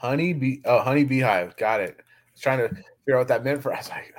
Honey 0.00 0.32
bee. 0.32 0.60
Oh, 0.64 0.78
honey 0.78 1.02
beehive. 1.02 1.56
Got 1.56 1.80
it. 1.80 1.96
I 1.98 2.02
was 2.32 2.40
trying 2.40 2.58
to 2.58 2.68
figure 2.68 3.16
out 3.16 3.18
what 3.18 3.28
that 3.28 3.42
meant 3.42 3.60
for. 3.60 3.74
us. 3.74 3.90
like, 3.90 4.14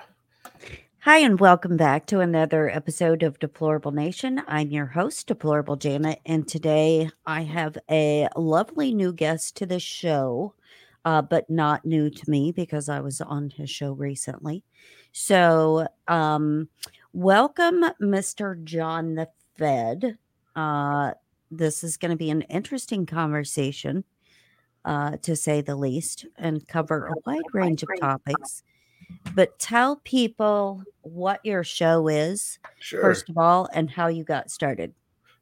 Hi, 1.04 1.20
and 1.20 1.40
welcome 1.40 1.78
back 1.78 2.06
to 2.08 2.20
another 2.20 2.70
episode 2.70 3.24
of 3.24 3.40
Deplorable 3.40 3.92
Nation. 3.92 4.42
I'm 4.50 4.72
your 4.72 4.88
host, 4.88 5.28
Deplorable 5.28 5.78
Janet, 5.78 6.20
and 6.26 6.46
today 6.46 7.10
I 7.26 7.44
have 7.44 7.78
a 7.90 8.28
lovely 8.36 8.94
new 8.94 9.14
guest 9.14 9.56
to 9.56 9.66
the 9.66 9.80
show, 9.80 10.54
uh, 11.06 11.22
but 11.22 11.50
not 11.50 11.86
new 11.86 12.10
to 12.10 12.30
me 12.30 12.52
because 12.52 12.90
I 12.90 13.00
was 13.00 13.22
on 13.22 13.50
his 13.50 13.70
show 13.70 13.94
recently. 13.94 14.66
So, 15.14 15.88
um, 16.10 16.68
welcome, 17.14 17.86
Mr. 18.02 18.62
John 18.66 19.16
the 19.16 19.30
Fed. 19.58 20.18
Uh, 20.58 21.14
this 21.50 21.86
is 21.86 21.96
going 21.96 22.12
to 22.12 22.18
be 22.18 22.32
an 22.32 22.42
interesting 22.44 23.06
conversation, 23.06 24.04
uh, 24.86 25.18
to 25.18 25.36
say 25.36 25.62
the 25.62 25.76
least, 25.76 26.26
and 26.38 26.68
cover 26.68 27.08
a 27.08 27.14
wide 27.26 27.42
range 27.54 27.84
of 27.84 27.90
topics 28.00 28.64
but 29.34 29.58
tell 29.58 29.96
people 30.04 30.84
what 31.02 31.40
your 31.44 31.64
show 31.64 32.08
is 32.08 32.60
sure. 32.80 33.02
first 33.02 33.28
of 33.28 33.40
all 33.40 33.68
and 33.74 33.90
how 33.90 34.06
you 34.06 34.24
got 34.24 34.52
started 34.52 34.94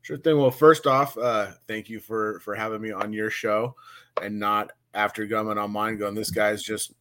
Sure 0.08 0.16
thing. 0.16 0.38
Well, 0.38 0.52
first 0.52 0.88
off, 0.88 1.18
uh, 1.18 1.48
thank 1.68 1.90
you 1.90 2.00
for 2.00 2.40
for 2.40 2.56
having 2.56 2.80
me 2.80 2.94
on 2.94 3.12
your 3.12 3.30
show, 3.30 3.76
and 4.22 4.40
not 4.40 4.72
after 4.94 5.28
coming 5.28 5.58
on 5.58 5.72
mine. 5.72 5.98
Going, 5.98 6.16
this 6.16 6.32
guy's 6.32 6.64
just 6.64 6.94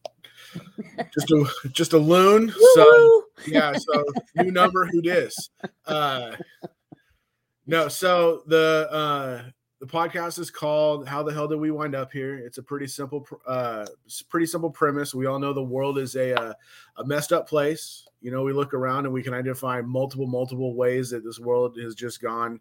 just 1.13 1.31
a 1.31 1.45
just 1.71 1.93
a 1.93 1.97
loon. 1.97 2.49
So 2.49 2.83
Woo-hoo! 2.83 3.23
yeah. 3.47 3.77
So 3.77 4.03
new 4.35 4.51
number, 4.51 4.85
who 4.87 5.01
dis? 5.01 5.49
Uh, 5.85 6.35
no. 7.65 7.87
So 7.87 8.43
the 8.47 8.89
uh, 8.91 9.51
the 9.79 9.85
podcast 9.85 10.39
is 10.39 10.49
called 10.49 11.07
"How 11.07 11.21
the 11.23 11.33
Hell 11.33 11.47
Did 11.47 11.59
We 11.59 11.71
Wind 11.71 11.95
Up 11.95 12.11
Here?" 12.11 12.37
It's 12.37 12.57
a 12.57 12.63
pretty 12.63 12.87
simple, 12.87 13.27
uh, 13.45 13.85
pretty 14.29 14.45
simple 14.47 14.69
premise. 14.69 15.13
We 15.13 15.25
all 15.27 15.39
know 15.39 15.53
the 15.53 15.63
world 15.63 15.97
is 15.97 16.15
a 16.15 16.33
uh, 16.39 16.53
a 16.97 17.05
messed 17.05 17.31
up 17.33 17.47
place. 17.47 18.07
You 18.21 18.31
know, 18.31 18.41
we 18.43 18.53
look 18.53 18.73
around 18.73 19.05
and 19.05 19.13
we 19.13 19.21
can 19.21 19.33
identify 19.35 19.81
multiple, 19.81 20.25
multiple 20.25 20.73
ways 20.73 21.11
that 21.11 21.23
this 21.23 21.39
world 21.39 21.77
has 21.79 21.93
just 21.93 22.21
gone 22.21 22.59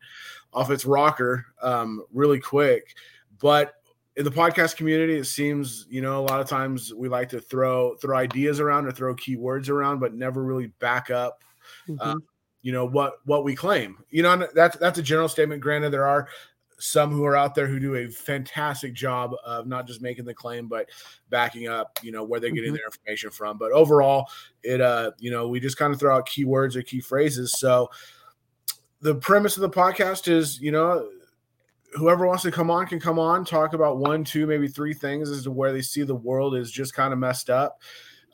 off 0.52 0.70
its 0.70 0.84
rocker 0.84 1.46
um, 1.62 2.04
really 2.12 2.38
quick. 2.38 2.94
But 3.40 3.74
in 4.16 4.24
the 4.24 4.30
podcast 4.30 4.76
community, 4.76 5.14
it 5.16 5.24
seems 5.24 5.86
you 5.88 6.02
know 6.02 6.20
a 6.20 6.26
lot 6.26 6.40
of 6.40 6.48
times 6.48 6.92
we 6.92 7.08
like 7.08 7.30
to 7.30 7.40
throw 7.40 7.96
throw 7.96 8.16
ideas 8.16 8.60
around 8.60 8.86
or 8.86 8.92
throw 8.92 9.14
keywords 9.14 9.70
around, 9.70 10.00
but 10.00 10.14
never 10.14 10.42
really 10.44 10.66
back 10.78 11.10
up 11.10 11.42
Mhm. 11.88 12.20
you 12.62 12.70
know 12.72 12.84
what 12.84 13.14
what 13.24 13.42
we 13.42 13.56
claim 13.56 13.98
you 14.08 14.22
know 14.22 14.46
that's 14.54 14.76
that's 14.78 14.98
a 15.00 15.02
general 15.02 15.28
statement 15.28 15.60
granted 15.60 15.90
there 15.90 16.06
are 16.06 16.28
some 16.78 17.10
who 17.10 17.24
are 17.24 17.36
out 17.36 17.54
there 17.54 17.66
who 17.66 17.80
do 17.80 17.94
a 17.96 18.08
fantastic 18.08 18.92
job 18.92 19.32
of 19.44 19.66
not 19.66 19.86
just 19.86 20.02
making 20.02 20.24
the 20.26 20.34
claim 20.34 20.68
but 20.68 20.88
backing 21.30 21.68
up 21.68 21.98
you 22.02 22.12
know 22.12 22.22
where 22.22 22.38
they're 22.38 22.50
getting 22.50 22.72
Mhm. 22.72 22.76
their 22.76 22.86
information 22.86 23.30
from. 23.30 23.56
But 23.58 23.72
overall 23.72 24.28
it 24.62 24.80
uh 24.80 25.12
you 25.18 25.30
know 25.30 25.48
we 25.48 25.58
just 25.60 25.78
kind 25.78 25.92
of 25.92 25.98
throw 25.98 26.14
out 26.16 26.28
keywords 26.28 26.76
or 26.76 26.82
key 26.82 27.00
phrases. 27.00 27.58
So 27.58 27.90
the 29.00 29.14
premise 29.14 29.56
of 29.56 29.62
the 29.62 29.70
podcast 29.70 30.28
is 30.28 30.60
you 30.60 30.72
know 30.72 31.08
whoever 31.94 32.26
wants 32.26 32.42
to 32.42 32.50
come 32.50 32.70
on 32.70 32.86
can 32.86 33.00
come 33.00 33.18
on 33.18 33.44
talk 33.44 33.72
about 33.72 33.98
one 33.98 34.22
two 34.24 34.46
maybe 34.46 34.68
three 34.68 34.92
things 34.92 35.30
as 35.30 35.44
to 35.44 35.50
where 35.50 35.72
they 35.72 35.80
see 35.82 36.02
the 36.02 36.14
world 36.14 36.54
is 36.56 36.70
just 36.70 36.94
kind 36.94 37.12
of 37.12 37.18
messed 37.18 37.48
up. 37.48 37.80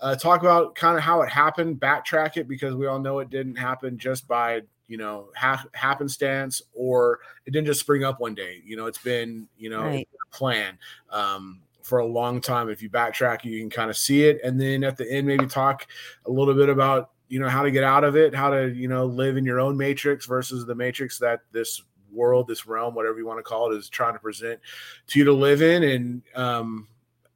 Uh, 0.00 0.16
talk 0.16 0.40
about 0.40 0.74
kind 0.74 0.96
of 0.96 1.02
how 1.04 1.22
it 1.22 1.28
happened, 1.28 1.78
backtrack 1.78 2.36
it 2.36 2.48
because 2.48 2.74
we 2.74 2.88
all 2.88 2.98
know 2.98 3.20
it 3.20 3.30
didn't 3.30 3.54
happen 3.54 3.96
just 3.96 4.26
by 4.26 4.60
you 4.92 4.98
know 4.98 5.30
ha- 5.34 5.64
happenstance 5.72 6.60
or 6.74 7.20
it 7.46 7.52
didn't 7.52 7.66
just 7.66 7.80
spring 7.80 8.04
up 8.04 8.20
one 8.20 8.34
day. 8.34 8.60
You 8.62 8.76
know, 8.76 8.84
it's 8.84 8.98
been 8.98 9.48
you 9.56 9.70
know 9.70 9.84
Right. 9.84 10.08
plan 10.30 10.78
um, 11.08 11.62
for 11.82 12.00
a 12.00 12.06
long 12.06 12.42
time. 12.42 12.68
If 12.68 12.82
you 12.82 12.90
backtrack, 12.90 13.42
you 13.42 13.58
can 13.58 13.70
kind 13.70 13.88
of 13.88 13.96
see 13.96 14.24
it, 14.24 14.38
and 14.44 14.60
then 14.60 14.84
at 14.84 14.98
the 14.98 15.10
end, 15.10 15.26
maybe 15.26 15.46
talk 15.46 15.86
a 16.26 16.30
little 16.30 16.52
bit 16.54 16.68
about 16.68 17.10
you 17.28 17.40
know 17.40 17.48
how 17.48 17.62
to 17.62 17.70
get 17.70 17.84
out 17.84 18.04
of 18.04 18.16
it, 18.16 18.34
how 18.34 18.50
to 18.50 18.68
you 18.68 18.86
know 18.86 19.06
live 19.06 19.38
in 19.38 19.46
your 19.46 19.60
own 19.60 19.78
matrix 19.78 20.26
versus 20.26 20.66
the 20.66 20.74
matrix 20.74 21.18
that 21.20 21.40
this 21.52 21.80
world, 22.10 22.46
this 22.46 22.66
realm, 22.66 22.94
whatever 22.94 23.16
you 23.16 23.26
want 23.26 23.38
to 23.38 23.42
call 23.42 23.72
it, 23.72 23.76
is 23.78 23.88
trying 23.88 24.12
to 24.12 24.18
present 24.18 24.60
to 25.06 25.18
you 25.18 25.24
to 25.24 25.32
live 25.32 25.62
in, 25.62 25.82
and 25.84 26.22
um, 26.34 26.86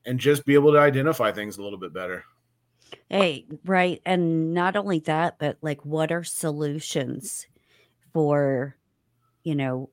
and 0.04 0.20
just 0.20 0.44
be 0.44 0.52
able 0.52 0.72
to 0.72 0.78
identify 0.78 1.32
things 1.32 1.56
a 1.56 1.62
little 1.62 1.78
bit 1.78 1.94
better. 1.94 2.22
Hey 3.10 3.46
right 3.64 4.00
and 4.06 4.52
not 4.54 4.76
only 4.76 4.98
that 5.00 5.38
but 5.38 5.58
like 5.62 5.84
what 5.84 6.10
are 6.12 6.24
solutions 6.24 7.46
for 8.12 8.76
you 9.44 9.54
know 9.54 9.90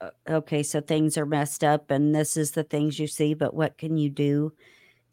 uh, 0.00 0.10
okay 0.28 0.62
so 0.62 0.80
things 0.80 1.16
are 1.18 1.26
messed 1.26 1.64
up 1.64 1.90
and 1.90 2.14
this 2.14 2.36
is 2.36 2.52
the 2.52 2.64
things 2.64 2.98
you 2.98 3.06
see 3.06 3.34
but 3.34 3.54
what 3.54 3.78
can 3.78 3.96
you 3.96 4.10
do 4.10 4.52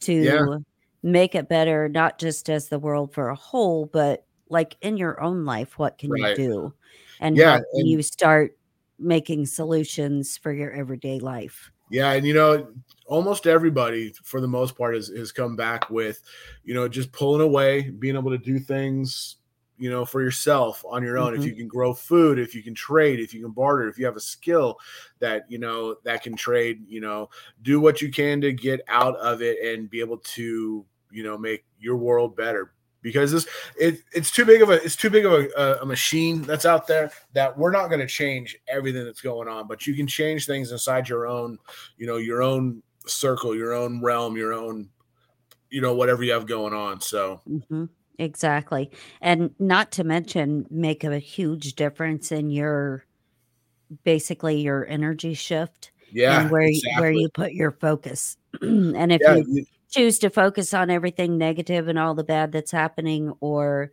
to 0.01 0.13
Yeah. 0.23 0.57
make 1.03 1.35
it 1.35 1.49
better 1.49 1.89
not 1.89 2.19
just 2.19 2.49
as 2.49 2.69
the 2.69 2.79
world 2.79 3.13
for 3.13 3.29
a 3.29 3.35
whole 3.35 3.85
but 3.85 4.25
like 4.49 4.75
in 4.81 4.97
your 4.97 5.21
own 5.21 5.45
life 5.45 5.77
what 5.79 5.97
can 5.97 6.11
Right. 6.11 6.37
you 6.37 6.47
do 6.47 6.73
and 7.19 7.37
Yeah, 7.37 7.57
how 7.57 7.63
and- 7.73 7.87
you 7.89 8.01
start 8.01 8.57
making 8.97 9.45
solutions 9.45 10.37
for 10.37 10.51
your 10.51 10.71
everyday 10.73 11.19
life 11.19 11.71
Yeah, 11.89 12.11
and 12.13 12.25
you 12.27 12.33
know, 12.33 12.67
almost 13.09 13.47
everybody 13.47 14.13
for 14.23 14.39
the 14.39 14.47
most 14.47 14.77
part 14.77 14.93
has, 14.93 15.07
has 15.07 15.31
come 15.31 15.55
back 15.55 15.89
with, 15.89 16.21
you 16.63 16.75
know, 16.75 16.87
just 16.87 17.11
pulling 17.11 17.41
away, 17.41 17.89
being 17.89 18.15
able 18.15 18.29
to 18.29 18.37
do 18.37 18.59
things, 18.59 19.37
you 19.79 19.89
know, 19.89 20.05
for 20.05 20.21
yourself 20.21 20.85
on 20.87 21.01
your 21.01 21.17
own. 21.17 21.33
If 21.33 21.41
Mhm. 21.41 21.45
you 21.45 21.55
can 21.55 21.67
grow 21.67 21.93
food, 21.93 22.37
if 22.37 22.53
you 22.53 22.61
can 22.61 22.75
trade, 22.75 23.19
if 23.19 23.33
you 23.33 23.41
can 23.41 23.51
barter, 23.51 23.89
if 23.89 23.97
you 23.97 24.05
have 24.05 24.15
a 24.15 24.21
skill 24.21 24.77
that, 25.19 25.45
you 25.49 25.57
know, 25.57 25.95
that 26.03 26.21
can 26.21 26.35
trade, 26.35 26.85
you 26.87 27.01
know, 27.01 27.29
do 27.63 27.79
what 27.79 27.99
you 27.99 28.11
can 28.11 28.41
to 28.41 28.53
get 28.53 28.81
out 28.87 29.15
of 29.17 29.41
it 29.41 29.57
and 29.59 29.89
be 29.89 30.01
able 30.01 30.19
to, 30.19 30.85
you 31.11 31.23
know, 31.23 31.37
make 31.37 31.65
your 31.79 31.97
world 31.97 32.35
better. 32.37 32.73
Because 33.01 33.31
this 33.31 33.47
it, 33.79 34.01
it's 34.13 34.29
too 34.29 34.43
big 34.43 34.61
of 34.61 34.69
a 34.69 34.83
it's 34.83 34.97
too 34.97 35.09
big 35.09 35.25
of 35.25 35.31
a, 35.31 35.79
a 35.81 35.85
machine 35.85 36.41
that's 36.41 36.65
out 36.65 36.85
there 36.85 37.09
that 37.33 37.57
we're 37.57 37.71
not 37.71 37.87
going 37.87 38.01
to 38.01 38.07
change 38.07 38.57
everything 38.67 39.05
that's 39.05 39.21
going 39.21 39.47
on, 39.47 39.67
but 39.67 39.87
you 39.87 39.95
can 39.95 40.05
change 40.05 40.45
things 40.45 40.73
inside 40.73 41.07
your 41.07 41.25
own 41.25 41.57
you 41.97 42.05
know 42.05 42.17
your 42.17 42.43
own 42.43 42.83
circle 43.07 43.55
your 43.55 43.73
own 43.73 44.01
realm 44.01 44.35
your 44.37 44.53
own 44.53 44.89
you 45.69 45.81
know 45.81 45.93
whatever 45.95 46.23
you 46.23 46.31
have 46.31 46.47
going 46.47 46.73
on 46.73 47.01
so 47.01 47.41
hmm 47.69 47.85
Exactly. 48.21 48.91
And 49.21 49.55
not 49.59 49.93
to 49.93 50.03
mention 50.03 50.65
make 50.69 51.05
a 51.05 51.19
huge 51.19 51.75
difference 51.75 52.33
in 52.33 52.49
your 52.49 53.05
basically 54.03 54.61
your 54.61 54.85
energy 54.87 55.33
shift 55.33 55.91
yeah 56.11 56.41
and 56.41 56.49
where 56.49 56.67
you 56.67 56.81
where 56.97 57.11
you 57.11 57.29
put 57.29 57.53
your 57.53 57.71
focus. 57.71 58.37
and 58.61 59.11
if 59.11 59.21
yeah 59.21 59.35
you 59.35 59.43
you- 59.47 59.65
choose 59.91 60.19
to 60.19 60.29
focus 60.29 60.73
on 60.73 60.89
everything 60.91 61.37
negative 61.37 61.87
and 61.87 61.97
all 61.97 62.13
the 62.13 62.23
bad 62.23 62.51
that's 62.51 62.71
happening 62.71 63.33
or 63.41 63.91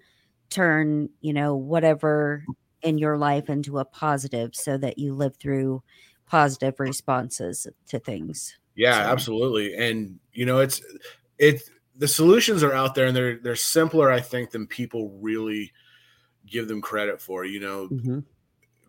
turn, 0.50 1.08
you 1.22 1.32
know, 1.32 1.56
whatever 1.56 2.44
in 2.82 2.98
your 2.98 3.16
life 3.16 3.48
into 3.48 3.78
a 3.78 3.84
positive 3.84 4.54
so 4.54 4.76
that 4.76 4.98
you 4.98 5.14
live 5.14 5.36
through 5.36 5.82
positive 6.26 6.78
responses 6.78 7.66
to 7.88 7.98
things. 7.98 8.58
Yeah 8.76 9.02
So- 9.04 9.10
absolutely 9.10 9.74
and 9.74 10.18
you 10.32 10.46
know 10.46 10.60
it's 10.60 10.80
it's 11.38 11.68
the 11.96 12.06
solutions 12.08 12.62
are 12.62 12.72
out 12.74 12.94
there 12.94 13.06
and 13.06 13.16
they're 13.16 13.38
they're 13.38 13.56
simpler 13.56 14.10
i 14.12 14.20
think 14.20 14.50
than 14.50 14.66
people 14.66 15.10
really 15.20 15.72
give 16.46 16.68
them 16.68 16.80
credit 16.80 17.20
for 17.20 17.44
you 17.44 17.58
know 17.60 17.88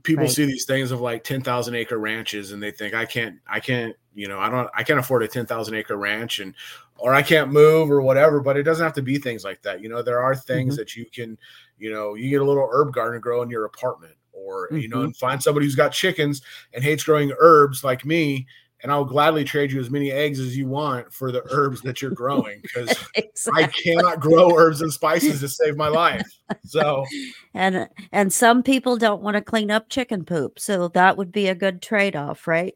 people 0.03 0.23
Right. 0.25 0.31
see 0.31 0.45
these 0.45 0.63
things 0.65 0.91
of 0.91 1.01
like 1.01 1.23
10,000 1.25 1.75
acre 1.75 1.97
ranches 1.97 2.51
and 2.53 2.63
they 2.63 2.71
think 2.71 2.93
I 2.93 3.03
can't 3.05 3.39
I 3.45 3.59
can't 3.59 3.93
you 4.15 4.27
know 4.29 4.39
I 4.39 4.49
don't 4.49 4.69
I 4.73 4.83
can't 4.83 4.99
afford 4.99 5.23
a 5.23 5.27
10,000 5.27 5.73
acre 5.75 5.97
ranch 5.97 6.39
and 6.39 6.53
or 6.97 7.13
I 7.13 7.21
can't 7.21 7.51
move 7.51 7.91
or 7.91 8.01
whatever 8.01 8.39
but 8.39 8.55
it 8.55 8.63
doesn't 8.63 8.83
have 8.85 8.93
to 8.93 9.01
be 9.01 9.17
things 9.17 9.43
like 9.43 9.61
that 9.63 9.81
you 9.81 9.89
know 9.89 10.01
there 10.01 10.21
are 10.21 10.33
things 10.35 10.75
Mhm. 10.75 10.77
that 10.77 10.95
you 10.95 11.05
can 11.11 11.37
you 11.77 11.91
know 11.91 12.13
you 12.15 12.29
get 12.29 12.41
a 12.41 12.45
little 12.45 12.69
herb 12.71 12.93
garden 12.93 13.15
to 13.15 13.19
grow 13.19 13.41
in 13.41 13.49
your 13.49 13.65
apartment 13.65 14.13
or 14.31 14.69
you 14.71 14.87
know 14.87 14.97
Mhm. 14.99 15.03
and 15.05 15.17
find 15.17 15.43
somebody 15.43 15.65
who's 15.65 15.75
got 15.75 15.91
chickens 15.91 16.41
and 16.73 16.83
hates 16.85 17.03
growing 17.03 17.33
herbs 17.39 17.83
like 17.83 18.05
me 18.05 18.47
and 18.83 18.91
I'll 18.91 19.05
gladly 19.05 19.43
trade 19.43 19.71
you 19.71 19.79
as 19.79 19.89
many 19.89 20.11
eggs 20.11 20.39
as 20.39 20.55
you 20.55 20.67
want 20.67 21.11
for 21.11 21.31
the 21.31 21.43
herbs 21.51 21.81
that 21.81 22.01
you're 22.01 22.11
growing 22.11 22.61
because 22.61 22.95
I 23.53 23.67
cannot 23.67 24.19
grow 24.19 24.55
herbs 24.55 24.81
and 24.81 24.91
spices 24.91 25.39
to 25.39 25.49
save 25.49 25.75
my 25.77 25.87
life 25.87 26.27
so 26.63 27.05
And 27.53 27.89
and 28.11 28.31
some 28.31 28.63
people 28.63 28.97
don't 28.97 29.21
want 29.21 29.35
to 29.35 29.41
clean 29.41 29.71
up 29.71 29.89
chicken 29.89 30.25
poop, 30.25 30.59
so 30.59 30.89
that 30.89 31.17
would 31.17 31.31
be 31.31 31.47
a 31.47 31.55
good 31.55 31.81
trade-off, 31.81 32.47
right? 32.47 32.75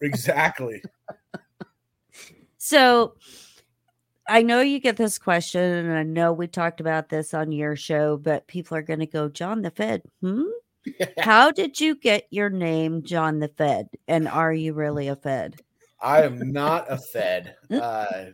exactly 0.00 0.82
So 2.58 3.14
I 4.28 4.42
know 4.42 4.60
you 4.60 4.78
get 4.78 4.96
this 4.96 5.18
question, 5.18 5.60
and 5.60 5.92
I 5.92 6.04
know 6.04 6.32
we 6.32 6.46
talked 6.46 6.80
about 6.80 7.08
this 7.08 7.34
on 7.34 7.50
your 7.50 7.74
show, 7.74 8.16
but 8.16 8.46
people 8.46 8.76
are 8.76 8.82
going 8.82 9.00
to 9.00 9.06
go, 9.06 9.28
John 9.28 9.62
the 9.62 9.70
Fed. 9.70 10.02
Hmm? 10.20 10.44
How 11.18 11.50
did 11.50 11.80
you 11.80 11.94
get 11.94 12.26
your 12.30 12.50
name, 12.50 13.02
John 13.02 13.38
the 13.38 13.48
Fed? 13.48 13.88
And 14.08 14.28
are 14.28 14.52
you 14.52 14.72
really 14.72 15.08
a 15.08 15.16
Fed? 15.16 15.60
I 16.00 16.22
am 16.22 16.52
not 16.52 16.90
a 16.90 16.98
Fed, 16.98 17.54
uh, 17.70 18.24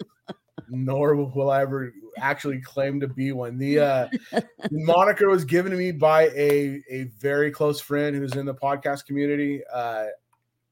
nor 0.69 1.15
will 1.15 1.51
I 1.51 1.63
ever 1.63 1.93
actually 2.17 2.61
claim 2.61 3.01
to 3.01 3.09
be 3.09 3.33
one. 3.33 3.59
The 3.59 3.79
uh, 3.81 4.09
moniker 4.71 5.29
was 5.29 5.45
given 5.45 5.73
to 5.73 5.79
me 5.79 5.93
by 5.93 6.29
a 6.29 6.83
a 6.91 7.05
very 7.19 7.51
close 7.51 7.81
friend 7.81 8.17
who's 8.17 8.37
in 8.37 8.47
the 8.47 8.55
podcast 8.55 9.07
community. 9.07 9.63
Uh, 9.73 10.07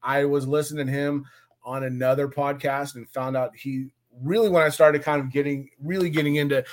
I 0.02 0.24
was 0.24 0.46
listening 0.46 0.86
to 0.86 0.92
him 0.92 1.26
on 1.64 1.84
another 1.84 2.28
podcast 2.28 2.94
and 2.94 3.08
found 3.10 3.36
out 3.36 3.54
he 3.56 3.88
really 4.22 4.48
when 4.48 4.62
I 4.62 4.68
started 4.70 5.02
kind 5.02 5.20
of 5.20 5.30
getting 5.30 5.68
really 5.82 6.08
getting 6.08 6.36
into 6.36 6.64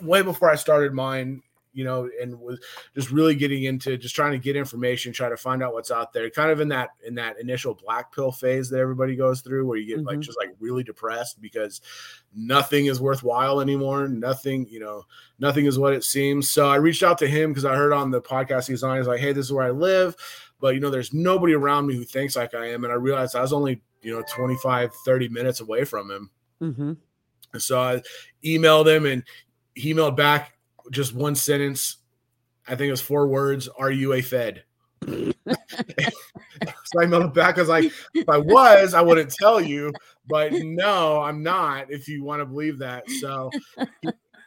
way 0.00 0.22
before 0.22 0.50
I 0.50 0.54
started 0.54 0.92
mine 0.92 1.42
you 1.74 1.84
know, 1.84 2.08
and 2.22 2.38
was 2.40 2.58
just 2.94 3.10
really 3.10 3.34
getting 3.34 3.64
into 3.64 3.98
just 3.98 4.14
trying 4.14 4.32
to 4.32 4.38
get 4.38 4.56
information, 4.56 5.12
try 5.12 5.28
to 5.28 5.36
find 5.36 5.62
out 5.62 5.74
what's 5.74 5.90
out 5.90 6.12
there. 6.12 6.30
Kind 6.30 6.50
of 6.50 6.60
in 6.60 6.68
that 6.68 6.90
in 7.06 7.14
that 7.16 7.38
initial 7.38 7.74
black 7.74 8.14
pill 8.14 8.32
phase 8.32 8.70
that 8.70 8.78
everybody 8.78 9.16
goes 9.16 9.40
through, 9.40 9.66
where 9.66 9.76
you 9.76 9.86
get 9.86 9.98
mm-hmm. 9.98 10.06
like 10.06 10.20
just 10.20 10.38
like 10.38 10.54
really 10.60 10.84
depressed 10.84 11.42
because 11.42 11.80
nothing 12.34 12.86
is 12.86 13.00
worthwhile 13.00 13.60
anymore. 13.60 14.08
Nothing, 14.08 14.66
you 14.70 14.80
know, 14.80 15.02
nothing 15.38 15.66
is 15.66 15.78
what 15.78 15.92
it 15.92 16.04
seems. 16.04 16.48
So 16.48 16.68
I 16.68 16.76
reached 16.76 17.02
out 17.02 17.18
to 17.18 17.26
him 17.26 17.50
because 17.50 17.64
I 17.64 17.74
heard 17.74 17.92
on 17.92 18.10
the 18.10 18.22
podcast 18.22 18.68
he's 18.68 18.82
on. 18.82 18.96
He's 18.96 19.06
like, 19.06 19.20
"Hey, 19.20 19.32
this 19.32 19.46
is 19.46 19.52
where 19.52 19.66
I 19.66 19.70
live." 19.70 20.16
But 20.60 20.74
you 20.74 20.80
know, 20.80 20.90
there's 20.90 21.12
nobody 21.12 21.52
around 21.52 21.86
me 21.86 21.94
who 21.94 22.04
thinks 22.04 22.36
like 22.36 22.54
I 22.54 22.70
am. 22.70 22.84
And 22.84 22.92
I 22.92 22.96
realized 22.96 23.36
I 23.36 23.42
was 23.42 23.52
only, 23.52 23.82
you 24.00 24.14
know, 24.14 24.24
25, 24.32 24.94
30 25.04 25.28
minutes 25.28 25.60
away 25.60 25.84
from 25.84 26.10
him. 26.10 26.30
Mm-hmm. 26.62 26.92
So 27.58 27.80
I 27.80 28.02
emailed 28.44 28.86
him 28.86 29.06
and 29.06 29.24
he 29.74 29.92
emailed 29.92 30.16
back 30.16 30.54
just 30.90 31.14
one 31.14 31.34
sentence. 31.34 31.98
I 32.66 32.76
think 32.76 32.88
it 32.88 32.92
was 32.92 33.00
four 33.00 33.26
words. 33.26 33.68
Are 33.68 33.90
you 33.90 34.14
a 34.14 34.22
Fed? 34.22 34.64
so 35.06 35.32
I 35.48 37.04
emailed 37.04 37.34
back. 37.34 37.58
I 37.58 37.60
was 37.60 37.68
like, 37.68 37.92
if 38.14 38.28
I 38.28 38.38
was, 38.38 38.94
I 38.94 39.02
wouldn't 39.02 39.32
tell 39.32 39.60
you, 39.60 39.92
but 40.26 40.52
no, 40.52 41.20
I'm 41.20 41.42
not. 41.42 41.90
If 41.90 42.08
you 42.08 42.24
want 42.24 42.40
to 42.40 42.46
believe 42.46 42.78
that, 42.78 43.08
so 43.20 43.50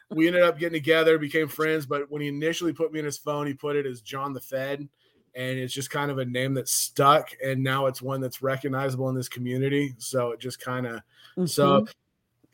we 0.09 0.27
ended 0.27 0.43
up 0.43 0.57
getting 0.57 0.79
together, 0.79 1.17
became 1.17 1.47
friends. 1.47 1.85
But 1.85 2.09
when 2.09 2.21
he 2.21 2.27
initially 2.27 2.73
put 2.73 2.91
me 2.91 2.99
in 2.99 3.05
his 3.05 3.17
phone, 3.17 3.45
he 3.45 3.53
put 3.53 3.75
it 3.75 3.85
as 3.85 4.01
John 4.01 4.33
the 4.33 4.41
Fed, 4.41 4.87
and 5.35 5.59
it's 5.59 5.73
just 5.73 5.91
kind 5.91 6.09
of 6.09 6.17
a 6.17 6.25
name 6.25 6.55
that 6.55 6.67
stuck, 6.67 7.29
and 7.43 7.63
now 7.63 7.85
it's 7.85 8.01
one 8.01 8.21
that's 8.21 8.41
recognizable 8.41 9.09
in 9.09 9.15
this 9.15 9.29
community. 9.29 9.93
So 9.99 10.31
it 10.31 10.39
just 10.39 10.59
kind 10.59 10.87
of 10.87 10.93
mm-hmm. 10.93 11.45
so 11.45 11.87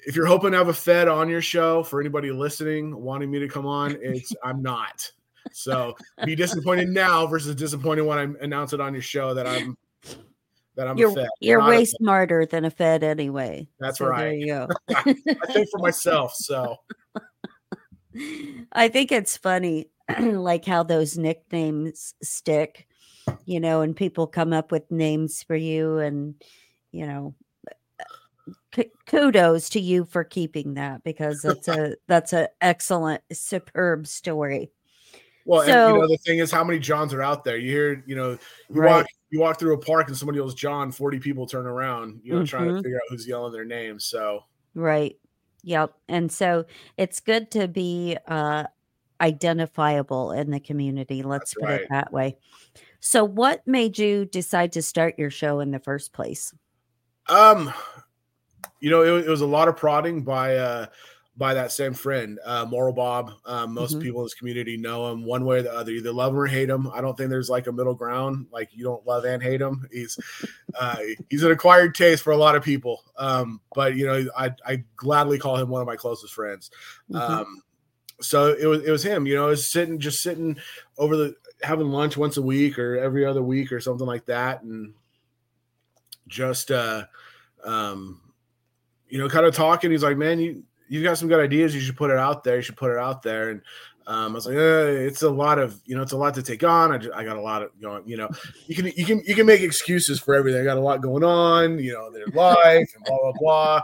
if 0.06 0.16
you're 0.16 0.26
hoping 0.26 0.52
to 0.52 0.58
have 0.58 0.70
a 0.70 0.74
Fed 0.74 1.08
on 1.08 1.30
your 1.30 1.42
show 1.42 1.84
for 1.84 2.00
anybody 2.00 2.32
listening, 2.32 2.96
wanting 2.96 3.32
me 3.32 3.40
to 3.40 3.48
come 3.48 3.66
on, 3.66 3.98
it's 4.02 4.34
I'm 4.44 4.62
not. 4.62 5.12
So 5.52 5.96
be 6.26 6.36
disappointed 6.36 6.90
now 6.90 7.28
versus 7.28 7.56
disappointed 7.56 8.04
when 8.04 8.18
I 8.18 8.44
announce 8.44 8.74
it 8.74 8.80
on 8.80 8.94
your 8.94 9.02
show 9.02 9.34
that 9.34 9.46
I'm 9.46 9.78
that 10.76 10.88
I'm 10.88 10.98
you're, 10.98 11.12
a 11.12 11.14
Fed. 11.14 11.28
You're 11.40 11.66
way 11.66 11.86
smarter 11.86 12.46
than 12.46 12.66
a 12.66 12.72
Fed 12.72 13.04
anyway. 13.04 13.68
That's 13.80 14.00
so 14.00 14.08
right. 14.08 14.24
There 14.24 14.34
you 14.34 14.46
go. 14.48 14.68
I 14.90 15.04
think 15.52 15.70
for 15.70 15.80
myself. 15.80 16.34
So 16.34 16.78
I 18.72 18.88
think 18.88 19.12
it's 19.12 19.38
funny, 19.38 19.90
like 20.20 20.66
how 20.66 20.84
those 20.84 21.18
nicknames 21.18 22.16
stick, 22.24 22.88
you 23.46 23.60
know, 23.60 23.82
and 23.82 23.96
people 23.96 24.28
come 24.28 24.54
up 24.54 24.72
with 24.72 24.90
names 24.92 25.44
for 25.44 25.56
you 25.56 26.00
and 26.00 26.36
you 26.92 27.06
know 27.06 27.36
kudos 29.06 29.70
to 29.70 29.80
you 29.80 30.06
for 30.06 30.24
keeping 30.24 30.76
that 30.76 31.04
because 31.04 31.42
that's 31.44 31.68
a 31.68 31.96
that's 32.08 32.34
an 32.34 32.48
excellent 32.62 33.22
superb 33.32 34.08
story 34.08 34.72
well 35.46 35.66
so, 35.66 35.88
and, 35.88 35.96
you 35.96 36.02
know 36.02 36.08
the 36.08 36.18
thing 36.18 36.40
is 36.40 36.52
how 36.52 36.64
many 36.64 36.80
johns 36.80 37.14
are 37.14 37.22
out 37.22 37.44
there 37.44 37.58
you 37.58 37.72
hear 37.72 38.04
you 38.06 38.16
know 38.16 38.32
you 38.32 38.82
right. 38.82 38.90
walk 38.90 39.06
you 39.30 39.40
walk 39.40 39.60
through 39.60 39.74
a 39.74 39.78
park 39.78 40.08
and 40.08 40.18
somebody 40.18 40.38
yells 40.38 40.56
john 40.56 40.92
40 40.92 41.20
people 41.20 41.46
turn 41.46 41.66
around 41.66 42.22
you 42.24 42.32
know 42.32 42.40
mm-hmm. 42.40 42.46
trying 42.46 42.66
to 42.66 42.74
mm-hmm. 42.74 42.82
figure 42.82 42.98
out 42.98 43.10
who's 43.10 43.28
yelling 43.28 43.54
their 43.54 43.66
name 43.66 44.00
so 44.00 44.44
right 44.74 45.18
yep 45.64 45.94
and 46.08 46.32
so 46.32 46.66
it's 46.98 47.20
good 47.20 47.52
to 47.52 47.68
be 47.68 48.18
uh 48.28 48.64
identifiable 49.22 50.32
in 50.32 50.52
the 50.52 50.60
community 50.60 51.24
let's 51.24 51.52
that's 51.52 51.54
put 51.54 51.64
right. 51.64 51.82
it 51.82 51.88
that 51.90 52.12
way 52.12 52.36
so 53.00 53.24
what 53.24 53.66
made 53.68 53.98
you 53.98 54.26
decide 54.26 54.72
to 54.74 54.82
start 54.82 55.18
your 55.18 55.30
show 55.30 55.60
in 55.60 55.72
the 55.72 55.80
first 55.80 56.12
place 56.14 56.54
um 57.30 57.72
you 58.84 58.90
know, 58.90 59.02
it, 59.02 59.26
it, 59.26 59.30
was 59.30 59.40
a 59.40 59.46
lot 59.46 59.70
of 59.70 59.78
prodding 59.78 60.24
by 60.24 60.58
uh 60.58 60.88
by 61.38 61.54
that 61.54 61.72
same 61.72 61.94
friend, 61.94 62.38
uh 62.44 62.66
Moral 62.66 62.92
Bob. 62.92 63.32
Um, 63.46 63.74
most 63.74 63.94
mm-hmm. 63.94 64.02
people 64.02 64.20
in 64.20 64.26
this 64.26 64.34
community 64.34 64.76
know 64.76 65.10
him 65.10 65.24
one 65.24 65.46
way 65.46 65.60
or 65.60 65.62
the 65.62 65.74
other. 65.74 65.94
Either 65.94 66.12
love 66.12 66.34
him 66.34 66.40
or 66.40 66.48
hate 66.48 66.70
him. 66.70 66.90
I 66.94 67.00
don't 67.00 67.18
think 67.18 67.30
there's 67.30 67.50
like 67.50 67.68
a 67.68 67.72
middle 67.72 67.94
ground. 67.94 68.48
Like 68.52 68.72
you 68.74 68.84
don't 68.84 69.08
love 69.08 69.24
and 69.24 69.42
hate 69.42 69.62
him. 69.62 69.88
He's 69.90 70.20
uh 70.78 70.98
he's 71.30 71.44
an 71.44 71.52
acquired 71.54 71.96
taste 71.96 72.24
for 72.24 72.32
a 72.34 72.38
lot 72.38 72.58
of 72.58 72.64
people. 72.64 73.06
Um, 73.18 73.62
but 73.74 73.96
you 73.96 74.06
know, 74.06 74.26
I 74.38 74.52
I 74.68 74.84
gladly 74.98 75.40
call 75.40 75.56
him 75.56 75.70
one 75.70 75.80
of 75.80 75.88
my 75.88 75.96
closest 75.96 76.34
friends. 76.34 76.70
Mm-hmm. 77.10 77.34
Um 77.34 77.64
so 78.20 78.54
it 78.54 78.66
was 78.66 78.84
it 78.84 78.92
was 78.92 79.06
him, 79.06 79.26
you 79.26 79.36
know, 79.36 79.48
was 79.48 79.66
sitting 79.66 79.98
just 79.98 80.22
sitting 80.22 80.58
over 80.98 81.16
the 81.16 81.36
having 81.62 81.88
lunch 81.88 82.18
once 82.18 82.36
a 82.36 82.42
week 82.42 82.78
or 82.78 82.98
every 82.98 83.26
other 83.26 83.42
week 83.42 83.72
or 83.72 83.80
something 83.80 84.06
like 84.06 84.26
that, 84.26 84.62
and 84.64 84.94
just 86.28 86.70
uh 86.70 87.06
um 87.64 88.20
you 89.14 89.20
know, 89.20 89.30
kind 89.30 89.46
of 89.46 89.54
talking. 89.54 89.92
He's 89.92 90.02
like, 90.02 90.18
man, 90.18 90.40
you 90.40 90.64
you've 90.90 91.04
got 91.04 91.20
some 91.20 91.28
good 91.28 91.40
ideas. 91.40 91.76
You 91.76 91.82
should 91.82 91.96
put 91.96 92.10
it 92.10 92.18
out 92.18 92.44
there. 92.44 92.56
You 92.56 92.62
should 92.64 92.78
put 92.78 92.90
it 92.90 92.98
out 92.98 93.22
there. 93.22 93.52
And 93.52 93.62
um, 94.08 94.32
I 94.32 94.34
was 94.34 94.48
like, 94.48 94.56
eh, 94.56 95.06
it's 95.06 95.22
a 95.22 95.30
lot 95.30 95.60
of, 95.60 95.80
you 95.86 95.96
know, 95.96 96.02
it's 96.02 96.14
a 96.14 96.18
lot 96.18 96.34
to 96.34 96.42
take 96.42 96.64
on. 96.64 96.92
I, 96.92 96.98
just, 96.98 97.14
I 97.14 97.24
got 97.24 97.38
a 97.38 97.42
lot 97.42 97.62
of 97.62 97.70
going, 97.80 98.08
you 98.08 98.18
know, 98.18 98.28
you 98.66 98.74
can, 98.74 98.88
you 98.88 99.06
can, 99.06 99.22
you 99.24 99.36
can 99.36 99.46
make 99.46 99.62
excuses 99.62 100.20
for 100.20 100.34
everything. 100.34 100.62
I 100.62 100.64
got 100.64 100.78
a 100.78 100.82
lot 100.82 101.02
going 101.02 101.24
on, 101.24 101.78
you 101.78 101.94
know, 101.94 102.12
their 102.12 102.26
life 102.34 102.92
and 102.96 103.06
blah, 103.06 103.20
blah, 103.20 103.34
blah. 103.40 103.82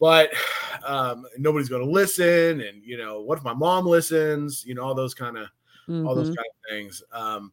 But 0.00 0.30
um, 0.86 1.26
nobody's 1.36 1.68
going 1.68 1.84
to 1.84 1.90
listen. 1.90 2.62
And, 2.62 2.82
you 2.82 2.96
know, 2.96 3.20
what 3.20 3.36
if 3.36 3.44
my 3.44 3.52
mom 3.52 3.84
listens, 3.84 4.64
you 4.64 4.74
know, 4.74 4.84
all 4.84 4.94
those 4.94 5.12
kind 5.12 5.36
of, 5.36 5.48
mm-hmm. 5.86 6.08
all 6.08 6.14
those 6.14 6.30
mm-hmm. 6.30 6.36
kind 6.36 6.48
of 6.48 6.70
things. 6.70 7.02
Um, 7.12 7.52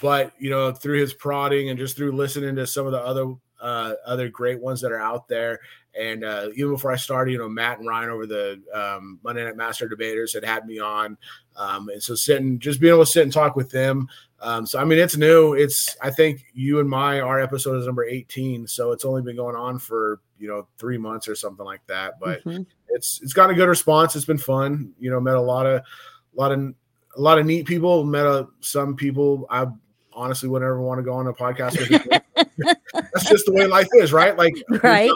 but, 0.00 0.32
you 0.36 0.50
know, 0.50 0.72
through 0.72 0.98
his 0.98 1.14
prodding 1.14 1.70
and 1.70 1.78
just 1.78 1.96
through 1.96 2.10
listening 2.10 2.56
to 2.56 2.66
some 2.66 2.86
of 2.86 2.92
the 2.92 3.00
other, 3.00 3.32
uh, 3.62 3.94
other 4.04 4.28
great 4.28 4.60
ones 4.60 4.82
that 4.82 4.92
are 4.92 5.00
out 5.00 5.28
there 5.28 5.60
and 5.98 6.24
uh, 6.24 6.48
even 6.54 6.70
before 6.72 6.90
I 6.90 6.96
started, 6.96 7.32
you 7.32 7.38
know, 7.38 7.48
Matt 7.48 7.78
and 7.78 7.86
Ryan 7.86 8.10
over 8.10 8.26
the 8.26 8.62
um, 8.72 9.18
Monday 9.22 9.44
Night 9.44 9.56
Master 9.56 9.88
Debaters 9.88 10.32
had 10.32 10.44
had 10.44 10.66
me 10.66 10.78
on, 10.78 11.18
um, 11.56 11.88
and 11.90 12.02
so 12.02 12.14
sitting, 12.14 12.58
just 12.58 12.80
being 12.80 12.94
able 12.94 13.04
to 13.04 13.10
sit 13.10 13.24
and 13.24 13.32
talk 13.32 13.56
with 13.56 13.70
them. 13.70 14.08
Um, 14.40 14.66
so 14.66 14.78
I 14.78 14.84
mean, 14.84 14.98
it's 14.98 15.16
new. 15.16 15.52
It's 15.52 15.94
I 16.00 16.10
think 16.10 16.46
you 16.54 16.80
and 16.80 16.88
my 16.88 17.20
our 17.20 17.40
episode 17.40 17.78
is 17.78 17.86
number 17.86 18.04
eighteen, 18.04 18.66
so 18.66 18.92
it's 18.92 19.04
only 19.04 19.22
been 19.22 19.36
going 19.36 19.54
on 19.54 19.78
for 19.78 20.20
you 20.38 20.48
know 20.48 20.66
three 20.78 20.98
months 20.98 21.28
or 21.28 21.34
something 21.34 21.64
like 21.64 21.86
that. 21.88 22.18
But 22.18 22.42
mm-hmm. 22.44 22.62
it's 22.88 23.20
it's 23.22 23.34
got 23.34 23.50
a 23.50 23.54
good 23.54 23.68
response. 23.68 24.16
It's 24.16 24.24
been 24.24 24.38
fun. 24.38 24.92
You 24.98 25.10
know, 25.10 25.20
met 25.20 25.36
a 25.36 25.42
lot 25.42 25.66
of 25.66 25.82
a 25.82 26.40
lot 26.40 26.52
of 26.52 26.74
a 27.16 27.20
lot 27.20 27.38
of 27.38 27.44
neat 27.44 27.66
people. 27.66 28.02
Met 28.04 28.24
a, 28.24 28.48
some 28.60 28.96
people 28.96 29.46
I 29.50 29.66
honestly 30.14 30.48
would 30.48 30.62
never 30.62 30.80
want 30.80 31.00
to 31.00 31.04
go 31.04 31.12
on 31.12 31.26
a 31.26 31.34
podcast 31.34 31.78
with. 31.78 32.76
That's 32.92 33.28
just 33.28 33.46
the 33.46 33.52
way 33.52 33.66
life 33.66 33.88
is, 33.94 34.12
right? 34.12 34.36
Like, 34.36 34.54
right. 34.82 35.10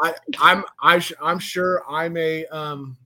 I, 0.00 0.14
I'm, 0.38 0.64
I, 0.82 1.02
I'm 1.20 1.38
sure 1.38 1.82
I'm 1.88 2.16
a, 2.16 2.46
um, 2.46 2.96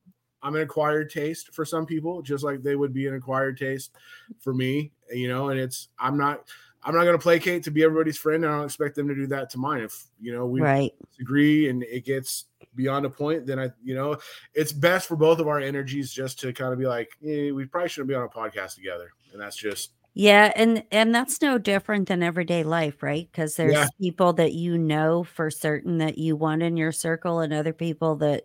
I'm 0.43 0.57
an 0.57 0.63
acquired 0.63 1.11
taste 1.11 1.55
for 1.55 1.65
some 1.65 1.87
people, 1.87 2.23
just 2.23 2.45
like 2.45 2.63
they 2.63 2.77
would 2.77 2.93
be 2.93 3.07
an 3.07 3.15
acquired 3.15 3.57
taste 3.57 3.97
for 4.41 4.53
me, 4.53 4.93
you 5.11 5.29
know. 5.29 5.51
And 5.51 5.61
it's, 5.61 5.89
I'm 5.99 6.19
not, 6.19 6.49
I'm 6.85 6.95
not 6.95 7.05
going 7.05 7.17
to 7.17 7.23
placate 7.23 7.63
to 7.65 7.71
be 7.71 7.85
everybody's 7.85 8.19
friend. 8.19 8.45
I 8.45 8.51
don't 8.51 8.65
expect 8.65 8.97
them 8.97 9.07
to 9.09 9.15
do 9.15 9.27
that 9.29 9.51
to 9.51 9.59
mine. 9.59 9.83
If 9.83 10.05
you 10.21 10.33
know 10.35 10.47
we 10.47 10.61
right. 10.61 10.93
disagree 11.11 11.69
and 11.69 11.83
it 11.85 12.05
gets 12.05 12.47
beyond 12.75 13.07
a 13.07 13.11
point, 13.11 13.47
then 13.47 13.59
I, 13.59 13.71
you 13.85 13.95
know, 13.95 14.19
it's 14.55 14.73
best 14.73 15.07
for 15.07 15.17
both 15.17 15.39
of 15.39 15.47
our 15.47 15.61
energies 15.61 16.13
just 16.13 16.41
to 16.41 16.53
kind 16.53 16.73
of 16.73 16.79
be 16.79 16.87
like, 16.87 17.11
eh, 17.25 17.53
we 17.53 17.67
probably 17.67 17.89
shouldn't 17.89 18.09
be 18.09 18.15
on 18.15 18.25
a 18.25 18.29
podcast 18.29 18.75
together, 18.75 19.13
and 19.33 19.41
that's 19.41 19.57
just 19.57 19.93
yeah, 20.15 20.53
and 20.57 20.85
and 20.91 21.15
that's 21.15 21.41
no 21.41 21.59
different 21.59 22.09
than 22.09 22.23
everyday 22.23 22.65
life, 22.65 23.03
right? 23.03 23.29
Because 23.31 23.57
there's 23.57 23.73
yeah. 23.73 23.87
people 24.01 24.33
that 24.35 24.53
you 24.53 24.77
know 24.77 25.25
for 25.25 25.51
certain 25.51 25.99
that 25.99 26.19
you 26.19 26.37
want 26.37 26.63
in 26.63 26.77
your 26.77 26.93
circle, 26.93 27.41
and 27.41 27.53
other 27.53 27.73
people 27.73 28.17
that 28.17 28.45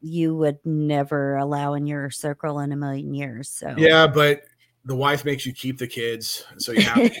you 0.00 0.34
would 0.34 0.58
never 0.64 1.36
allow 1.36 1.74
in 1.74 1.86
your 1.86 2.10
circle 2.10 2.60
in 2.60 2.72
a 2.72 2.76
million 2.76 3.12
years. 3.12 3.48
So 3.48 3.74
yeah, 3.76 4.06
but 4.06 4.44
the 4.86 4.96
wife 4.96 5.24
makes 5.24 5.44
you 5.44 5.52
keep 5.52 5.78
the 5.78 5.86
kids, 5.86 6.44
so 6.56 6.72
you 6.72 6.82
have. 6.82 7.12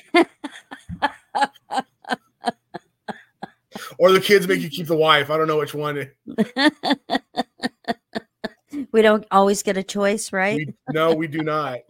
or 3.98 4.12
the 4.12 4.20
kids 4.20 4.48
make 4.48 4.60
you 4.60 4.70
keep 4.70 4.86
the 4.86 4.96
wife. 4.96 5.30
I 5.30 5.36
don't 5.36 5.48
know 5.48 5.58
which 5.58 5.74
one. 5.74 6.10
we 8.92 9.02
don't 9.02 9.26
always 9.30 9.62
get 9.62 9.76
a 9.76 9.82
choice, 9.82 10.32
right? 10.32 10.56
We, 10.56 10.74
no, 10.90 11.14
we 11.14 11.26
do 11.26 11.42
not. 11.42 11.80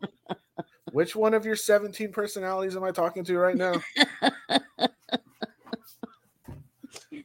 Which 0.96 1.14
one 1.14 1.34
of 1.34 1.44
your 1.44 1.56
17 1.56 2.10
personalities 2.10 2.74
am 2.74 2.82
I 2.82 2.90
talking 2.90 3.22
to 3.24 3.36
right 3.36 3.54
now? 3.54 3.74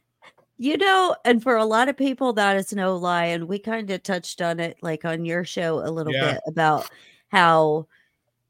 you 0.58 0.75
know, 0.75 1.16
and 1.24 1.42
for 1.42 1.56
a 1.56 1.63
lot 1.63 1.88
of 1.88 1.96
people, 1.96 2.34
that 2.34 2.58
is 2.58 2.74
no 2.74 2.98
lie. 2.98 3.28
And 3.28 3.48
we 3.48 3.60
kind 3.60 3.90
of 3.90 4.04
touched 4.04 4.42
on 4.42 4.60
it 4.60 4.75
like 4.82 5.06
on 5.06 5.24
your 5.24 5.46
show 5.46 5.80
a 5.80 5.88
little 5.90 6.12
yeah. 6.12 6.34
bit 6.34 6.42
about 6.48 6.90
how 7.30 7.88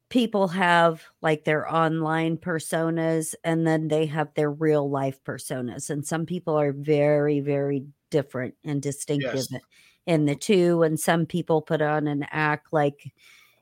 people 0.10 0.48
have 0.48 1.04
like 1.22 1.44
their 1.44 1.72
online 1.72 2.36
personas 2.38 3.36
and 3.44 3.68
then 3.68 3.90
they 3.90 4.08
have 4.08 4.34
their 4.34 4.50
real 4.50 4.90
life 4.90 5.24
personas. 5.24 5.92
And 5.92 6.04
some 6.04 6.26
people 6.26 6.56
are 6.56 6.72
very, 6.72 7.42
very 7.42 7.86
different 8.10 8.56
and 8.64 8.82
distinctive 8.82 9.36
yes. 9.52 9.62
in 10.08 10.26
the 10.26 10.36
two. 10.36 10.82
And 10.82 11.00
some 11.00 11.28
people 11.28 11.62
put 11.62 11.84
on 11.84 12.08
an 12.08 12.26
act 12.32 12.74
like, 12.74 13.14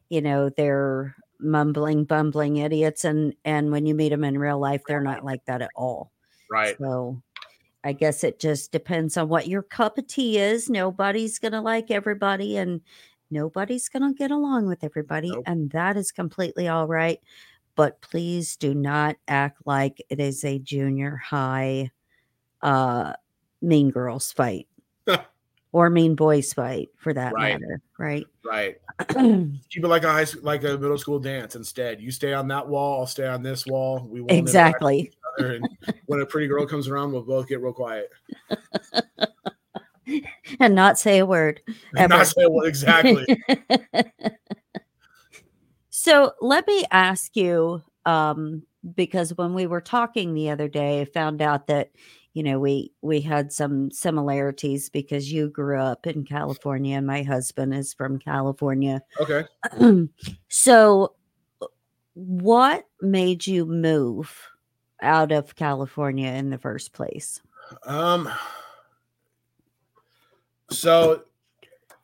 you 0.08 0.22
know, 0.22 0.48
they're 0.48 1.18
mumbling, 1.40 2.06
bumbling 2.06 2.58
idiots, 2.58 3.06
and 3.06 3.34
and 3.46 3.72
when 3.72 3.86
you 3.86 3.96
meet 3.96 4.10
them 4.10 4.24
in 4.24 4.38
real 4.38 4.60
life, 4.60 4.82
they're 4.88 5.02
not 5.02 5.24
like 5.24 5.46
that 5.46 5.62
at 5.62 5.72
all. 5.76 6.12
Right. 6.50 6.76
So 6.78 7.22
I 7.84 7.94
guess 7.94 8.24
it 8.24 8.40
just 8.40 8.72
depends 8.72 9.18
on 9.18 9.30
what 9.30 9.48
your 9.48 9.62
cup 9.62 9.98
of 9.98 10.08
tea 10.08 10.38
is. 10.38 10.70
Nobody's 10.70 11.40
going 11.40 11.54
to 11.54 11.62
like 11.62 11.92
everybody 11.92 12.58
and 12.58 12.82
nobody's 13.32 13.88
going 13.88 14.04
to 14.04 14.18
get 14.18 14.32
along 14.32 14.68
with 14.68 14.84
everybody. 14.84 15.30
Nope. 15.30 15.44
And 15.46 15.72
that 15.72 15.96
is 15.96 16.12
completely 16.12 16.68
all 16.68 16.88
right. 16.88 17.20
But 17.76 18.02
please 18.02 18.58
do 18.58 18.74
not 18.74 19.16
act 19.28 19.62
like 19.66 20.04
it 20.10 20.20
is 20.20 20.44
a 20.44 20.60
junior 20.60 21.16
high 21.16 21.92
uh, 22.62 23.14
mean 23.62 23.90
girls 23.90 24.34
fight 24.34 24.68
or 25.72 25.90
mean 25.90 26.16
boys 26.16 26.52
fight 26.54 26.90
for 26.98 27.14
that 27.14 27.34
Right. 27.34 27.60
matter. 27.60 27.82
Right. 27.98 28.26
Right. 28.44 28.78
Keep 29.70 29.84
it 29.84 29.88
like 29.88 30.04
a 30.04 30.12
high 30.12 30.24
school, 30.24 30.44
like 30.44 30.64
a 30.64 30.78
middle 30.78 30.98
school 30.98 31.20
dance. 31.20 31.56
Instead, 31.56 32.02
you 32.02 32.12
stay 32.12 32.34
on 32.34 32.48
that 32.48 32.68
wall. 32.68 33.02
I'll 33.02 33.08
stay 33.08 33.28
on 33.28 33.44
this 33.44 33.66
wall. 33.66 34.08
We 34.10 34.22
won't 34.22 34.32
exactly. 34.32 35.12
And 35.38 35.68
when 36.08 36.22
a 36.22 36.26
pretty 36.26 36.48
girl 36.48 36.66
comes 36.66 36.88
around, 36.88 37.12
we'll 37.12 37.22
both 37.22 37.48
get 37.48 37.62
real 37.62 37.74
quiet. 37.74 38.10
And 40.60 40.74
not 40.74 40.98
say 40.98 41.20
a 41.20 41.26
word. 41.26 41.62
And 41.96 42.10
Not 42.10 42.26
say 42.26 42.46
what 42.48 42.68
exactly. 42.68 43.28
So 45.92 46.34
let 46.40 46.66
me 46.66 46.86
ask 46.92 47.36
you, 47.36 47.84
um, 48.06 48.64
because 48.96 49.36
when 49.36 49.54
we 49.54 49.68
were 49.68 49.82
talking 49.82 50.34
the 50.34 50.50
other 50.50 50.68
day, 50.70 51.02
I 51.02 51.06
found 51.06 51.42
out 51.42 51.68
that 51.68 51.92
you 52.34 52.44
know 52.44 52.60
we 52.60 52.92
we 53.02 53.22
had 53.22 53.52
some 53.52 53.92
similarities 53.92 54.90
because 54.90 55.32
you 55.32 55.50
grew 55.50 55.80
up 55.80 56.06
in 56.08 56.24
California 56.24 56.98
and 56.98 57.08
my 57.08 57.24
husband 57.24 57.74
is 57.74 57.94
from 57.94 58.20
California. 58.20 59.02
Okay. 59.20 59.44
so, 60.50 61.16
what 62.14 62.86
made 63.02 63.48
you 63.48 63.66
move 63.66 64.48
out 65.02 65.32
of 65.32 65.56
California 65.56 66.30
in 66.32 66.50
the 66.50 66.58
first 66.58 66.94
place? 66.94 67.42
Um. 67.84 68.30
So 70.72 71.24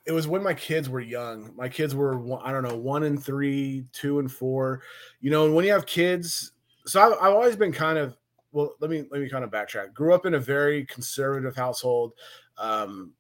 it 0.05 0.12
was 0.12 0.27
when 0.27 0.44
my 0.44 0.53
kids 0.53 0.89
were 0.89 1.01
young. 1.01 1.51
My 1.55 1.67
kids 1.70 1.96
were 1.96 2.15
I 2.44 2.51
don't 2.51 2.63
know 2.63 2.77
one 2.77 3.03
and 3.03 3.22
three, 3.22 3.86
two 3.91 4.20
and 4.20 4.32
four. 4.32 4.82
You 5.20 5.32
know, 5.32 5.46
and 5.46 5.55
when 5.55 5.65
you 5.65 5.72
have 5.72 5.86
kids, 5.86 6.51
so 6.86 7.01
I've, 7.01 7.13
I've 7.13 7.34
always 7.34 7.55
been 7.55 7.72
kind 7.72 7.98
of 7.98 8.15
well. 8.56 8.76
Let 8.80 8.90
me 8.90 9.06
let 9.12 9.22
me 9.22 9.30
kind 9.30 9.44
of 9.44 9.52
backtrack. 9.52 9.94
Grew 9.94 10.14
up 10.14 10.26
in 10.26 10.34
a 10.34 10.40
very 10.40 10.86
conservative 10.86 11.56
household. 11.56 12.14
Um, 12.58 13.12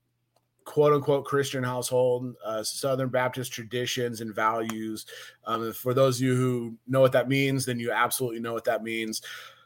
quote 0.63 0.93
unquote 0.93 1.25
Christian 1.25 1.63
household, 1.63 2.35
uh, 2.43 2.63
Southern 2.63 3.09
Baptist 3.09 3.51
traditions 3.51 4.21
and 4.21 4.33
values. 4.33 5.05
Um, 5.45 5.71
for 5.73 5.93
those 5.93 6.17
of 6.17 6.25
you 6.25 6.35
who 6.35 6.75
know 6.87 7.01
what 7.01 7.11
that 7.11 7.29
means, 7.29 7.65
then 7.65 7.79
you 7.79 7.91
absolutely 7.91 8.39
know 8.39 8.53
what 8.53 8.65
that 8.65 8.83
means. 8.83 9.21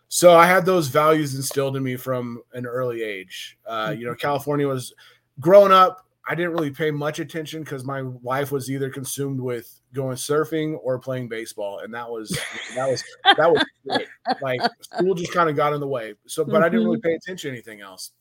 So 0.09 0.35
I 0.35 0.47
had 0.47 0.65
those 0.65 0.87
values 0.87 1.35
instilled 1.35 1.77
in 1.77 1.83
me 1.83 1.95
from 1.95 2.41
an 2.53 2.65
early 2.65 3.03
age. 3.03 3.57
Uh, 3.65 3.93
you 3.97 4.05
know, 4.05 4.15
California 4.15 4.67
was 4.67 4.93
growing 5.39 5.71
up. 5.71 6.05
I 6.31 6.35
didn't 6.35 6.51
really 6.51 6.69
pay 6.69 6.91
much 6.91 7.17
attention 7.17 7.63
because 7.63 7.83
my 7.83 8.03
wife 8.03 8.51
was 8.51 8.69
either 8.69 8.91
consumed 8.91 9.39
with 9.41 9.81
going 9.93 10.15
surfing 10.15 10.77
or 10.83 10.99
playing 10.99 11.27
baseball, 11.27 11.79
and 11.79 11.91
that 11.95 12.07
was 12.07 12.29
that 12.75 12.87
was 12.87 13.03
that 13.35 13.51
was 13.51 13.65
it. 13.85 14.07
like 14.39 14.61
school 14.81 15.15
just 15.15 15.33
kind 15.33 15.49
of 15.49 15.55
got 15.55 15.73
in 15.73 15.79
the 15.79 15.87
way. 15.87 16.13
So, 16.27 16.45
but 16.45 16.61
I 16.61 16.69
didn't 16.69 16.85
really 16.85 16.99
pay 16.99 17.15
attention 17.15 17.49
to 17.49 17.55
anything 17.57 17.81
else. 17.81 18.11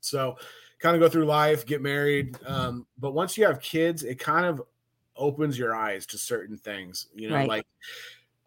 So, 0.00 0.36
kind 0.80 0.96
of 0.96 1.00
go 1.00 1.08
through 1.08 1.26
life, 1.26 1.64
get 1.64 1.80
married. 1.80 2.36
Um, 2.44 2.86
but 2.98 3.12
once 3.12 3.38
you 3.38 3.46
have 3.46 3.60
kids, 3.60 4.02
it 4.02 4.18
kind 4.18 4.44
of 4.44 4.60
opens 5.14 5.56
your 5.56 5.76
eyes 5.76 6.06
to 6.06 6.18
certain 6.18 6.58
things. 6.58 7.06
You 7.14 7.28
know, 7.30 7.36
Right. 7.36 7.48
like 7.48 7.66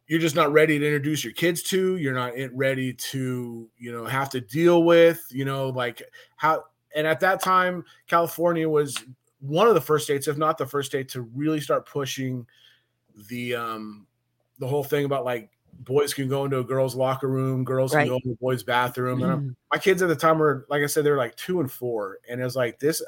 you're 0.08 0.20
just 0.20 0.36
not 0.36 0.52
ready 0.52 0.78
to 0.80 0.86
introduce 0.86 1.24
your 1.24 1.34
kids 1.34 1.64
to. 1.64 1.96
You're 1.96 2.14
not 2.14 2.34
ready 2.54 2.94
to, 2.94 3.70
you 3.78 3.92
know, 3.94 4.06
have 4.06 4.30
to 4.32 4.42
deal 4.42 4.84
with. 4.84 5.26
You 5.32 5.46
know, 5.46 5.70
like 5.70 6.02
how. 6.36 6.66
And 6.96 7.06
at 7.08 7.20
that 7.22 7.42
time, 7.42 7.86
California 8.08 8.68
was 8.68 9.04
one 9.40 9.68
of 9.68 9.74
the 9.74 9.82
first 9.82 10.06
states, 10.06 10.28
if 10.28 10.38
not 10.38 10.58
the 10.58 10.66
first 10.66 10.90
state, 10.90 11.10
to 11.10 11.22
really 11.22 11.60
start 11.60 11.88
pushing 11.88 12.46
the 13.30 13.56
um 13.56 14.08
the 14.60 14.68
whole 14.68 14.84
thing 14.84 15.06
about 15.06 15.26
like 15.26 15.52
boys 15.80 16.14
can 16.14 16.28
go 16.28 16.46
into 16.46 16.60
a 16.60 16.64
girl's 16.64 16.96
locker 16.96 17.30
room, 17.30 17.64
girls 17.64 17.94
Right. 17.94 18.02
can 18.02 18.10
go 18.10 18.16
into 18.16 18.32
a 18.32 18.36
boys' 18.36 18.64
bathroom. 18.64 19.24
And 19.24 19.32
I'm, 19.32 19.40
Mm, 19.40 19.56
my 19.72 19.80
kids 19.80 20.02
at 20.02 20.10
the 20.10 20.16
time 20.16 20.38
were, 20.40 20.66
like 20.70 20.84
I 20.84 20.88
said, 20.88 21.04
they 21.06 21.12
were 21.12 21.18
like 21.18 21.36
two 21.36 21.62
and 21.62 21.72
four. 21.72 22.18
And 22.30 22.42
it 22.42 22.44
was 22.44 22.56
like 22.56 22.80
this. 22.80 23.02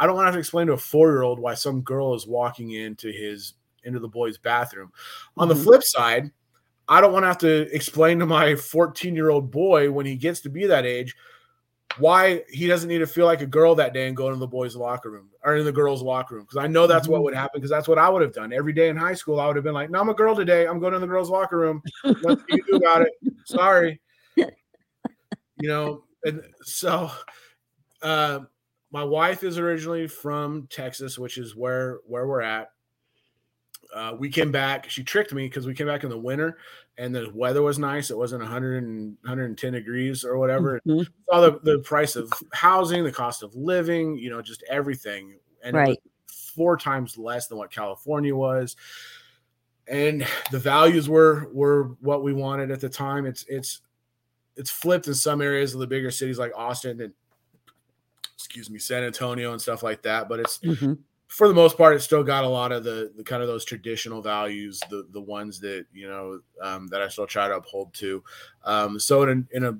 I 0.00 0.06
don't 0.06 0.16
want 0.16 0.24
to 0.24 0.28
have 0.28 0.34
to 0.34 0.40
explain 0.40 0.66
to 0.68 0.72
a 0.74 0.76
four 0.78 1.10
year 1.10 1.22
old 1.22 1.38
why 1.38 1.54
some 1.54 1.82
girl 1.82 2.14
is 2.14 2.26
walking 2.26 2.72
into 2.72 3.10
his 3.12 3.54
into 3.84 4.00
the 4.00 4.08
boys' 4.08 4.38
bathroom. 4.38 4.92
On 5.36 5.48
the 5.48 5.54
Mhm. 5.54 5.62
flip 5.64 5.82
side, 5.84 6.30
I 6.88 7.00
don't 7.00 7.12
want 7.12 7.22
to 7.24 7.28
have 7.28 7.38
to 7.38 7.74
explain 7.74 8.18
to 8.18 8.26
my 8.26 8.54
14 8.56 9.14
year 9.14 9.30
old 9.30 9.50
boy 9.50 9.90
when 9.90 10.06
he 10.06 10.16
gets 10.16 10.40
to 10.40 10.48
be 10.50 10.66
that 10.66 10.86
age 10.86 11.14
why 11.98 12.42
he 12.50 12.66
doesn't 12.66 12.88
need 12.88 12.98
to 12.98 13.06
feel 13.06 13.26
like 13.26 13.40
a 13.40 13.46
girl 13.46 13.74
that 13.76 13.92
day 13.94 14.06
and 14.06 14.16
go 14.16 14.28
into 14.28 14.38
the 14.38 14.46
boys' 14.46 14.76
locker 14.76 15.10
room 15.10 15.30
or 15.44 15.56
in 15.56 15.64
the 15.64 15.72
girls' 15.72 16.02
locker 16.02 16.34
room. 16.34 16.44
Because 16.44 16.58
I 16.58 16.66
know 16.66 16.86
that's 16.86 17.08
what 17.08 17.20
Mhm. 17.20 17.24
would 17.24 17.34
happen. 17.34 17.60
Because 17.60 17.70
that's 17.70 17.88
what 17.88 17.98
I 17.98 18.08
would 18.08 18.22
have 18.22 18.32
done 18.32 18.52
every 18.52 18.72
day 18.72 18.88
in 18.88 18.96
high 18.96 19.14
school. 19.14 19.40
I 19.40 19.46
would 19.46 19.56
have 19.56 19.64
been 19.64 19.74
like, 19.74 19.90
"No, 19.90 20.00
I'm 20.00 20.08
a 20.08 20.14
girl 20.14 20.34
today. 20.34 20.66
I'm 20.66 20.80
going 20.80 20.94
in 20.94 21.00
the 21.00 21.06
girls' 21.06 21.30
locker 21.30 21.58
room. 21.58 21.82
What 22.20 22.38
do 22.46 22.56
you 22.56 22.62
do 22.66 22.76
about 22.76 23.02
it? 23.02 23.12
Sorry." 23.44 24.00
You 25.60 25.68
know, 25.68 26.04
and 26.22 26.40
so 26.62 27.10
uh, 28.00 28.40
my 28.92 29.02
wife 29.02 29.42
is 29.42 29.58
originally 29.58 30.06
from 30.06 30.68
Texas, 30.70 31.18
which 31.18 31.36
is 31.36 31.56
where 31.56 31.98
where 32.06 32.28
we're 32.28 32.42
at. 32.42 32.70
Uh, 33.92 34.14
we 34.16 34.28
came 34.28 34.52
back. 34.52 34.88
She 34.88 35.02
tricked 35.02 35.32
me 35.34 35.48
because 35.48 35.66
we 35.66 35.74
came 35.74 35.88
back 35.88 36.04
in 36.04 36.10
the 36.10 36.18
winter 36.18 36.58
and 36.98 37.14
the 37.14 37.30
weather 37.32 37.62
was 37.62 37.78
nice. 37.78 38.10
It 38.10 38.18
wasn't 38.18 38.42
100 38.42 38.82
and 38.82 39.16
110 39.22 39.72
degrees 39.72 40.24
or 40.24 40.36
whatever. 40.36 40.80
mhm, 40.86 41.06
Saw 41.30 41.40
the, 41.40 41.60
the 41.62 41.78
price 41.78 42.16
of 42.16 42.30
housing, 42.52 43.04
the 43.04 43.12
cost 43.12 43.42
of 43.44 43.54
living, 43.54 44.18
you 44.18 44.28
know, 44.30 44.42
just 44.42 44.64
everything. 44.68 45.38
And 45.62 45.76
Right. 45.76 45.98
four 46.26 46.76
times 46.76 47.16
less 47.16 47.46
than 47.46 47.56
what 47.56 47.70
California 47.70 48.34
was. 48.34 48.76
And 49.86 50.26
the 50.50 50.58
values 50.58 51.08
were 51.08 51.48
were 51.52 51.96
what 52.00 52.22
we 52.22 52.32
wanted 52.34 52.70
at 52.70 52.80
the 52.80 52.88
time. 52.88 53.24
It's 53.26 53.44
it's 53.48 53.80
it's 54.56 54.70
flipped 54.70 55.06
in 55.06 55.14
some 55.14 55.40
areas 55.40 55.72
of 55.72 55.80
the 55.80 55.86
bigger 55.86 56.10
cities 56.10 56.38
like 56.38 56.52
Austin 56.56 57.00
and 57.00 57.14
excuse 58.34 58.68
me, 58.70 58.78
San 58.78 59.04
Antonio 59.04 59.52
and 59.52 59.62
stuff 59.62 59.82
like 59.82 60.02
that. 60.02 60.28
But 60.28 60.40
it's 60.40 60.58
mhm. 60.58 60.98
For 61.28 61.46
the 61.46 61.54
most 61.54 61.76
part, 61.76 61.94
it's 61.94 62.04
still 62.04 62.24
got 62.24 62.44
a 62.44 62.48
lot 62.48 62.72
of 62.72 62.84
the, 62.84 63.12
the 63.16 63.22
kind 63.22 63.42
of 63.42 63.48
those 63.48 63.64
traditional 63.64 64.22
values, 64.22 64.80
the 64.90 65.06
the 65.12 65.20
ones 65.20 65.60
that 65.60 65.84
you 65.92 66.08
know 66.08 66.40
um, 66.62 66.88
that 66.88 67.02
I 67.02 67.08
still 67.08 67.26
try 67.26 67.48
to 67.48 67.56
uphold 67.56 67.92
to. 67.94 68.24
Um, 68.64 68.98
so 68.98 69.22
in 69.22 69.46
a, 69.52 69.56
in 69.56 69.64
a 69.64 69.78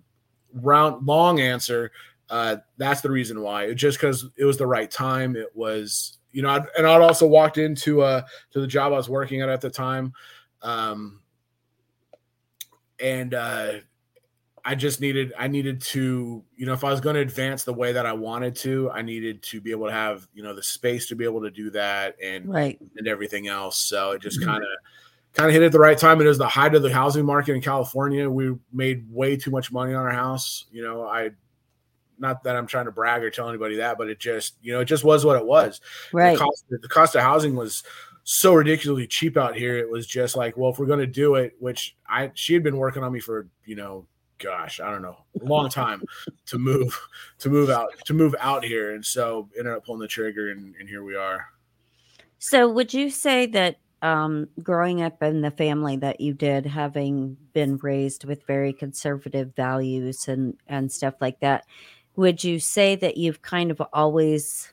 round 0.52 1.06
long 1.06 1.40
answer, 1.40 1.90
uh, 2.28 2.56
that's 2.76 3.00
the 3.00 3.10
reason 3.10 3.40
why. 3.40 3.64
It 3.64 3.74
just 3.74 3.98
because 3.98 4.28
it 4.36 4.44
was 4.44 4.58
the 4.58 4.66
right 4.66 4.90
time. 4.90 5.36
It 5.36 5.48
was 5.54 6.18
you 6.32 6.42
know, 6.42 6.50
I'd, 6.50 6.66
and 6.76 6.86
I'd 6.86 7.00
also 7.00 7.26
walked 7.26 7.56
into 7.56 8.02
uh 8.02 8.22
to 8.50 8.60
the 8.60 8.66
job 8.66 8.92
I 8.92 8.96
was 8.96 9.08
working 9.08 9.40
at 9.40 9.48
at 9.48 9.62
the 9.62 9.70
time, 9.70 10.12
um, 10.60 11.20
and 13.00 13.32
uh, 13.32 13.72
I 14.68 14.74
just 14.74 15.00
needed 15.00 15.32
I 15.38 15.48
needed 15.48 15.80
to 15.80 16.44
you 16.54 16.66
know 16.66 16.74
if 16.74 16.84
I 16.84 16.90
was 16.90 17.00
going 17.00 17.14
to 17.14 17.22
advance 17.22 17.64
the 17.64 17.72
way 17.72 17.92
that 17.92 18.04
I 18.04 18.12
wanted 18.12 18.54
to, 18.56 18.90
I 18.90 19.00
needed 19.00 19.42
to 19.44 19.62
be 19.62 19.70
able 19.70 19.86
to 19.86 19.92
have 19.92 20.28
you 20.34 20.42
know 20.42 20.54
the 20.54 20.62
space 20.62 21.08
to 21.08 21.16
be 21.16 21.24
able 21.24 21.40
to 21.40 21.50
do 21.50 21.70
that 21.70 22.16
and 22.22 22.46
Right. 22.46 22.78
and 22.98 23.08
everything 23.08 23.48
else. 23.48 23.78
So 23.78 24.10
it 24.10 24.20
just 24.20 24.44
kind 24.44 24.62
of 24.62 24.68
kind 25.32 25.48
of 25.48 25.54
hit 25.54 25.62
at 25.62 25.72
the 25.72 25.78
right 25.78 25.96
time. 25.96 26.20
It 26.20 26.26
was 26.26 26.36
the 26.36 26.46
height 26.46 26.74
of 26.74 26.82
the 26.82 26.92
housing 26.92 27.24
market 27.24 27.54
in 27.54 27.62
California. 27.62 28.28
We 28.28 28.56
made 28.70 29.10
way 29.10 29.38
too 29.38 29.50
much 29.50 29.72
money 29.72 29.94
on 29.94 30.04
our 30.04 30.12
house. 30.12 30.66
You 30.70 30.82
know, 30.82 31.06
I 31.06 31.30
not 32.18 32.42
that 32.44 32.54
I'm 32.54 32.66
trying 32.66 32.84
to 32.84 32.92
brag 32.92 33.22
or 33.22 33.30
tell 33.30 33.48
anybody 33.48 33.76
that, 33.76 33.96
but 33.96 34.10
it 34.10 34.18
just 34.18 34.56
you 34.60 34.74
know 34.74 34.80
it 34.80 34.84
just 34.84 35.02
was 35.02 35.24
what 35.24 35.36
it 35.36 35.46
was. 35.46 35.80
Right. 36.12 36.32
The 36.32 36.44
cost, 36.44 36.64
the 36.68 36.88
cost 36.88 37.14
of 37.14 37.22
housing 37.22 37.56
was 37.56 37.84
so 38.24 38.52
ridiculously 38.52 39.06
cheap 39.06 39.38
out 39.38 39.56
here. 39.56 39.78
It 39.78 39.88
was 39.88 40.06
just 40.06 40.36
like, 40.36 40.58
well, 40.58 40.70
if 40.72 40.78
we're 40.78 40.84
going 40.84 40.98
to 40.98 41.06
do 41.06 41.36
it, 41.36 41.54
which 41.58 41.96
I 42.06 42.32
she 42.34 42.52
had 42.52 42.62
been 42.62 42.76
working 42.76 43.02
on 43.02 43.14
me 43.14 43.20
for 43.20 43.48
you 43.64 43.74
know, 43.74 44.06
gosh, 44.38 44.80
I 44.80 44.90
don't 44.90 45.02
know, 45.02 45.18
a 45.40 45.44
long 45.44 45.68
time 45.68 46.02
to 46.46 46.58
move 46.58 46.98
to 47.38 47.48
move 47.48 47.70
out 47.70 47.92
to 48.04 48.14
move 48.14 48.34
out 48.40 48.64
here, 48.64 48.94
and 48.94 49.04
so 49.04 49.48
ended 49.58 49.72
up 49.72 49.84
pulling 49.84 50.00
the 50.00 50.08
trigger, 50.08 50.50
and, 50.50 50.74
and 50.78 50.88
here 50.88 51.02
we 51.02 51.16
are. 51.16 51.46
So, 52.38 52.68
would 52.68 52.94
you 52.94 53.10
say 53.10 53.46
that 53.46 53.78
um, 54.02 54.48
growing 54.62 55.02
up 55.02 55.22
in 55.22 55.40
the 55.40 55.50
family 55.50 55.96
that 55.96 56.20
you 56.20 56.32
did, 56.32 56.66
having 56.66 57.36
been 57.52 57.78
raised 57.78 58.24
with 58.24 58.46
very 58.46 58.72
conservative 58.72 59.54
values 59.54 60.28
and 60.28 60.56
and 60.68 60.90
stuff 60.90 61.14
like 61.20 61.40
that, 61.40 61.64
would 62.16 62.42
you 62.42 62.60
say 62.60 62.96
that 62.96 63.16
you've 63.16 63.42
kind 63.42 63.70
of 63.70 63.82
always 63.92 64.72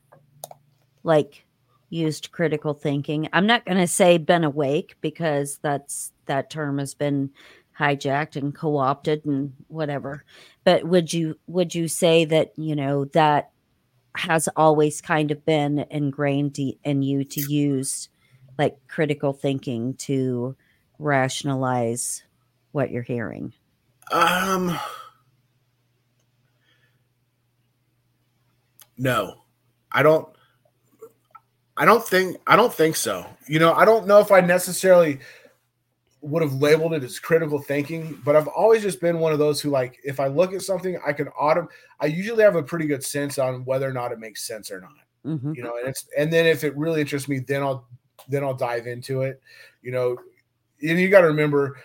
like 1.03 1.45
used 1.89 2.31
critical 2.31 2.74
thinking? 2.74 3.27
I'm 3.34 3.48
not 3.48 3.65
going 3.65 3.77
to 3.77 3.88
say 3.88 4.17
been 4.17 4.43
awake 4.43 4.95
because 5.01 5.60
that's 5.62 6.12
that 6.25 6.50
term 6.50 6.77
has 6.79 6.93
been 6.93 7.31
hijacked 7.77 8.36
and 8.36 8.55
co-opted 8.55 9.25
and 9.25 9.53
whatever. 9.67 10.24
But 10.63 10.86
would 10.86 11.13
you 11.13 11.38
would 11.48 11.75
you 11.75 11.88
say 11.88 12.25
that 12.25 12.53
you 12.58 12.75
know 12.75 13.05
that 13.05 13.51
has 14.15 14.48
always 14.55 15.01
kind 15.01 15.32
of 15.32 15.46
been 15.46 15.86
ingrained 15.89 16.58
in 16.84 17.01
you 17.01 17.24
to 17.25 17.41
use 17.41 18.10
like 18.58 18.77
critical 18.88 19.34
thinking 19.34 19.94
to 19.96 20.55
rationalize 21.00 22.24
what 22.72 22.91
you're 22.91 23.03
hearing. 23.03 23.53
Um, 24.12 24.79
No, 28.98 29.41
I 29.91 30.03
don't. 30.03 30.27
I 31.77 31.84
don't 31.84 32.05
think 32.05 32.38
I 32.48 32.55
don't 32.55 32.74
think 32.74 32.96
so. 32.96 33.25
You 33.48 33.60
know, 33.60 33.74
I 33.74 33.84
don't 33.84 34.08
know 34.08 34.20
if 34.20 34.32
I 34.32 34.41
necessarily 34.41 35.20
would 36.25 36.41
have 36.41 36.55
labeled 36.55 36.94
it 36.94 37.03
as 37.03 37.20
critical 37.20 37.60
thinking, 37.60 38.20
but 38.25 38.36
I've 38.36 38.48
always 38.48 38.82
just 38.82 39.00
been 39.00 39.20
one 39.20 39.32
of 39.32 39.39
those 39.39 39.62
who 39.62 39.70
like 39.70 40.00
if 40.03 40.20
I 40.20 40.27
look 40.27 40.53
at 40.53 40.62
something, 40.63 41.00
I 41.05 41.13
can 41.13 41.27
autumn. 41.39 41.67
I 42.00 42.08
usually 42.08 42.44
have 42.44 42.55
a 42.55 42.63
pretty 42.63 42.88
good 42.88 43.03
sense 43.03 43.38
on 43.38 43.63
whether 43.65 43.88
or 43.88 43.94
not 43.94 44.12
it 44.12 44.20
makes 44.20 44.46
sense 44.48 44.72
or 44.72 44.82
not. 44.82 44.91
Mm-hmm. 45.25 45.53
You 45.53 45.63
know, 45.63 45.77
and 45.77 45.88
it's 45.88 46.08
and 46.17 46.34
then 46.34 46.48
if 46.48 46.63
it 46.63 46.75
really 46.75 47.01
interests 47.01 47.29
me, 47.29 47.39
then 47.39 47.62
I'll 47.62 47.88
then 48.27 48.44
I'll 48.44 48.55
dive 48.55 48.88
into 48.88 49.22
it. 49.22 49.39
You 49.84 49.91
know, 49.91 50.17
and 50.82 51.00
you 51.00 51.10
got 51.10 51.22
to 51.22 51.27
remember 51.27 51.77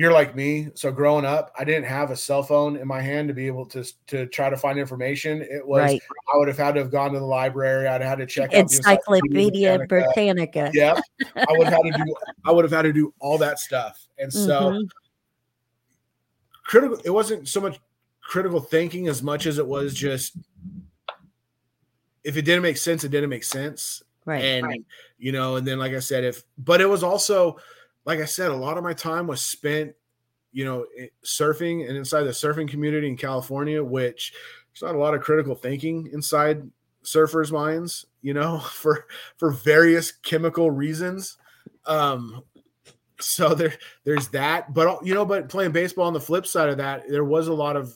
you're 0.00 0.12
like 0.12 0.34
me. 0.34 0.68
So 0.72 0.90
growing 0.90 1.26
up, 1.26 1.52
I 1.58 1.64
didn't 1.64 1.84
have 1.84 2.10
a 2.10 2.16
cell 2.16 2.42
phone 2.42 2.76
in 2.76 2.88
my 2.88 3.02
hand 3.02 3.28
to 3.28 3.34
be 3.34 3.46
able 3.46 3.66
to 3.66 3.84
to 4.06 4.24
try 4.28 4.48
to 4.48 4.56
find 4.56 4.78
information. 4.78 5.42
It 5.42 5.66
was 5.66 5.82
right. 5.82 6.00
I 6.32 6.38
would 6.38 6.48
have 6.48 6.56
had 6.56 6.72
to 6.76 6.80
have 6.80 6.90
gone 6.90 7.12
to 7.12 7.18
the 7.18 7.26
library. 7.26 7.86
I'd 7.86 8.00
had 8.00 8.16
to 8.16 8.24
check 8.24 8.54
it, 8.54 8.60
Encyclopedia 8.60 9.80
Britannica. 9.86 10.14
Britannica. 10.14 10.70
Yeah, 10.72 10.98
I 11.36 11.46
would 11.50 11.66
have 11.68 11.74
had 11.74 11.92
to 11.92 12.02
do. 12.02 12.14
I 12.46 12.50
would 12.50 12.64
have 12.64 12.72
had 12.72 12.82
to 12.82 12.94
do 12.94 13.12
all 13.18 13.36
that 13.38 13.58
stuff, 13.58 14.08
and 14.18 14.32
so 14.32 14.70
mm-hmm. 14.70 14.86
critical. 16.64 16.98
It 17.04 17.10
wasn't 17.10 17.46
so 17.46 17.60
much 17.60 17.78
critical 18.22 18.58
thinking 18.58 19.06
as 19.06 19.22
much 19.22 19.44
as 19.44 19.58
it 19.58 19.66
was 19.66 19.92
just 19.92 20.34
if 22.24 22.38
it 22.38 22.46
didn't 22.46 22.62
make 22.62 22.78
sense, 22.78 23.04
it 23.04 23.10
didn't 23.10 23.28
make 23.28 23.44
sense. 23.44 24.02
Right. 24.24 24.42
And 24.42 24.66
right. 24.66 24.82
you 25.18 25.32
know, 25.32 25.56
and 25.56 25.68
then 25.68 25.78
like 25.78 25.92
I 25.92 25.98
said, 25.98 26.24
if 26.24 26.42
but 26.56 26.80
it 26.80 26.86
was 26.86 27.02
also 27.02 27.58
like 28.04 28.20
I 28.20 28.24
said, 28.24 28.50
a 28.50 28.56
lot 28.56 28.76
of 28.76 28.84
my 28.84 28.92
time 28.92 29.26
was 29.26 29.42
spent, 29.42 29.94
you 30.52 30.64
know, 30.64 30.86
surfing 31.24 31.88
and 31.88 31.96
inside 31.96 32.22
the 32.24 32.30
surfing 32.30 32.68
community 32.68 33.08
in 33.08 33.16
California, 33.16 33.82
which 33.82 34.32
there's 34.72 34.82
not 34.82 34.96
a 34.96 35.02
lot 35.02 35.14
of 35.14 35.20
critical 35.20 35.54
thinking 35.54 36.08
inside 36.12 36.68
surfers' 37.04 37.52
minds, 37.52 38.06
you 38.22 38.34
know, 38.34 38.58
for 38.72 39.06
for 39.36 39.50
various 39.50 40.12
chemical 40.12 40.70
reasons. 40.70 41.36
Um, 41.86 42.42
so 43.20 43.54
there 43.54 43.74
there's 44.04 44.28
that, 44.28 44.72
but 44.72 45.04
you 45.04 45.14
know, 45.14 45.24
but 45.24 45.48
playing 45.48 45.72
baseball 45.72 46.06
on 46.06 46.12
the 46.12 46.20
flip 46.20 46.46
side 46.46 46.68
of 46.68 46.78
that, 46.78 47.08
there 47.08 47.24
was 47.24 47.48
a 47.48 47.54
lot 47.54 47.76
of 47.76 47.94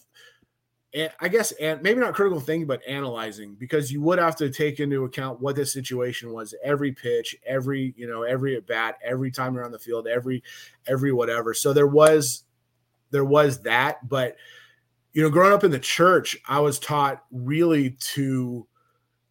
I 1.18 1.26
guess, 1.26 1.50
and 1.52 1.82
maybe 1.82 1.98
not 1.98 2.14
critical 2.14 2.38
thinking, 2.38 2.68
but 2.68 2.80
analyzing 2.86 3.54
because 3.54 3.90
you 3.90 4.00
would 4.02 4.20
have 4.20 4.36
to 4.36 4.48
take 4.48 4.78
into 4.78 5.04
account 5.04 5.40
what 5.40 5.56
the 5.56 5.66
situation 5.66 6.32
was 6.32 6.54
every 6.62 6.92
pitch, 6.92 7.34
every, 7.44 7.94
you 7.96 8.06
know, 8.06 8.22
every 8.22 8.56
at 8.56 8.66
bat, 8.68 8.98
every 9.04 9.32
time 9.32 9.54
you're 9.54 9.64
on 9.64 9.72
the 9.72 9.78
field, 9.78 10.06
every, 10.06 10.44
every 10.86 11.12
whatever. 11.12 11.52
So 11.52 11.72
there 11.72 11.88
was, 11.88 12.44
there 13.10 13.24
was 13.24 13.60
that. 13.62 14.08
But, 14.08 14.36
you 15.12 15.22
know, 15.22 15.30
growing 15.30 15.52
up 15.52 15.64
in 15.64 15.72
the 15.72 15.80
church, 15.80 16.36
I 16.46 16.60
was 16.60 16.78
taught 16.78 17.24
really 17.32 17.90
to 18.12 18.64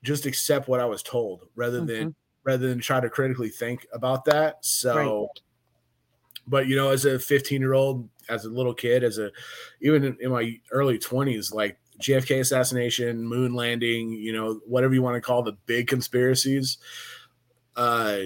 just 0.04 0.26
accept 0.26 0.68
what 0.68 0.82
I 0.82 0.86
was 0.86 1.02
told 1.02 1.48
rather 1.56 1.78
mm-hmm. 1.78 1.88
than, 1.88 2.16
rather 2.44 2.68
than 2.68 2.80
try 2.80 3.00
to 3.00 3.10
critically 3.10 3.50
think 3.50 3.88
about 3.94 4.26
that. 4.26 4.66
So, 4.66 4.96
right. 5.22 5.42
but, 6.46 6.68
you 6.68 6.76
know, 6.76 6.90
as 6.90 7.06
a 7.06 7.18
15 7.18 7.62
year 7.62 7.74
old, 7.74 8.10
as 8.30 8.46
a 8.46 8.50
little 8.50 8.74
kid, 8.74 9.04
as 9.04 9.18
a 9.18 9.32
even 9.82 10.04
in, 10.04 10.18
in 10.20 10.32
my 10.32 10.60
early 10.72 10.98
twenties, 10.98 11.52
like 11.52 11.78
JFK 12.00 12.40
assassination, 12.42 13.26
moon 13.26 13.54
landing, 13.54 14.12
you 14.12 14.34
know, 14.34 14.60
whatever 14.66 14.94
you 14.94 15.02
want 15.02 15.16
to 15.16 15.22
call 15.22 15.44
the 15.44 15.58
big 15.66 15.88
conspiracies. 15.88 16.78
Uh, 17.76 18.20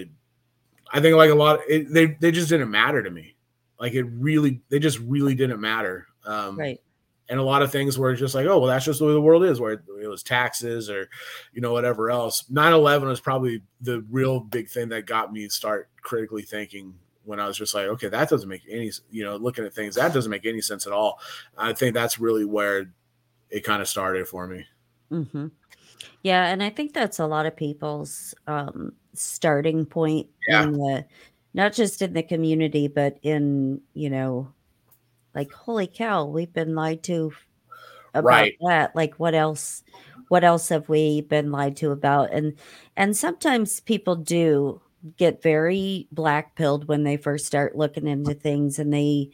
I 0.92 1.00
think 1.00 1.16
like 1.16 1.30
a 1.30 1.34
lot, 1.34 1.60
it, 1.68 1.92
they 1.92 2.06
they 2.06 2.30
just 2.30 2.48
didn't 2.48 2.70
matter 2.70 3.02
to 3.02 3.10
me. 3.10 3.36
Like 3.78 3.94
it 3.94 4.04
really, 4.04 4.60
they 4.68 4.78
just 4.78 4.98
really 5.00 5.34
didn't 5.34 5.60
matter. 5.60 6.06
Um, 6.24 6.58
right. 6.58 6.80
And 7.30 7.38
a 7.38 7.42
lot 7.42 7.60
of 7.60 7.70
things 7.70 7.98
were 7.98 8.14
just 8.14 8.34
like, 8.34 8.46
oh, 8.46 8.58
well, 8.58 8.68
that's 8.68 8.86
just 8.86 9.00
the 9.00 9.04
way 9.04 9.12
the 9.12 9.20
world 9.20 9.44
is, 9.44 9.60
where 9.60 9.72
it 9.72 10.08
was 10.08 10.22
taxes 10.22 10.88
or, 10.88 11.10
you 11.52 11.60
know, 11.60 11.74
whatever 11.74 12.10
else. 12.10 12.48
9 12.48 12.72
11 12.72 13.06
was 13.06 13.20
probably 13.20 13.60
the 13.82 14.02
real 14.10 14.40
big 14.40 14.70
thing 14.70 14.88
that 14.88 15.04
got 15.04 15.30
me 15.30 15.46
start 15.50 15.90
critically 16.00 16.40
thinking 16.40 16.94
when 17.28 17.38
I 17.38 17.46
was 17.46 17.58
just 17.58 17.74
like, 17.74 17.86
okay, 17.88 18.08
that 18.08 18.30
doesn't 18.30 18.48
make 18.48 18.62
any, 18.70 18.90
you 19.10 19.22
know, 19.22 19.36
looking 19.36 19.66
at 19.66 19.74
things, 19.74 19.96
that 19.96 20.14
doesn't 20.14 20.30
make 20.30 20.46
any 20.46 20.62
sense 20.62 20.86
at 20.86 20.94
all. 20.94 21.20
I 21.58 21.74
think 21.74 21.92
that's 21.92 22.18
really 22.18 22.46
where 22.46 22.90
it 23.50 23.64
kind 23.64 23.82
of 23.82 23.88
started 23.88 24.26
for 24.26 24.46
me. 24.46 24.64
Mm-hmm. 25.12 25.48
Yeah, 26.22 26.46
and 26.46 26.62
I 26.62 26.70
think 26.70 26.94
that's 26.94 27.18
a 27.18 27.26
lot 27.26 27.44
of 27.44 27.54
people's 27.54 28.34
um, 28.46 28.92
starting 29.12 29.84
point 29.84 30.28
yeah. 30.48 30.62
in 30.62 30.72
the, 30.72 31.04
not 31.52 31.74
just 31.74 32.00
in 32.00 32.14
the 32.14 32.22
community, 32.22 32.88
but 32.88 33.18
in 33.22 33.82
you 33.92 34.08
know, 34.08 34.50
like 35.34 35.52
holy 35.52 35.86
cow, 35.86 36.24
we've 36.24 36.52
been 36.52 36.74
lied 36.74 37.02
to 37.04 37.32
about 38.14 38.24
right. 38.24 38.56
that. 38.66 38.96
Like, 38.96 39.14
what 39.16 39.34
else? 39.34 39.84
What 40.28 40.44
else 40.44 40.68
have 40.70 40.88
we 40.88 41.22
been 41.22 41.52
lied 41.52 41.76
to 41.78 41.90
about? 41.90 42.32
And 42.32 42.54
and 42.96 43.16
sometimes 43.16 43.80
people 43.80 44.16
do 44.16 44.80
get 45.16 45.42
very 45.42 46.08
black 46.12 46.54
pilled 46.56 46.88
when 46.88 47.04
they 47.04 47.16
first 47.16 47.46
start 47.46 47.76
looking 47.76 48.06
into 48.06 48.34
things 48.34 48.78
and 48.78 48.92
they 48.92 49.30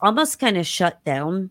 almost 0.00 0.38
kind 0.38 0.56
of 0.56 0.66
shut 0.66 1.02
down 1.04 1.50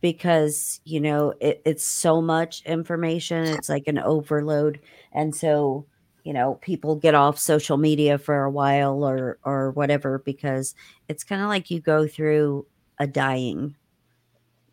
because 0.00 0.80
you 0.84 1.00
know 1.00 1.34
it, 1.40 1.60
it's 1.64 1.84
so 1.84 2.20
much 2.22 2.62
information 2.64 3.44
it's 3.44 3.68
like 3.68 3.86
an 3.86 3.98
overload 3.98 4.80
and 5.12 5.34
so 5.34 5.84
you 6.24 6.32
know 6.32 6.54
people 6.56 6.96
get 6.96 7.14
off 7.14 7.38
social 7.38 7.76
media 7.76 8.18
for 8.18 8.44
a 8.44 8.50
while 8.50 9.04
or 9.04 9.38
or 9.44 9.70
whatever 9.72 10.18
because 10.20 10.74
it's 11.08 11.24
kind 11.24 11.42
of 11.42 11.48
like 11.48 11.70
you 11.70 11.80
go 11.80 12.06
through 12.06 12.66
a 12.98 13.06
dying 13.06 13.74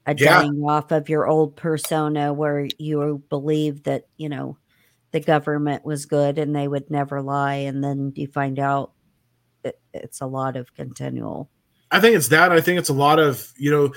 a 0.05 0.15
yeah. 0.15 0.41
dying 0.41 0.63
off 0.63 0.91
of 0.91 1.09
your 1.09 1.27
old 1.27 1.55
persona 1.55 2.33
where 2.33 2.67
you 2.77 3.21
believe 3.29 3.83
that 3.83 4.07
you 4.17 4.29
know 4.29 4.57
the 5.13 5.19
government 5.19 5.85
was 5.85 6.05
good 6.05 6.37
and 6.37 6.53
they 6.55 6.67
would 6.67 6.89
never 6.89 7.21
lie 7.21 7.53
and 7.53 7.83
then 7.83 8.11
you 8.15 8.27
find 8.27 8.59
out 8.59 8.91
it, 9.63 9.79
it's 9.93 10.19
a 10.19 10.25
lot 10.25 10.57
of 10.57 10.73
continual 10.73 11.49
i 11.91 11.99
think 11.99 12.15
it's 12.15 12.27
that 12.27 12.51
i 12.51 12.59
think 12.59 12.77
it's 12.77 12.89
a 12.89 12.93
lot 12.93 13.19
of 13.19 13.53
you 13.55 13.71
know 13.71 13.93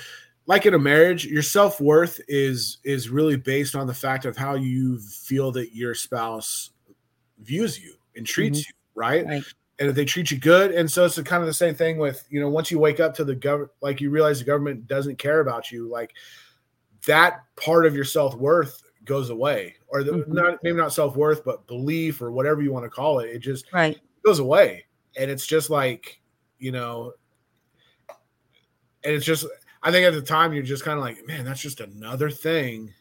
like 0.47 0.67
in 0.67 0.75
a 0.75 0.79
marriage 0.79 1.25
your 1.25 1.43
self-worth 1.43 2.21
is 2.29 2.79
is 2.85 3.09
really 3.09 3.37
based 3.37 3.75
on 3.75 3.87
the 3.87 3.95
fact 3.95 4.27
of 4.27 4.37
how 4.37 4.55
you 4.55 4.99
feel 5.01 5.51
that 5.51 5.75
your 5.75 5.95
spouse 5.95 6.71
views 7.41 7.83
you 7.83 7.95
and 8.15 8.27
treats 8.27 8.61
mm-hmm. 8.61 8.69
you 8.69 9.03
right? 9.03 9.27
right 9.27 9.45
and 9.79 9.89
if 9.89 9.95
they 9.95 10.05
treat 10.05 10.31
you 10.31 10.39
good 10.39 10.71
and 10.71 10.91
so 10.91 11.05
it's 11.05 11.21
kind 11.23 11.43
of 11.43 11.47
the 11.47 11.55
same 11.55 11.75
thing 11.75 11.99
with 11.99 12.25
you 12.29 12.41
know 12.41 12.49
once 12.49 12.71
you 12.71 12.79
wake 12.79 13.01
up 13.01 13.15
to 13.15 13.25
the 13.25 13.35
government 13.35 13.71
like 13.81 14.03
you 14.03 14.11
realize 14.11 14.39
the 14.39 14.45
government 14.45 14.87
doesn't 14.87 15.19
care 15.19 15.41
about 15.41 15.73
you 15.73 15.89
like 15.89 16.13
that 17.07 17.43
part 17.57 17.87
of 17.87 17.95
your 17.95 18.05
self-worth 18.05 18.83
goes 19.07 19.31
away, 19.31 19.77
or 19.89 20.03
the, 20.03 20.13
mm-hmm. 20.13 20.33
not 20.33 20.59
maybe 20.63 20.77
not 20.77 20.93
self 20.93 21.17
worth, 21.17 21.45
but 21.45 21.67
belief 21.67 22.21
or 22.21 22.31
whatever 22.31 22.63
you 22.63 22.73
want 22.73 22.85
to 22.85 22.91
call 22.91 23.21
it. 23.21 23.31
It 23.31 23.39
just 23.39 23.73
right 23.73 23.99
goes 24.25 24.41
away, 24.41 24.85
and 25.17 25.31
it's 25.31 25.47
just 25.47 25.71
like 25.71 26.21
you 26.59 26.73
know, 26.73 27.13
and 28.09 29.15
it's 29.15 29.25
just 29.25 29.47
I 29.83 29.91
think 29.91 30.05
at 30.05 30.13
the 30.13 30.23
time 30.23 30.53
you're 30.53 30.63
just 30.63 30.85
kind 30.85 30.99
of 30.99 31.05
like, 31.05 31.27
man, 31.27 31.45
that's 31.45 31.61
just 31.61 31.81
another 31.81 32.31
thing 32.31 32.93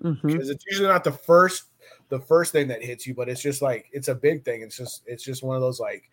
mm-hmm. 0.00 0.26
because 0.26 0.50
it's 0.50 0.64
usually 0.66 0.88
not 0.88 1.04
the 1.04 1.12
first 1.12 1.64
the 2.10 2.20
first 2.20 2.52
thing 2.52 2.68
that 2.68 2.84
hits 2.84 3.06
you, 3.06 3.14
but 3.14 3.28
it's 3.28 3.42
just 3.42 3.62
like 3.62 3.86
it's 3.92 4.08
a 4.08 4.14
big 4.14 4.44
thing. 4.44 4.62
It's 4.62 4.76
just 4.76 5.02
it's 5.06 5.24
just 5.24 5.42
one 5.42 5.56
of 5.56 5.62
those 5.62 5.80
like 5.80 6.10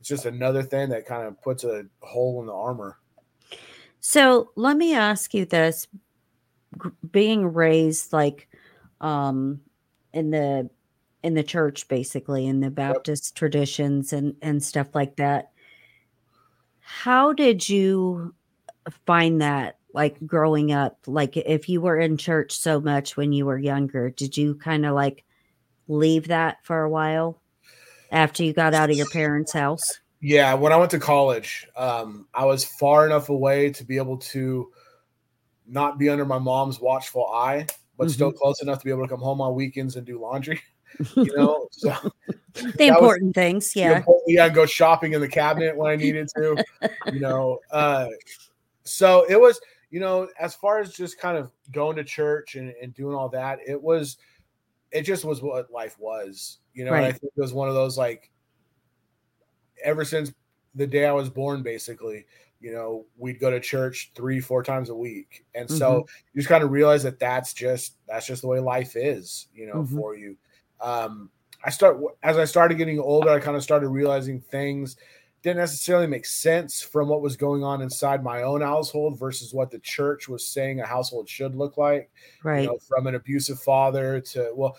it's 0.00 0.08
just 0.08 0.26
another 0.26 0.62
thing 0.62 0.88
that 0.90 1.06
kind 1.06 1.26
of 1.26 1.40
puts 1.42 1.64
a 1.64 1.84
hole 2.00 2.40
in 2.40 2.46
the 2.46 2.54
armor. 2.54 2.98
So 4.00 4.50
let 4.56 4.76
me 4.76 4.94
ask 4.94 5.34
you 5.34 5.44
this: 5.44 5.86
being 7.10 7.52
raised 7.52 8.12
like 8.12 8.48
um, 9.02 9.60
in 10.12 10.30
the 10.30 10.70
in 11.22 11.34
the 11.34 11.42
church, 11.42 11.86
basically 11.88 12.46
in 12.46 12.60
the 12.60 12.70
Baptist 12.70 13.32
yep. 13.32 13.38
traditions 13.38 14.12
and 14.12 14.34
and 14.40 14.62
stuff 14.62 14.94
like 14.94 15.16
that. 15.16 15.50
How 16.80 17.32
did 17.32 17.68
you 17.68 18.34
find 19.06 19.42
that 19.42 19.76
like 19.94 20.16
growing 20.26 20.72
up 20.72 20.98
like 21.06 21.36
if 21.36 21.68
you 21.68 21.80
were 21.80 21.98
in 21.98 22.16
church 22.16 22.52
so 22.52 22.80
much 22.80 23.16
when 23.16 23.32
you 23.32 23.46
were 23.46 23.58
younger 23.58 24.10
did 24.10 24.36
you 24.36 24.54
kind 24.54 24.86
of 24.86 24.94
like 24.94 25.24
leave 25.88 26.28
that 26.28 26.58
for 26.64 26.82
a 26.82 26.90
while 26.90 27.40
after 28.10 28.42
you 28.42 28.52
got 28.52 28.74
out 28.74 28.90
of 28.90 28.96
your 28.96 29.08
parents 29.10 29.52
house 29.52 30.00
yeah 30.20 30.54
when 30.54 30.72
i 30.72 30.76
went 30.76 30.90
to 30.90 30.98
college 30.98 31.66
um, 31.76 32.26
i 32.34 32.44
was 32.44 32.64
far 32.64 33.06
enough 33.06 33.28
away 33.28 33.70
to 33.70 33.84
be 33.84 33.96
able 33.96 34.16
to 34.16 34.70
not 35.66 35.98
be 35.98 36.08
under 36.08 36.24
my 36.24 36.38
mom's 36.38 36.80
watchful 36.80 37.26
eye 37.28 37.66
but 38.02 38.08
mm-hmm. 38.08 38.14
still 38.14 38.32
close 38.32 38.60
enough 38.60 38.80
to 38.80 38.84
be 38.84 38.90
able 38.90 39.04
to 39.04 39.08
come 39.08 39.20
home 39.20 39.40
on 39.40 39.54
weekends 39.54 39.94
and 39.94 40.04
do 40.04 40.20
laundry. 40.20 40.60
You 41.16 41.34
know, 41.34 41.68
so 41.70 41.96
the 42.52 42.86
important 42.88 43.34
things, 43.34 43.74
yeah. 43.74 43.96
Important, 43.96 44.24
yeah, 44.26 44.46
go 44.50 44.66
shopping 44.66 45.14
in 45.14 45.22
the 45.22 45.28
cabinet 45.28 45.74
when 45.74 45.90
I 45.90 45.96
needed 45.96 46.28
to. 46.36 46.62
you 47.10 47.18
know, 47.18 47.60
uh, 47.70 48.08
so 48.84 49.24
it 49.30 49.40
was, 49.40 49.58
you 49.90 50.00
know, 50.00 50.28
as 50.38 50.54
far 50.54 50.80
as 50.80 50.92
just 50.92 51.18
kind 51.18 51.38
of 51.38 51.50
going 51.70 51.96
to 51.96 52.04
church 52.04 52.56
and, 52.56 52.74
and 52.82 52.92
doing 52.92 53.16
all 53.16 53.30
that, 53.30 53.60
it 53.66 53.80
was, 53.80 54.18
it 54.90 55.02
just 55.02 55.24
was 55.24 55.40
what 55.40 55.72
life 55.72 55.96
was. 55.98 56.58
You 56.74 56.84
know, 56.84 56.90
right. 56.90 57.04
I 57.04 57.12
think 57.12 57.32
it 57.34 57.40
was 57.40 57.54
one 57.54 57.70
of 57.70 57.74
those 57.74 57.96
like, 57.96 58.30
ever 59.82 60.04
since 60.04 60.30
the 60.74 60.86
day 60.86 61.06
I 61.06 61.12
was 61.12 61.30
born, 61.30 61.62
basically, 61.62 62.26
you 62.62 62.72
know, 62.72 63.04
we'd 63.18 63.40
go 63.40 63.50
to 63.50 63.60
church 63.60 64.12
three, 64.14 64.40
four 64.40 64.62
times 64.62 64.88
a 64.88 64.94
week. 64.94 65.44
And 65.54 65.68
so 65.68 65.90
mm-hmm. 65.90 66.14
you 66.32 66.40
just 66.40 66.48
kind 66.48 66.62
of 66.62 66.70
realize 66.70 67.02
that 67.02 67.18
that's 67.18 67.52
just, 67.52 67.96
that's 68.06 68.26
just 68.26 68.42
the 68.42 68.48
way 68.48 68.60
life 68.60 68.94
is, 68.94 69.48
you 69.52 69.66
know, 69.66 69.82
mm-hmm. 69.82 69.98
for 69.98 70.16
you. 70.16 70.36
Um, 70.80 71.28
I 71.64 71.70
start, 71.70 72.00
as 72.22 72.38
I 72.38 72.44
started 72.44 72.78
getting 72.78 73.00
older, 73.00 73.30
I 73.30 73.40
kind 73.40 73.56
of 73.56 73.62
started 73.62 73.88
realizing 73.88 74.40
things 74.40 74.96
didn't 75.42 75.58
necessarily 75.58 76.06
make 76.06 76.24
sense 76.24 76.82
from 76.82 77.08
what 77.08 77.20
was 77.20 77.36
going 77.36 77.64
on 77.64 77.82
inside 77.82 78.22
my 78.22 78.42
own 78.42 78.60
household 78.60 79.18
versus 79.18 79.52
what 79.52 79.72
the 79.72 79.80
church 79.80 80.28
was 80.28 80.46
saying 80.46 80.80
a 80.80 80.86
household 80.86 81.28
should 81.28 81.56
look 81.56 81.76
like. 81.76 82.10
Right. 82.44 82.60
You 82.60 82.68
know, 82.68 82.78
from 82.78 83.08
an 83.08 83.16
abusive 83.16 83.60
father 83.60 84.20
to, 84.20 84.52
well, 84.54 84.76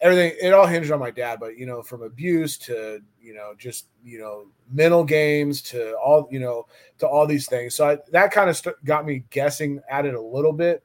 everything 0.00 0.32
it 0.40 0.52
all 0.52 0.66
hinged 0.66 0.90
on 0.90 0.98
my 0.98 1.10
dad 1.10 1.38
but 1.38 1.56
you 1.58 1.66
know 1.66 1.82
from 1.82 2.02
abuse 2.02 2.56
to 2.56 3.00
you 3.20 3.34
know 3.34 3.52
just 3.58 3.86
you 4.02 4.18
know 4.18 4.46
mental 4.70 5.04
games 5.04 5.60
to 5.60 5.94
all 5.96 6.28
you 6.30 6.40
know 6.40 6.66
to 6.98 7.06
all 7.06 7.26
these 7.26 7.46
things. 7.46 7.74
So 7.74 7.88
I, 7.88 7.98
that 8.12 8.30
kind 8.30 8.48
of 8.48 8.56
st- 8.56 8.84
got 8.84 9.06
me 9.06 9.24
guessing 9.30 9.80
at 9.90 10.06
it 10.06 10.14
a 10.14 10.20
little 10.20 10.52
bit. 10.52 10.82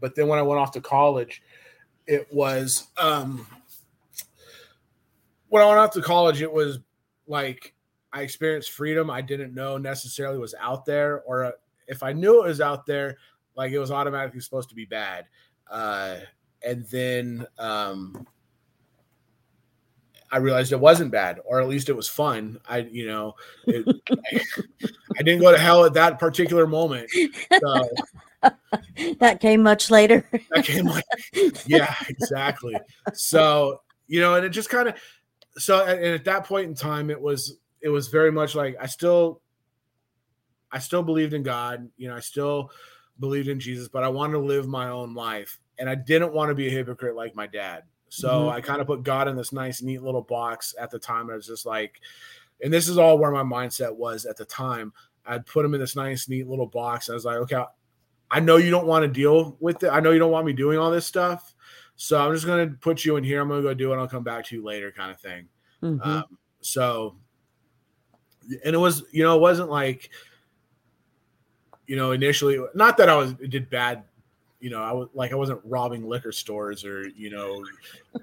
But 0.00 0.14
then 0.14 0.28
when 0.28 0.38
i 0.38 0.42
went 0.42 0.60
off 0.60 0.72
to 0.72 0.80
college 0.80 1.42
it 2.06 2.28
was 2.30 2.88
um 2.98 3.46
when 5.48 5.62
i 5.62 5.66
went 5.66 5.78
off 5.78 5.90
to 5.92 6.02
college 6.02 6.42
it 6.42 6.52
was 6.52 6.78
like 7.26 7.74
i 8.12 8.20
experienced 8.20 8.70
freedom 8.70 9.10
i 9.10 9.20
didn't 9.20 9.54
know 9.54 9.78
necessarily 9.78 10.38
was 10.38 10.54
out 10.60 10.84
there 10.84 11.22
or 11.22 11.54
if 11.88 12.02
i 12.02 12.12
knew 12.12 12.44
it 12.44 12.48
was 12.48 12.60
out 12.60 12.84
there 12.84 13.16
like 13.56 13.72
it 13.72 13.78
was 13.78 13.90
automatically 13.90 14.40
supposed 14.40 14.68
to 14.68 14.74
be 14.74 14.84
bad. 14.84 15.26
Uh 15.70 16.18
and 16.64 16.84
then 16.86 17.46
um, 17.58 18.26
I 20.30 20.38
realized 20.38 20.72
it 20.72 20.80
wasn't 20.80 21.12
bad, 21.12 21.40
or 21.44 21.60
at 21.60 21.68
least 21.68 21.88
it 21.88 21.94
was 21.94 22.08
fun. 22.08 22.58
I, 22.68 22.78
you 22.78 23.06
know, 23.06 23.34
it, 23.66 23.86
I, 24.10 24.40
I, 25.18 25.22
didn't 25.22 25.40
go 25.40 25.52
to 25.52 25.58
hell 25.58 25.84
at 25.84 25.94
that 25.94 26.18
particular 26.18 26.66
moment. 26.66 27.10
So, 27.60 27.88
that 29.18 29.40
came 29.40 29.62
much 29.62 29.90
later. 29.90 30.28
that 30.50 30.64
came 30.64 30.86
like, 30.86 31.04
yeah, 31.66 31.94
exactly. 32.08 32.76
So 33.14 33.80
you 34.08 34.20
know, 34.20 34.34
and 34.34 34.44
it 34.44 34.50
just 34.50 34.70
kind 34.70 34.88
of, 34.88 34.94
so 35.56 35.84
and 35.84 36.04
at 36.04 36.24
that 36.24 36.44
point 36.44 36.68
in 36.68 36.74
time, 36.74 37.10
it 37.10 37.20
was 37.20 37.58
it 37.80 37.88
was 37.88 38.08
very 38.08 38.32
much 38.32 38.54
like 38.54 38.76
I 38.80 38.86
still, 38.86 39.40
I 40.72 40.80
still 40.80 41.02
believed 41.02 41.34
in 41.34 41.42
God. 41.42 41.88
You 41.96 42.08
know, 42.08 42.16
I 42.16 42.20
still 42.20 42.70
believed 43.20 43.48
in 43.48 43.60
Jesus, 43.60 43.88
but 43.88 44.02
I 44.02 44.08
wanted 44.08 44.34
to 44.34 44.40
live 44.40 44.66
my 44.66 44.88
own 44.88 45.14
life 45.14 45.58
and 45.78 45.88
I 45.88 45.94
didn't 45.94 46.32
want 46.32 46.50
to 46.50 46.54
be 46.54 46.68
a 46.68 46.70
hypocrite 46.70 47.16
like 47.16 47.34
my 47.34 47.46
dad. 47.46 47.82
So 48.08 48.28
mm-hmm. 48.28 48.56
I 48.56 48.60
kind 48.60 48.80
of 48.80 48.86
put 48.86 49.02
God 49.02 49.28
in 49.28 49.36
this 49.36 49.52
nice, 49.52 49.82
neat 49.82 50.02
little 50.02 50.22
box 50.22 50.74
at 50.80 50.90
the 50.90 50.98
time. 50.98 51.30
I 51.30 51.34
was 51.34 51.46
just 51.46 51.66
like, 51.66 52.00
and 52.62 52.72
this 52.72 52.88
is 52.88 52.98
all 52.98 53.18
where 53.18 53.30
my 53.30 53.42
mindset 53.42 53.94
was 53.94 54.24
at 54.24 54.36
the 54.36 54.44
time. 54.44 54.92
I'd 55.26 55.44
put 55.44 55.64
him 55.64 55.74
in 55.74 55.80
this 55.80 55.96
nice, 55.96 56.28
neat 56.28 56.46
little 56.46 56.66
box. 56.66 57.10
I 57.10 57.14
was 57.14 57.24
like, 57.24 57.36
okay, 57.38 57.62
I 58.30 58.40
know 58.40 58.56
you 58.56 58.70
don't 58.70 58.86
want 58.86 59.02
to 59.02 59.08
deal 59.08 59.56
with 59.60 59.82
it. 59.82 59.88
I 59.88 60.00
know 60.00 60.12
you 60.12 60.18
don't 60.18 60.30
want 60.30 60.46
me 60.46 60.52
doing 60.52 60.78
all 60.78 60.90
this 60.90 61.06
stuff. 61.06 61.54
So 61.96 62.18
I'm 62.18 62.32
just 62.32 62.46
going 62.46 62.68
to 62.68 62.76
put 62.76 63.04
you 63.04 63.16
in 63.16 63.24
here. 63.24 63.40
I'm 63.40 63.48
going 63.48 63.62
to 63.62 63.68
go 63.68 63.74
do 63.74 63.92
it. 63.92 63.96
I'll 63.96 64.08
come 64.08 64.24
back 64.24 64.44
to 64.46 64.56
you 64.56 64.64
later, 64.64 64.92
kind 64.92 65.10
of 65.10 65.20
thing. 65.20 65.48
Mm-hmm. 65.82 66.08
Um, 66.08 66.24
so, 66.60 67.16
and 68.64 68.74
it 68.74 68.78
was, 68.78 69.02
you 69.10 69.22
know, 69.22 69.36
it 69.36 69.40
wasn't 69.40 69.70
like, 69.70 70.10
you 71.86 71.96
know, 71.96 72.12
initially, 72.12 72.58
not 72.74 72.96
that 72.98 73.08
I 73.08 73.16
was 73.16 73.34
did 73.34 73.70
bad 73.70 74.04
you 74.60 74.70
know, 74.70 74.82
I 74.82 74.92
was 74.92 75.08
like 75.14 75.32
I 75.32 75.36
wasn't 75.36 75.60
robbing 75.64 76.06
liquor 76.08 76.32
stores 76.32 76.84
or 76.84 77.08
you 77.08 77.30
know, 77.30 77.64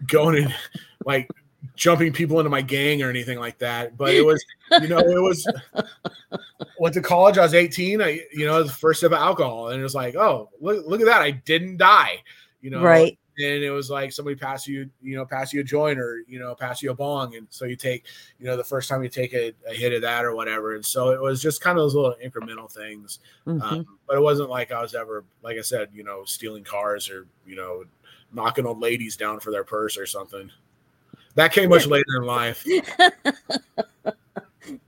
going 0.08 0.44
and 0.44 0.56
like 1.06 1.30
jumping 1.76 2.12
people 2.12 2.40
into 2.40 2.50
my 2.50 2.62
gang 2.62 3.02
or 3.02 3.10
anything 3.10 3.40
like 3.40 3.58
that. 3.60 3.98
But 3.98 4.14
it 4.14 4.26
was, 4.26 4.44
you 4.82 4.88
know, 4.88 5.00
it 5.00 5.22
was 5.22 5.48
went 6.78 6.94
to 6.96 7.02
college. 7.02 7.38
I 7.38 7.44
was 7.44 7.54
18. 7.54 8.02
I, 8.02 8.22
you 8.32 8.46
know, 8.46 8.64
the 8.64 8.72
first 8.72 9.00
sip 9.00 9.12
of 9.12 9.18
alcohol, 9.18 9.70
and 9.70 9.80
it 9.80 9.84
was 9.84 9.96
like, 9.96 10.16
oh, 10.16 10.50
look, 10.60 10.86
look 10.88 11.02
at 11.02 11.08
that. 11.08 11.22
I 11.22 11.32
didn't 11.32 11.78
die. 11.78 12.24
You 12.62 12.70
know, 12.70 12.82
right 12.82 13.18
and 13.38 13.64
it 13.64 13.72
was 13.72 13.90
like 13.90 14.12
somebody 14.12 14.36
pass 14.36 14.68
you, 14.68 14.90
you 15.02 15.16
know, 15.16 15.26
pass 15.26 15.54
you 15.54 15.62
a 15.62 15.64
joint 15.64 16.00
or 16.00 16.24
you 16.28 16.40
know, 16.40 16.56
pass 16.56 16.82
you 16.82 16.92
a 16.92 16.94
bong, 16.94 17.36
and 17.36 17.48
so 17.50 17.66
you 17.66 17.76
take, 17.76 18.06
you 18.40 18.46
know, 18.46 18.56
the 18.56 18.64
first 18.64 18.90
time 18.90 19.04
you 19.04 19.10
take 19.10 19.34
a, 19.34 19.54
a 19.68 19.74
hit 19.74 19.94
of 19.94 20.02
that 20.02 20.26
or 20.26 20.36
whatever, 20.36 20.76
and 20.76 20.86
so 20.86 21.12
it 21.12 21.22
was 21.22 21.42
just 21.42 21.62
kind 21.62 21.78
of 21.78 21.84
those 21.84 21.96
little 21.96 22.16
incremental 22.24 22.72
things, 22.72 23.20
mm-hmm. 23.48 23.62
um, 23.62 23.88
but 24.08 24.18
it 24.18 24.22
wasn't 24.22 24.50
like 24.50 24.72
I 24.72 24.82
was 24.82 24.96
ever, 24.96 25.24
like 25.42 25.58
I 25.58 25.62
said, 25.62 25.90
you 25.94 26.04
know, 26.04 26.24
stealing 26.26 26.64
cars 26.64 27.10
or 27.10 27.28
you 27.46 27.56
know, 27.56 27.86
knocking 28.34 28.66
old 28.66 28.80
ladies 28.80 29.18
down 29.18 29.40
for 29.40 29.52
their 29.52 29.64
purse 29.64 29.98
or 29.98 30.06
something. 30.06 30.50
That 31.36 31.52
came 31.52 31.70
much 31.70 31.88
later 31.88 32.18
in 32.18 32.24
life. 32.28 32.64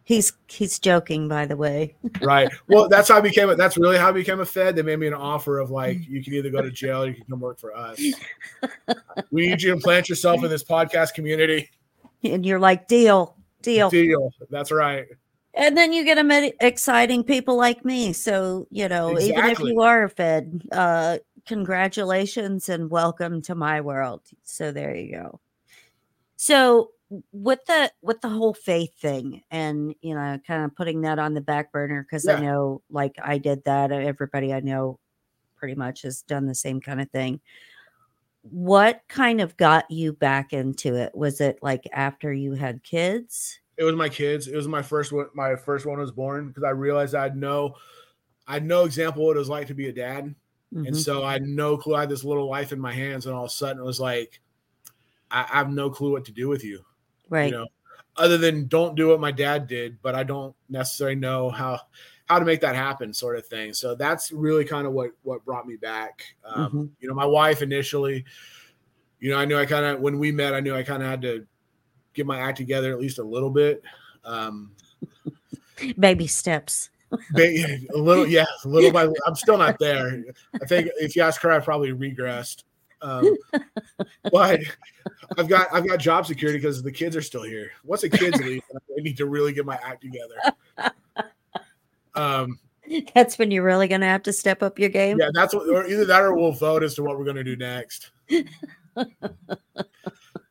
He's 0.05 0.33
he's 0.47 0.77
joking, 0.77 1.27
by 1.27 1.47
the 1.47 1.57
way. 1.57 1.95
right. 2.21 2.47
Well, 2.67 2.87
that's 2.87 3.09
how 3.09 3.17
I 3.17 3.21
became. 3.21 3.49
A, 3.49 3.55
that's 3.55 3.75
really 3.75 3.97
how 3.97 4.09
I 4.09 4.11
became 4.11 4.39
a 4.39 4.45
Fed. 4.45 4.75
They 4.75 4.83
made 4.83 4.99
me 4.99 5.07
an 5.07 5.15
offer 5.15 5.57
of 5.57 5.71
like, 5.71 6.07
you 6.07 6.23
can 6.23 6.33
either 6.35 6.51
go 6.51 6.61
to 6.61 6.69
jail, 6.69 7.03
or 7.03 7.07
you 7.07 7.15
can 7.15 7.25
come 7.25 7.39
work 7.39 7.59
for 7.59 7.75
us. 7.75 7.99
we 9.31 9.47
need 9.47 9.63
you 9.63 9.73
to 9.73 9.81
plant 9.81 10.07
yourself 10.07 10.43
in 10.43 10.49
this 10.51 10.63
podcast 10.63 11.15
community. 11.15 11.71
And 12.23 12.45
you're 12.45 12.59
like, 12.59 12.87
deal, 12.87 13.35
deal, 13.63 13.89
deal. 13.89 14.31
That's 14.51 14.71
right. 14.71 15.07
And 15.55 15.75
then 15.75 15.91
you 15.91 16.05
get 16.05 16.15
them 16.15 16.29
exciting 16.59 17.23
people 17.23 17.57
like 17.57 17.83
me. 17.83 18.13
So 18.13 18.67
you 18.69 18.87
know, 18.87 19.15
exactly. 19.15 19.31
even 19.31 19.49
if 19.49 19.59
you 19.59 19.81
are 19.81 20.03
a 20.03 20.09
Fed, 20.09 20.61
uh, 20.71 21.17
congratulations 21.47 22.69
and 22.69 22.91
welcome 22.91 23.41
to 23.41 23.55
my 23.55 23.81
world. 23.81 24.21
So 24.43 24.71
there 24.71 24.95
you 24.95 25.13
go. 25.13 25.39
So 26.35 26.91
with 27.31 27.63
the 27.65 27.91
with 28.01 28.19
the 28.21 28.29
whole 28.29 28.53
faith 28.53 28.93
thing 28.99 29.41
and 29.51 29.93
you 30.01 30.15
know 30.15 30.39
kind 30.45 30.65
of 30.65 30.75
putting 30.75 31.01
that 31.01 31.19
on 31.19 31.33
the 31.33 31.41
back 31.41 31.71
burner 31.71 32.03
because 32.03 32.25
yeah. 32.25 32.35
i 32.35 32.39
know 32.39 32.81
like 32.89 33.15
i 33.23 33.37
did 33.37 33.63
that 33.63 33.91
everybody 33.91 34.51
i 34.51 34.59
know 34.59 34.99
pretty 35.55 35.75
much 35.75 36.01
has 36.01 36.23
done 36.23 36.47
the 36.47 36.55
same 36.55 36.81
kind 36.81 36.99
of 36.99 37.09
thing 37.11 37.39
what 38.41 39.01
kind 39.07 39.39
of 39.39 39.55
got 39.57 39.89
you 39.89 40.13
back 40.13 40.51
into 40.51 40.95
it 40.95 41.15
was 41.15 41.41
it 41.41 41.59
like 41.61 41.87
after 41.93 42.33
you 42.33 42.53
had 42.53 42.83
kids 42.83 43.59
it 43.77 43.83
was 43.83 43.95
my 43.95 44.09
kids 44.09 44.47
it 44.47 44.55
was 44.55 44.67
my 44.67 44.81
first 44.81 45.11
one 45.11 45.27
my 45.33 45.55
first 45.55 45.85
one 45.85 45.99
was 45.99 46.11
born 46.11 46.47
because 46.47 46.63
i 46.63 46.69
realized 46.69 47.13
i 47.13 47.23
had 47.23 47.37
no 47.37 47.75
i 48.47 48.53
had 48.53 48.65
no 48.65 48.83
example 48.83 49.25
what 49.25 49.35
it 49.35 49.39
was 49.39 49.49
like 49.49 49.67
to 49.67 49.73
be 49.75 49.89
a 49.89 49.93
dad 49.93 50.33
mm-hmm. 50.73 50.85
and 50.85 50.97
so 50.97 51.23
i 51.23 51.33
had 51.33 51.43
no 51.43 51.77
clue 51.77 51.95
i 51.95 52.01
had 52.01 52.09
this 52.09 52.23
little 52.23 52.49
life 52.49 52.71
in 52.71 52.79
my 52.79 52.93
hands 52.93 53.27
and 53.27 53.35
all 53.35 53.45
of 53.45 53.49
a 53.49 53.53
sudden 53.53 53.81
it 53.81 53.85
was 53.85 53.99
like 53.99 54.41
I, 55.29 55.41
I 55.41 55.57
have 55.57 55.69
no 55.69 55.89
clue 55.89 56.11
what 56.11 56.25
to 56.25 56.31
do 56.31 56.47
with 56.47 56.63
you 56.63 56.83
right? 57.29 57.51
You 57.51 57.59
know, 57.59 57.67
other 58.17 58.38
than 58.38 58.67
don't 58.67 58.95
do 58.95 59.09
what 59.09 59.19
my 59.19 59.31
dad 59.31 59.67
did, 59.67 60.01
but 60.01 60.15
I 60.15 60.23
don't 60.23 60.55
necessarily 60.69 61.15
know 61.15 61.49
how 61.49 61.79
how 62.25 62.39
to 62.39 62.45
make 62.45 62.61
that 62.61 62.75
happen, 62.75 63.13
sort 63.13 63.38
of 63.38 63.45
thing. 63.45 63.73
So 63.73 63.95
that's 63.95 64.31
really 64.31 64.65
kind 64.65 64.88
of 64.88 64.93
what 64.93 65.11
what 65.23 65.45
brought 65.45 65.67
me 65.67 65.75
back. 65.75 66.23
Um, 66.43 66.65
mm-hmm. 66.65 66.85
You 66.99 67.09
know, 67.09 67.13
my 67.13 67.25
wife 67.25 67.61
initially, 67.61 68.25
you 69.19 69.31
know, 69.31 69.38
I 69.38 69.45
knew 69.45 69.57
I 69.57 69.65
kind 69.65 69.85
of 69.85 69.99
when 69.99 70.19
we 70.19 70.31
met, 70.31 70.53
I 70.53 70.59
knew 70.59 70.75
I 70.75 70.83
kind 70.83 71.03
of 71.03 71.09
had 71.09 71.21
to 71.23 71.45
get 72.13 72.25
my 72.25 72.39
act 72.39 72.57
together 72.57 72.91
at 72.91 72.99
least 72.99 73.19
a 73.19 73.23
little 73.23 73.49
bit. 73.49 73.83
Um, 74.23 74.71
Baby 75.99 76.27
steps. 76.27 76.89
a 77.11 77.97
little, 77.97 78.27
yeah, 78.27 78.45
a 78.63 78.67
little 78.67 78.91
by. 78.93 79.07
I'm 79.25 79.35
still 79.35 79.57
not 79.57 79.77
there. 79.79 80.23
I 80.61 80.65
think 80.65 80.89
if 80.99 81.15
you 81.15 81.21
ask 81.21 81.41
her, 81.41 81.51
I 81.51 81.59
probably 81.59 81.91
regressed. 81.91 82.63
Um, 83.01 83.36
but 84.31 84.62
I've 85.38 85.47
got 85.47 85.67
I've 85.71 85.88
got 85.88 85.99
job 85.99 86.25
security 86.25 86.60
because 86.60 86.81
the 86.81 86.91
kids 86.91 87.15
are 87.15 87.21
still 87.21 87.43
here. 87.43 87.71
Once 87.84 88.01
the 88.01 88.10
kids 88.10 88.39
leave, 88.41 88.62
I 88.73 89.01
need 89.01 89.17
to 89.17 89.25
really 89.25 89.53
get 89.53 89.65
my 89.65 89.79
act 89.84 90.01
together. 90.01 90.93
Um, 92.15 92.60
that's 93.13 93.38
when 93.38 93.51
you're 93.51 93.63
really 93.63 93.88
going 93.88 94.01
to 94.01 94.08
have 94.08 94.23
to 94.23 94.34
step 94.34 94.63
up 94.63 94.79
your 94.79 94.89
game. 94.89 95.19
Yeah, 95.19 95.29
that's 95.34 95.53
what, 95.53 95.67
or 95.67 95.86
either 95.88 96.05
that 96.05 96.21
or 96.21 96.34
we'll 96.36 96.51
vote 96.51 96.84
as 96.84 96.95
to 96.95 97.03
what 97.03 97.17
we're 97.17 97.25
going 97.25 97.36
to 97.36 97.43
do 97.43 97.55
next. 97.55 98.12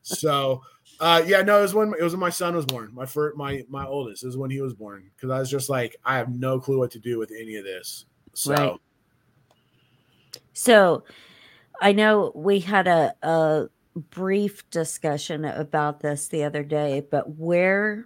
so, 0.01 0.61
uh, 0.99 1.23
yeah, 1.25 1.41
no, 1.41 1.59
it 1.59 1.63
was 1.63 1.73
when 1.73 1.93
it 1.99 2.03
was 2.03 2.13
when 2.13 2.19
my 2.19 2.29
son 2.29 2.55
was 2.55 2.65
born. 2.65 2.91
My 2.93 3.05
first, 3.05 3.37
my 3.37 3.63
my 3.69 3.85
oldest 3.85 4.23
is 4.23 4.37
when 4.37 4.51
he 4.51 4.61
was 4.61 4.73
born 4.73 5.09
because 5.15 5.29
I 5.29 5.39
was 5.39 5.49
just 5.49 5.69
like, 5.69 5.95
I 6.05 6.17
have 6.17 6.29
no 6.29 6.59
clue 6.59 6.77
what 6.77 6.91
to 6.91 6.99
do 6.99 7.17
with 7.17 7.31
any 7.31 7.55
of 7.55 7.63
this. 7.63 8.05
So, 8.33 8.53
right. 8.53 8.79
so 10.53 11.03
I 11.81 11.91
know 11.91 12.31
we 12.35 12.59
had 12.59 12.87
a, 12.87 13.15
a 13.21 13.69
brief 13.95 14.69
discussion 14.69 15.45
about 15.45 16.01
this 16.01 16.27
the 16.27 16.43
other 16.43 16.63
day, 16.63 17.05
but 17.09 17.35
where 17.37 18.05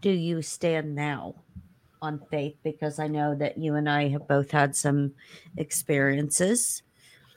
do 0.00 0.10
you 0.10 0.42
stand 0.42 0.94
now 0.94 1.34
on 2.02 2.20
faith? 2.30 2.56
Because 2.62 2.98
I 2.98 3.06
know 3.06 3.34
that 3.34 3.58
you 3.58 3.74
and 3.74 3.88
I 3.88 4.08
have 4.08 4.26
both 4.26 4.50
had 4.50 4.74
some 4.74 5.12
experiences. 5.56 6.82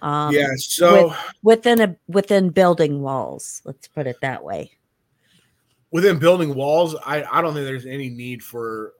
Um, 0.01 0.33
yeah, 0.33 0.49
so 0.57 1.07
with, 1.07 1.17
within 1.43 1.81
a 1.81 1.95
within 2.07 2.49
building 2.49 3.01
walls, 3.01 3.61
let's 3.63 3.87
put 3.87 4.05
it 4.05 4.17
that 4.21 4.43
way. 4.43 4.71
Within 5.91 6.19
building 6.19 6.55
walls, 6.55 6.95
I, 7.05 7.23
I 7.23 7.41
don't 7.41 7.53
think 7.53 7.65
there's 7.65 7.85
any 7.85 8.09
need 8.09 8.43
for 8.43 8.93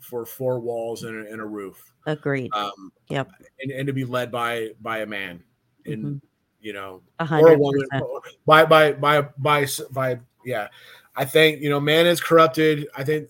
for 0.00 0.26
four 0.26 0.58
walls 0.60 1.04
and 1.04 1.26
a, 1.26 1.30
and 1.30 1.40
a 1.40 1.44
roof. 1.44 1.92
Agreed. 2.06 2.52
Um, 2.54 2.92
yep. 3.08 3.30
And, 3.60 3.70
and 3.70 3.86
to 3.86 3.92
be 3.92 4.04
led 4.04 4.30
by 4.32 4.70
by 4.80 4.98
a 4.98 5.06
man, 5.06 5.42
and 5.86 6.04
mm-hmm. 6.04 6.16
you 6.60 6.72
know, 6.72 7.02
100%. 7.20 7.42
or 7.42 7.52
a 7.52 7.58
woman, 7.58 7.86
by 8.46 8.64
by 8.64 8.92
by 8.92 9.22
by 9.38 9.66
by 9.90 10.18
yeah. 10.44 10.68
I 11.16 11.24
think 11.24 11.60
you 11.60 11.70
know, 11.70 11.80
man 11.80 12.06
is 12.06 12.20
corrupted. 12.20 12.88
I 12.96 13.04
think 13.04 13.28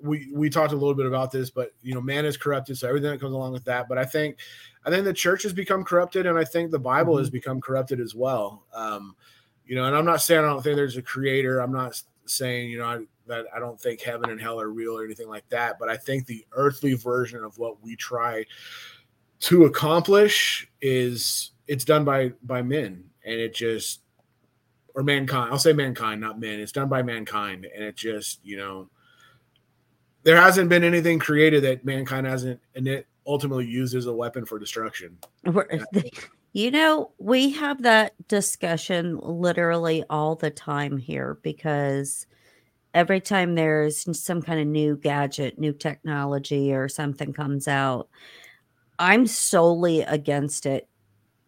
we 0.00 0.30
we 0.32 0.48
talked 0.48 0.72
a 0.72 0.76
little 0.76 0.94
bit 0.94 1.06
about 1.06 1.30
this, 1.30 1.50
but 1.50 1.72
you 1.82 1.94
know, 1.94 2.00
man 2.00 2.24
is 2.24 2.36
corrupted, 2.36 2.78
so 2.78 2.88
everything 2.88 3.10
that 3.10 3.20
comes 3.20 3.34
along 3.34 3.52
with 3.52 3.64
that. 3.64 3.88
But 3.88 3.98
I 3.98 4.04
think 4.04 4.38
I 4.84 4.90
think 4.90 5.04
the 5.04 5.12
church 5.12 5.42
has 5.42 5.52
become 5.52 5.84
corrupted, 5.84 6.26
and 6.26 6.38
I 6.38 6.44
think 6.44 6.70
the 6.70 6.78
Bible 6.78 7.14
mm-hmm. 7.14 7.20
has 7.20 7.30
become 7.30 7.60
corrupted 7.60 8.00
as 8.00 8.14
well. 8.14 8.64
Um, 8.72 9.16
you 9.66 9.74
know, 9.74 9.84
and 9.84 9.94
I'm 9.94 10.06
not 10.06 10.22
saying 10.22 10.40
I 10.40 10.48
don't 10.48 10.62
think 10.62 10.76
there's 10.76 10.96
a 10.96 11.02
creator. 11.02 11.60
I'm 11.60 11.72
not 11.72 12.00
saying 12.28 12.70
you 12.70 12.78
know 12.78 12.86
I, 12.86 12.98
that 13.26 13.46
I 13.54 13.58
don't 13.58 13.80
think 13.80 14.00
heaven 14.00 14.30
and 14.30 14.40
hell 14.40 14.60
are 14.60 14.68
real 14.68 14.96
or 14.96 15.04
anything 15.04 15.28
like 15.28 15.48
that. 15.50 15.78
But 15.78 15.88
I 15.88 15.96
think 15.96 16.26
the 16.26 16.44
earthly 16.52 16.94
version 16.94 17.44
of 17.44 17.58
what 17.58 17.82
we 17.82 17.96
try 17.96 18.44
to 19.40 19.64
accomplish 19.64 20.68
is 20.80 21.52
it's 21.66 21.84
done 21.84 22.04
by 22.04 22.32
by 22.42 22.62
men, 22.62 23.04
and 23.24 23.34
it 23.34 23.54
just 23.54 24.00
or 24.94 25.02
mankind. 25.02 25.52
I'll 25.52 25.58
say 25.58 25.72
mankind, 25.72 26.20
not 26.20 26.40
men. 26.40 26.60
It's 26.60 26.72
done 26.72 26.88
by 26.88 27.02
mankind, 27.02 27.66
and 27.74 27.84
it 27.84 27.96
just 27.96 28.40
you 28.42 28.56
know 28.56 28.88
there 30.24 30.36
hasn't 30.36 30.68
been 30.68 30.84
anything 30.84 31.18
created 31.18 31.64
that 31.64 31.84
mankind 31.84 32.26
hasn't 32.26 32.60
and 32.74 32.86
it 32.86 33.06
ultimately 33.26 33.66
used 33.66 33.94
as 33.94 34.06
a 34.06 34.12
weapon 34.12 34.44
for 34.44 34.58
destruction. 34.58 35.16
You 36.52 36.70
know, 36.70 37.12
we 37.18 37.50
have 37.50 37.82
that 37.82 38.14
discussion 38.26 39.18
literally 39.22 40.04
all 40.10 40.34
the 40.34 40.50
time 40.50 40.96
here 40.96 41.38
because 41.42 42.26
every 42.94 43.20
time 43.20 43.54
there's 43.54 44.06
some 44.20 44.42
kind 44.42 44.60
of 44.60 44.66
new 44.66 44.96
gadget, 44.96 45.58
new 45.58 45.72
technology, 45.72 46.72
or 46.74 46.88
something 46.88 47.32
comes 47.32 47.68
out, 47.68 48.08
I'm 48.98 49.26
solely 49.26 50.02
against 50.02 50.66
it 50.66 50.88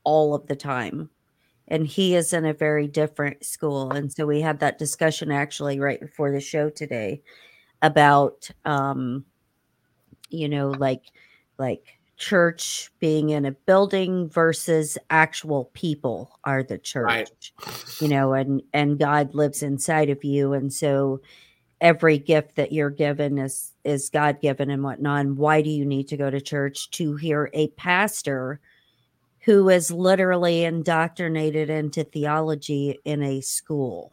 all 0.05 0.35
of 0.35 0.47
the 0.49 0.57
time. 0.57 1.11
And 1.69 1.87
he 1.87 2.17
is 2.17 2.33
in 2.33 2.47
a 2.47 2.55
very 2.55 2.89
different 2.89 3.45
school. 3.45 3.93
And 3.93 4.13
so 4.13 4.27
we 4.27 4.41
had 4.43 4.61
that 4.61 4.79
discussion 4.79 5.33
actually 5.33 5.81
right 5.81 6.01
before 6.01 6.33
the 6.33 6.41
show 6.41 6.71
today 6.71 7.23
about 7.83 8.51
um 8.65 9.25
you 10.31 10.49
know 10.49 10.71
like 10.71 11.05
like 11.59 12.00
church 12.21 12.91
being 12.99 13.31
in 13.31 13.47
a 13.47 13.51
building 13.51 14.29
versus 14.29 14.99
actual 15.09 15.71
people 15.73 16.39
are 16.45 16.63
the 16.63 16.77
church 16.77 17.07
right. 17.07 17.51
you 17.99 18.09
know 18.09 18.35
and 18.35 18.63
and 18.75 18.99
god 18.99 19.35
lives 19.35 19.63
inside 19.63 20.11
of 20.11 20.23
you 20.23 20.53
and 20.53 20.71
so 20.71 21.19
every 21.81 22.19
gift 22.19 22.57
that 22.57 22.73
you're 22.73 22.91
given 22.91 23.39
is 23.39 23.73
is 23.85 24.11
god 24.11 24.39
given 24.43 24.69
and 24.69 24.85
whatnot 24.85 25.21
and 25.21 25.39
why 25.39 25.63
do 25.63 25.71
you 25.71 25.87
need 25.87 26.07
to 26.07 26.17
go 26.17 26.29
to 26.29 26.43
church 26.43 26.91
to 26.91 27.17
hear 27.17 27.51
a 27.55 27.69
pastor 27.69 28.61
who 29.41 29.71
is 29.71 29.91
literally 29.91 30.65
indoctrinated 30.65 31.71
into 31.71 32.05
theology 32.05 32.99
in 33.07 33.23
a 33.23 33.41
school 33.41 34.13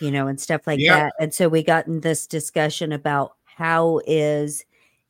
you 0.00 0.10
know, 0.10 0.26
and 0.26 0.40
stuff 0.40 0.66
like 0.66 0.80
yeah. 0.80 1.04
that. 1.04 1.12
And 1.18 1.32
so 1.32 1.48
we 1.48 1.62
got 1.62 1.86
in 1.86 2.00
this 2.00 2.26
discussion 2.26 2.92
about 2.92 3.36
how 3.44 4.00
is 4.06 4.64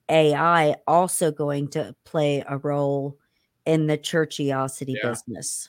AI 0.09 0.77
also 0.87 1.31
going 1.31 1.69
to 1.69 1.95
play 2.05 2.45
a 2.47 2.59
role 2.59 3.17
in 3.65 3.87
the 3.87 3.99
churchiosity 3.99 4.97
yeah. 5.03 5.11
business. 5.11 5.69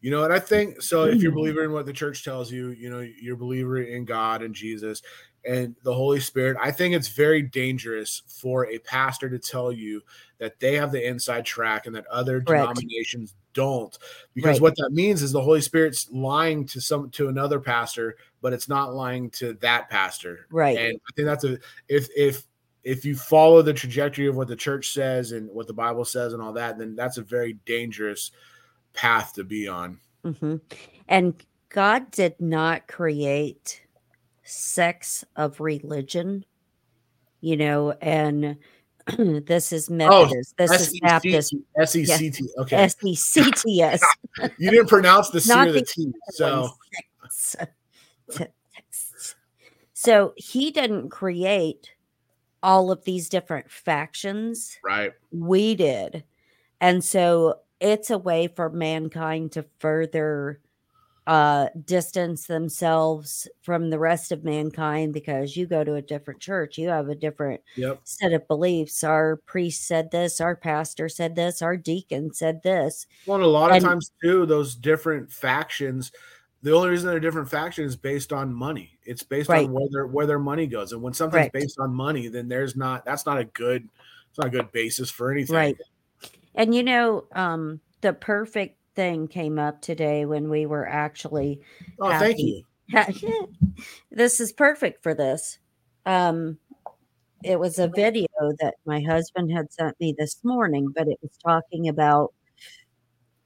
You 0.00 0.10
know, 0.10 0.24
and 0.24 0.32
I 0.32 0.38
think 0.38 0.80
so. 0.80 1.04
If 1.04 1.22
you're 1.22 1.30
mm-hmm. 1.30 1.38
a 1.38 1.42
believer 1.42 1.64
in 1.64 1.72
what 1.72 1.86
the 1.86 1.92
church 1.92 2.24
tells 2.24 2.50
you, 2.50 2.70
you 2.70 2.88
know, 2.88 3.00
you're 3.00 3.34
a 3.34 3.38
believer 3.38 3.82
in 3.82 4.04
God 4.04 4.42
and 4.42 4.54
Jesus 4.54 5.02
and 5.44 5.74
the 5.84 5.94
Holy 5.94 6.20
Spirit. 6.20 6.56
I 6.60 6.70
think 6.70 6.94
it's 6.94 7.08
very 7.08 7.42
dangerous 7.42 8.22
for 8.26 8.66
a 8.66 8.78
pastor 8.78 9.28
to 9.30 9.38
tell 9.38 9.72
you 9.72 10.02
that 10.38 10.58
they 10.60 10.76
have 10.76 10.92
the 10.92 11.06
inside 11.06 11.44
track 11.44 11.86
and 11.86 11.94
that 11.96 12.06
other 12.06 12.40
Correct. 12.40 12.74
denominations 12.74 13.34
don't 13.52 13.98
because 14.34 14.56
right. 14.56 14.60
what 14.60 14.76
that 14.76 14.90
means 14.92 15.22
is 15.22 15.32
the 15.32 15.40
holy 15.40 15.60
spirit's 15.60 16.08
lying 16.12 16.64
to 16.64 16.80
some 16.80 17.10
to 17.10 17.28
another 17.28 17.58
pastor 17.58 18.16
but 18.40 18.52
it's 18.52 18.68
not 18.68 18.94
lying 18.94 19.28
to 19.28 19.54
that 19.54 19.90
pastor 19.90 20.46
right 20.50 20.78
and 20.78 21.00
i 21.08 21.12
think 21.16 21.26
that's 21.26 21.42
a 21.42 21.58
if 21.88 22.08
if 22.16 22.44
if 22.82 23.04
you 23.04 23.14
follow 23.14 23.62
the 23.62 23.72
trajectory 23.72 24.26
of 24.26 24.36
what 24.36 24.48
the 24.48 24.56
church 24.56 24.92
says 24.92 25.32
and 25.32 25.48
what 25.50 25.66
the 25.66 25.72
bible 25.72 26.04
says 26.04 26.32
and 26.32 26.42
all 26.42 26.52
that 26.52 26.78
then 26.78 26.94
that's 26.94 27.18
a 27.18 27.22
very 27.22 27.54
dangerous 27.64 28.32
path 28.92 29.34
to 29.34 29.44
be 29.44 29.68
on 29.68 29.98
mm-hmm. 30.24 30.56
and 31.08 31.44
god 31.68 32.10
did 32.10 32.34
not 32.40 32.86
create 32.86 33.82
sex 34.42 35.24
of 35.36 35.60
religion 35.60 36.44
you 37.40 37.56
know 37.56 37.92
and 38.00 38.56
this 39.18 39.72
is 39.72 39.88
oh, 39.90 39.94
Methodist. 39.94 40.54
Oh, 40.58 40.66
this 40.66 40.80
is 40.80 41.00
Baptist. 41.00 41.54
S 41.78 41.96
E 41.96 42.04
C 42.04 42.30
T. 42.30 42.48
Okay. 42.58 42.76
S 42.84 42.96
E 43.02 43.14
C 43.14 43.50
T 43.50 43.82
S. 43.82 44.02
You 44.58 44.70
didn't 44.70 44.88
pronounce 44.88 45.30
the 45.30 45.40
C 45.40 45.52
or 45.52 45.72
the 45.72 45.82
T. 45.82 46.12
So. 46.30 46.70
So 49.92 50.32
he 50.36 50.70
didn't 50.70 51.10
create 51.10 51.90
all 52.62 52.90
of 52.90 53.04
these 53.04 53.28
different 53.28 53.70
factions. 53.70 54.78
Right. 54.84 55.12
We 55.32 55.74
did. 55.74 56.24
And 56.80 57.04
so 57.04 57.60
it's 57.80 58.10
a 58.10 58.18
way 58.18 58.48
for 58.48 58.70
mankind 58.70 59.52
to 59.52 59.64
further 59.78 60.60
uh, 61.26 61.68
distance 61.84 62.46
themselves 62.46 63.46
from 63.62 63.90
the 63.90 63.98
rest 63.98 64.32
of 64.32 64.42
mankind 64.42 65.12
because 65.12 65.56
you 65.56 65.66
go 65.66 65.84
to 65.84 65.94
a 65.94 66.02
different 66.02 66.40
church, 66.40 66.76
you 66.76 66.88
have 66.88 67.08
a 67.08 67.14
different 67.14 67.60
yep. 67.76 68.00
set 68.04 68.32
of 68.32 68.48
beliefs. 68.48 69.04
Our 69.04 69.36
priest 69.46 69.86
said 69.86 70.10
this, 70.10 70.40
our 70.40 70.56
pastor 70.56 71.08
said 71.08 71.36
this, 71.36 71.62
our 71.62 71.76
deacon 71.76 72.32
said 72.34 72.62
this. 72.62 73.06
Well, 73.26 73.42
a 73.42 73.44
lot 73.44 73.70
of 73.70 73.76
and, 73.76 73.84
times 73.84 74.10
too, 74.22 74.44
those 74.46 74.74
different 74.74 75.30
factions. 75.30 76.10
The 76.62 76.72
only 76.72 76.90
reason 76.90 77.08
they're 77.08 77.20
different 77.20 77.48
factions 77.48 77.92
is 77.92 77.96
based 77.96 78.32
on 78.32 78.52
money. 78.52 78.98
It's 79.04 79.22
based 79.22 79.48
right. 79.48 79.66
on 79.66 79.72
where 79.72 79.88
their 79.90 80.06
where 80.06 80.26
their 80.26 80.38
money 80.38 80.66
goes, 80.66 80.92
and 80.92 81.00
when 81.00 81.14
something's 81.14 81.44
right. 81.44 81.52
based 81.52 81.78
on 81.78 81.94
money, 81.94 82.28
then 82.28 82.48
there's 82.48 82.76
not 82.76 83.04
that's 83.04 83.24
not 83.24 83.38
a 83.38 83.44
good 83.44 83.88
it's 84.28 84.38
not 84.38 84.48
a 84.48 84.50
good 84.50 84.70
basis 84.72 85.10
for 85.10 85.32
anything. 85.32 85.56
Right. 85.56 85.76
And 86.54 86.74
you 86.74 86.82
know, 86.82 87.24
um, 87.32 87.80
the 88.00 88.12
perfect 88.12 88.76
thing 88.94 89.28
came 89.28 89.58
up 89.58 89.80
today 89.80 90.24
when 90.26 90.50
we 90.50 90.66
were 90.66 90.86
actually. 90.86 91.60
Oh, 91.98 92.10
thank 92.18 92.38
you. 92.38 92.64
this 94.10 94.40
is 94.40 94.52
perfect 94.52 95.02
for 95.02 95.14
this. 95.14 95.58
Um, 96.06 96.58
it 97.42 97.58
was 97.58 97.78
a 97.78 97.88
video 97.88 98.26
that 98.60 98.74
my 98.84 99.00
husband 99.00 99.50
had 99.52 99.72
sent 99.72 99.98
me 100.00 100.14
this 100.18 100.40
morning, 100.44 100.92
but 100.94 101.08
it 101.08 101.18
was 101.22 101.30
talking 101.42 101.88
about, 101.88 102.34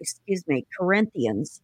excuse 0.01 0.43
me, 0.49 0.67
Corinthians. 0.79 1.63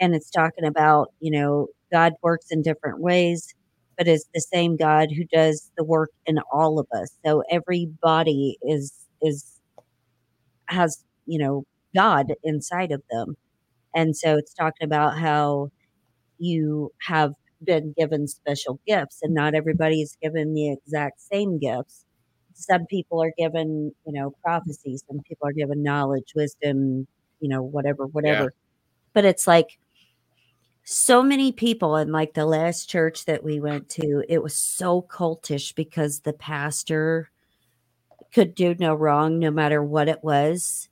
And 0.00 0.14
it's 0.14 0.30
talking 0.30 0.64
about, 0.64 1.08
you 1.20 1.30
know, 1.30 1.68
God 1.92 2.14
works 2.22 2.46
in 2.50 2.62
different 2.62 3.00
ways, 3.00 3.54
but 3.96 4.08
it's 4.08 4.26
the 4.34 4.40
same 4.40 4.76
God 4.76 5.08
who 5.14 5.24
does 5.32 5.70
the 5.76 5.84
work 5.84 6.10
in 6.26 6.38
all 6.52 6.78
of 6.78 6.86
us. 6.92 7.16
So 7.24 7.42
everybody 7.50 8.58
is, 8.62 8.92
is, 9.20 9.60
has, 10.66 11.04
you 11.26 11.38
know, 11.38 11.64
God 11.94 12.32
inside 12.42 12.92
of 12.92 13.02
them. 13.10 13.36
And 13.94 14.16
so 14.16 14.36
it's 14.36 14.54
talking 14.54 14.84
about 14.84 15.18
how 15.18 15.68
you 16.38 16.90
have 17.02 17.32
been 17.62 17.94
given 17.96 18.26
special 18.26 18.80
gifts 18.86 19.20
and 19.22 19.34
not 19.34 19.54
everybody 19.54 20.02
is 20.02 20.16
given 20.20 20.54
the 20.54 20.72
exact 20.72 21.20
same 21.20 21.58
gifts. 21.58 22.04
Some 22.54 22.86
people 22.86 23.22
are 23.22 23.32
given, 23.38 23.92
you 24.06 24.12
know, 24.12 24.34
prophecy, 24.42 24.98
some 25.08 25.20
people 25.28 25.48
are 25.48 25.52
given 25.52 25.82
knowledge, 25.82 26.32
wisdom, 26.34 27.06
you 27.40 27.48
know, 27.48 27.62
whatever, 27.62 28.06
whatever. 28.06 28.44
Yeah. 28.44 28.48
But 29.14 29.24
it's 29.24 29.46
like 29.46 29.78
so 30.84 31.22
many 31.22 31.52
people 31.52 31.96
in 31.96 32.10
like 32.10 32.34
the 32.34 32.46
last 32.46 32.88
church 32.88 33.24
that 33.26 33.44
we 33.44 33.60
went 33.60 33.88
to, 33.90 34.24
it 34.28 34.42
was 34.42 34.54
so 34.56 35.02
cultish 35.02 35.74
because 35.74 36.20
the 36.20 36.32
pastor 36.32 37.30
could 38.32 38.54
do 38.54 38.74
no 38.78 38.94
wrong 38.94 39.38
no 39.38 39.50
matter 39.50 39.82
what 39.82 40.08
it 40.08 40.22
was 40.24 40.88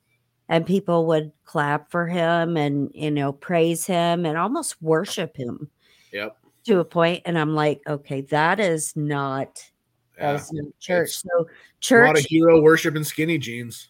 and 0.50 0.66
people 0.66 1.07
would 1.07 1.33
clap 1.44 1.90
for 1.90 2.07
him 2.07 2.57
and 2.57 2.90
you 2.92 3.11
know 3.11 3.33
praise 3.33 3.87
him 3.87 4.26
and 4.26 4.37
almost 4.37 4.81
worship 4.83 5.37
him 5.37 5.70
yep. 6.12 6.37
to 6.64 6.81
a 6.81 6.85
point 6.85 7.22
and 7.24 7.38
i'm 7.38 7.55
like 7.55 7.81
okay 7.87 8.20
that 8.20 8.61
is 8.61 8.94
not 8.94 9.70
yeah. 10.18 10.38
church. 10.81 11.09
It's 11.09 11.22
so 11.22 11.48
church 11.81 12.05
a 12.05 12.07
lot 12.09 12.18
of 12.18 12.26
hero 12.26 12.61
worship 12.61 12.94
and 12.94 13.07
skinny 13.07 13.38
jeans. 13.38 13.88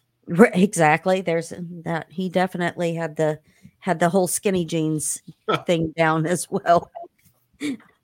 Exactly 0.53 1.19
there's 1.19 1.51
mm, 1.51 1.83
that 1.83 2.07
he 2.09 2.29
definitely 2.29 2.93
had 2.93 3.17
the 3.17 3.37
had 3.81 3.99
the 3.99 4.09
whole 4.09 4.27
skinny 4.27 4.65
jeans 4.65 5.21
thing 5.65 5.93
down 5.97 6.25
as 6.25 6.47
well 6.49 6.89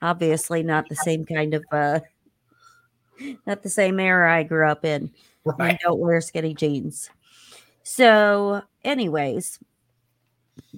obviously 0.01 0.61
not 0.61 0.87
the 0.89 0.95
same 0.95 1.25
kind 1.25 1.53
of 1.53 1.63
uh 1.71 1.99
not 3.47 3.63
the 3.63 3.69
same 3.69 3.99
era 3.99 4.35
i 4.35 4.43
grew 4.43 4.69
up 4.69 4.85
in 4.85 5.11
right. 5.43 5.73
I 5.73 5.79
don't 5.81 5.99
wear 5.99 6.21
skinny 6.21 6.53
jeans 6.53 7.09
so, 7.89 8.63
anyways, 8.83 9.59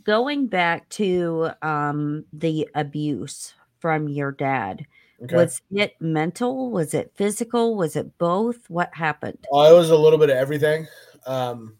going 0.04 0.46
back 0.46 0.88
to 0.90 1.50
um, 1.64 2.26
the 2.32 2.70
abuse 2.76 3.56
from 3.80 4.08
your 4.08 4.32
dad, 4.32 4.86
okay. 5.24 5.36
was 5.36 5.60
it 5.72 5.96
mental? 6.00 6.70
Was 6.70 6.94
it 6.94 7.12
physical? 7.16 7.76
Was 7.76 7.96
it 7.96 8.16
both? 8.20 8.70
What 8.70 8.94
happened? 8.94 9.40
Uh, 9.52 9.72
it 9.72 9.74
was 9.74 9.90
a 9.90 9.98
little 9.98 10.20
bit 10.20 10.30
of 10.30 10.38
everything. 10.38 10.86
Um, 11.26 11.78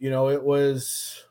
you 0.00 0.10
know, 0.10 0.30
it 0.30 0.42
was 0.42 1.26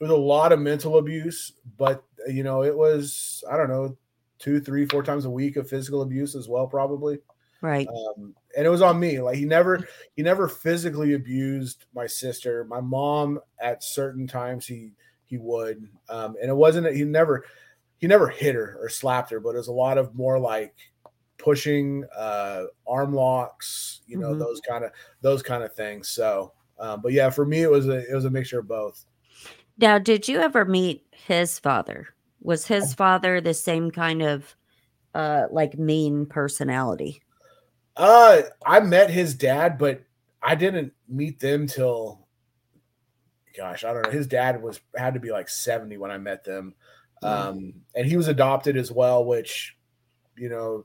it 0.00 0.04
was 0.04 0.10
a 0.10 0.16
lot 0.16 0.52
of 0.52 0.60
mental 0.60 0.98
abuse, 0.98 1.52
but 1.78 2.04
you 2.28 2.42
know, 2.42 2.62
it 2.62 2.76
was 2.76 3.42
I 3.50 3.56
don't 3.56 3.68
know 3.68 3.96
two, 4.38 4.60
three, 4.60 4.86
four 4.86 5.02
times 5.02 5.24
a 5.24 5.30
week 5.30 5.56
of 5.56 5.68
physical 5.68 6.02
abuse 6.02 6.34
as 6.34 6.48
well, 6.48 6.66
probably. 6.66 7.18
Right. 7.60 7.88
Um, 7.88 8.34
and 8.56 8.66
it 8.66 8.70
was 8.70 8.82
on 8.82 9.00
me. 9.00 9.20
Like 9.20 9.36
he 9.36 9.44
never 9.46 9.86
he 10.16 10.22
never 10.22 10.48
physically 10.48 11.14
abused 11.14 11.86
my 11.94 12.06
sister. 12.06 12.64
My 12.64 12.80
mom 12.80 13.40
at 13.58 13.82
certain 13.82 14.26
times 14.26 14.66
he 14.66 14.92
he 15.24 15.38
would. 15.38 15.88
Um, 16.08 16.36
and 16.40 16.50
it 16.50 16.54
wasn't 16.54 16.94
he 16.94 17.04
never 17.04 17.44
he 17.98 18.06
never 18.06 18.28
hit 18.28 18.54
her 18.54 18.76
or 18.80 18.88
slapped 18.90 19.30
her, 19.30 19.40
but 19.40 19.50
it 19.54 19.58
was 19.58 19.68
a 19.68 19.72
lot 19.72 19.96
of 19.98 20.14
more 20.14 20.38
like 20.38 20.74
pushing, 21.38 22.04
uh, 22.16 22.64
arm 22.86 23.14
locks, 23.14 24.02
you 24.06 24.18
know, 24.18 24.34
Mhm. 24.34 24.38
those 24.38 24.60
kind 24.60 24.84
of 24.84 24.92
those 25.22 25.42
kind 25.42 25.62
of 25.64 25.74
things. 25.74 26.08
So, 26.08 26.52
um, 26.78 27.00
but 27.02 27.12
yeah, 27.12 27.30
for 27.30 27.46
me, 27.46 27.62
it 27.62 27.70
was 27.70 27.88
a 27.88 28.08
it 28.10 28.14
was 28.14 28.24
a 28.26 28.30
mixture 28.30 28.58
of 28.60 28.68
both. 28.68 29.04
Now, 29.78 29.98
did 29.98 30.28
you 30.28 30.38
ever 30.40 30.64
meet 30.64 31.06
his 31.10 31.58
father? 31.58 32.08
Was 32.40 32.66
his 32.66 32.94
father 32.94 33.40
the 33.40 33.54
same 33.54 33.90
kind 33.90 34.22
of 34.22 34.54
uh 35.14 35.46
like 35.50 35.78
mean 35.78 36.26
personality? 36.26 37.22
Uh, 37.96 38.42
I 38.66 38.80
met 38.80 39.08
his 39.10 39.34
dad, 39.34 39.78
but 39.78 40.02
I 40.42 40.56
didn't 40.56 40.92
meet 41.08 41.38
them 41.38 41.66
till, 41.68 42.26
gosh, 43.56 43.84
I 43.84 43.92
don't 43.92 44.02
know. 44.02 44.10
His 44.10 44.26
dad 44.26 44.60
was 44.62 44.80
had 44.96 45.14
to 45.14 45.20
be 45.20 45.30
like 45.30 45.48
seventy 45.48 45.96
when 45.96 46.10
I 46.10 46.18
met 46.18 46.44
them, 46.44 46.74
Mm. 47.22 47.28
um, 47.28 47.72
and 47.94 48.06
he 48.06 48.16
was 48.16 48.28
adopted 48.28 48.76
as 48.76 48.90
well, 48.92 49.24
which, 49.24 49.76
you 50.36 50.48
know, 50.48 50.84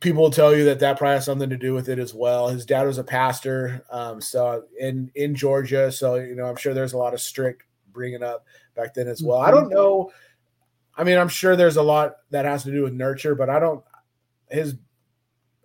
people 0.00 0.22
will 0.22 0.30
tell 0.30 0.56
you 0.56 0.64
that 0.64 0.80
that 0.80 0.98
probably 0.98 1.14
has 1.14 1.24
something 1.24 1.50
to 1.50 1.56
do 1.56 1.74
with 1.74 1.88
it 1.88 1.98
as 1.98 2.14
well. 2.14 2.48
His 2.48 2.66
dad 2.66 2.86
was 2.86 2.98
a 2.98 3.04
pastor, 3.04 3.84
um, 3.90 4.20
so 4.20 4.64
in 4.78 5.10
in 5.14 5.34
Georgia, 5.34 5.92
so 5.92 6.16
you 6.16 6.34
know, 6.34 6.46
I'm 6.46 6.56
sure 6.56 6.74
there's 6.74 6.94
a 6.94 6.98
lot 6.98 7.14
of 7.14 7.20
strict 7.20 7.64
bringing 7.92 8.22
up 8.22 8.46
back 8.74 8.94
then 8.94 9.08
as 9.08 9.22
well. 9.22 9.38
I 9.38 9.50
don't 9.50 9.70
know. 9.70 10.10
I 10.96 11.04
mean, 11.04 11.18
I'm 11.18 11.28
sure 11.28 11.56
there's 11.56 11.76
a 11.76 11.82
lot 11.82 12.16
that 12.30 12.44
has 12.44 12.64
to 12.64 12.72
do 12.72 12.82
with 12.82 12.92
nurture, 12.92 13.34
but 13.34 13.50
I 13.50 13.58
don't. 13.58 13.82
His, 14.50 14.74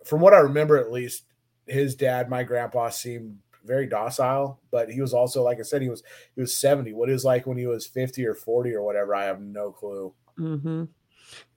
from 0.04 0.20
what 0.20 0.34
I 0.34 0.38
remember, 0.38 0.76
at 0.76 0.92
least, 0.92 1.24
his 1.66 1.96
dad, 1.96 2.30
my 2.30 2.42
grandpa, 2.42 2.90
seemed 2.90 3.38
very 3.64 3.86
docile, 3.86 4.60
but 4.70 4.88
he 4.88 5.00
was 5.00 5.12
also, 5.12 5.42
like 5.42 5.58
I 5.58 5.62
said, 5.62 5.82
he 5.82 5.88
was 5.88 6.02
he 6.34 6.40
was 6.40 6.54
70. 6.54 6.92
What 6.92 7.10
is 7.10 7.24
like 7.24 7.46
when 7.46 7.58
he 7.58 7.66
was 7.66 7.86
50 7.86 8.24
or 8.26 8.34
40 8.34 8.72
or 8.74 8.82
whatever? 8.82 9.14
I 9.14 9.24
have 9.24 9.40
no 9.40 9.72
clue. 9.72 10.14
Mm-hmm. 10.38 10.84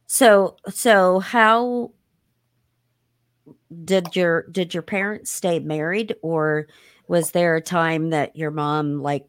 So, 0.07 0.57
so 0.69 1.19
how 1.19 1.91
did 3.86 4.15
your 4.15 4.43
did 4.51 4.73
your 4.73 4.84
parents 4.84 5.32
stay 5.32 5.60
married, 5.60 6.15
or 6.21 6.67
was 7.08 7.32
there 7.32 7.55
a 7.55 7.62
time 7.62 8.10
that 8.12 8.36
your 8.36 8.51
mom 8.51 9.01
like 9.01 9.25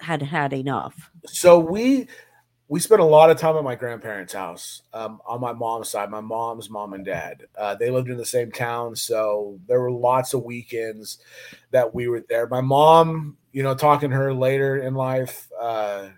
had 0.00 0.22
had 0.22 0.52
enough? 0.52 1.10
So 1.26 1.58
we 1.58 2.08
we 2.68 2.80
spent 2.80 3.00
a 3.00 3.04
lot 3.04 3.30
of 3.30 3.38
time 3.38 3.56
at 3.56 3.64
my 3.64 3.74
grandparents' 3.74 4.34
house 4.34 4.82
um, 4.92 5.20
on 5.26 5.40
my 5.40 5.52
mom's 5.52 5.88
side. 5.88 6.10
My 6.10 6.20
mom's 6.20 6.68
mom 6.68 6.92
and 6.92 7.04
dad. 7.04 7.44
Uh, 7.56 7.74
they 7.74 7.90
lived 7.90 8.10
in 8.10 8.18
the 8.18 8.26
same 8.26 8.52
town, 8.52 8.94
so 8.94 9.58
there 9.66 9.80
were 9.80 9.90
lots 9.90 10.34
of 10.34 10.44
weekends 10.44 11.18
that 11.70 11.94
we 11.94 12.08
were 12.08 12.24
there. 12.28 12.46
My 12.46 12.60
mom, 12.60 13.38
you 13.52 13.62
know, 13.62 13.74
talking 13.74 14.10
to 14.10 14.16
her 14.16 14.34
later 14.34 14.76
in 14.76 14.94
life, 14.94 15.48
uh, 15.58 16.08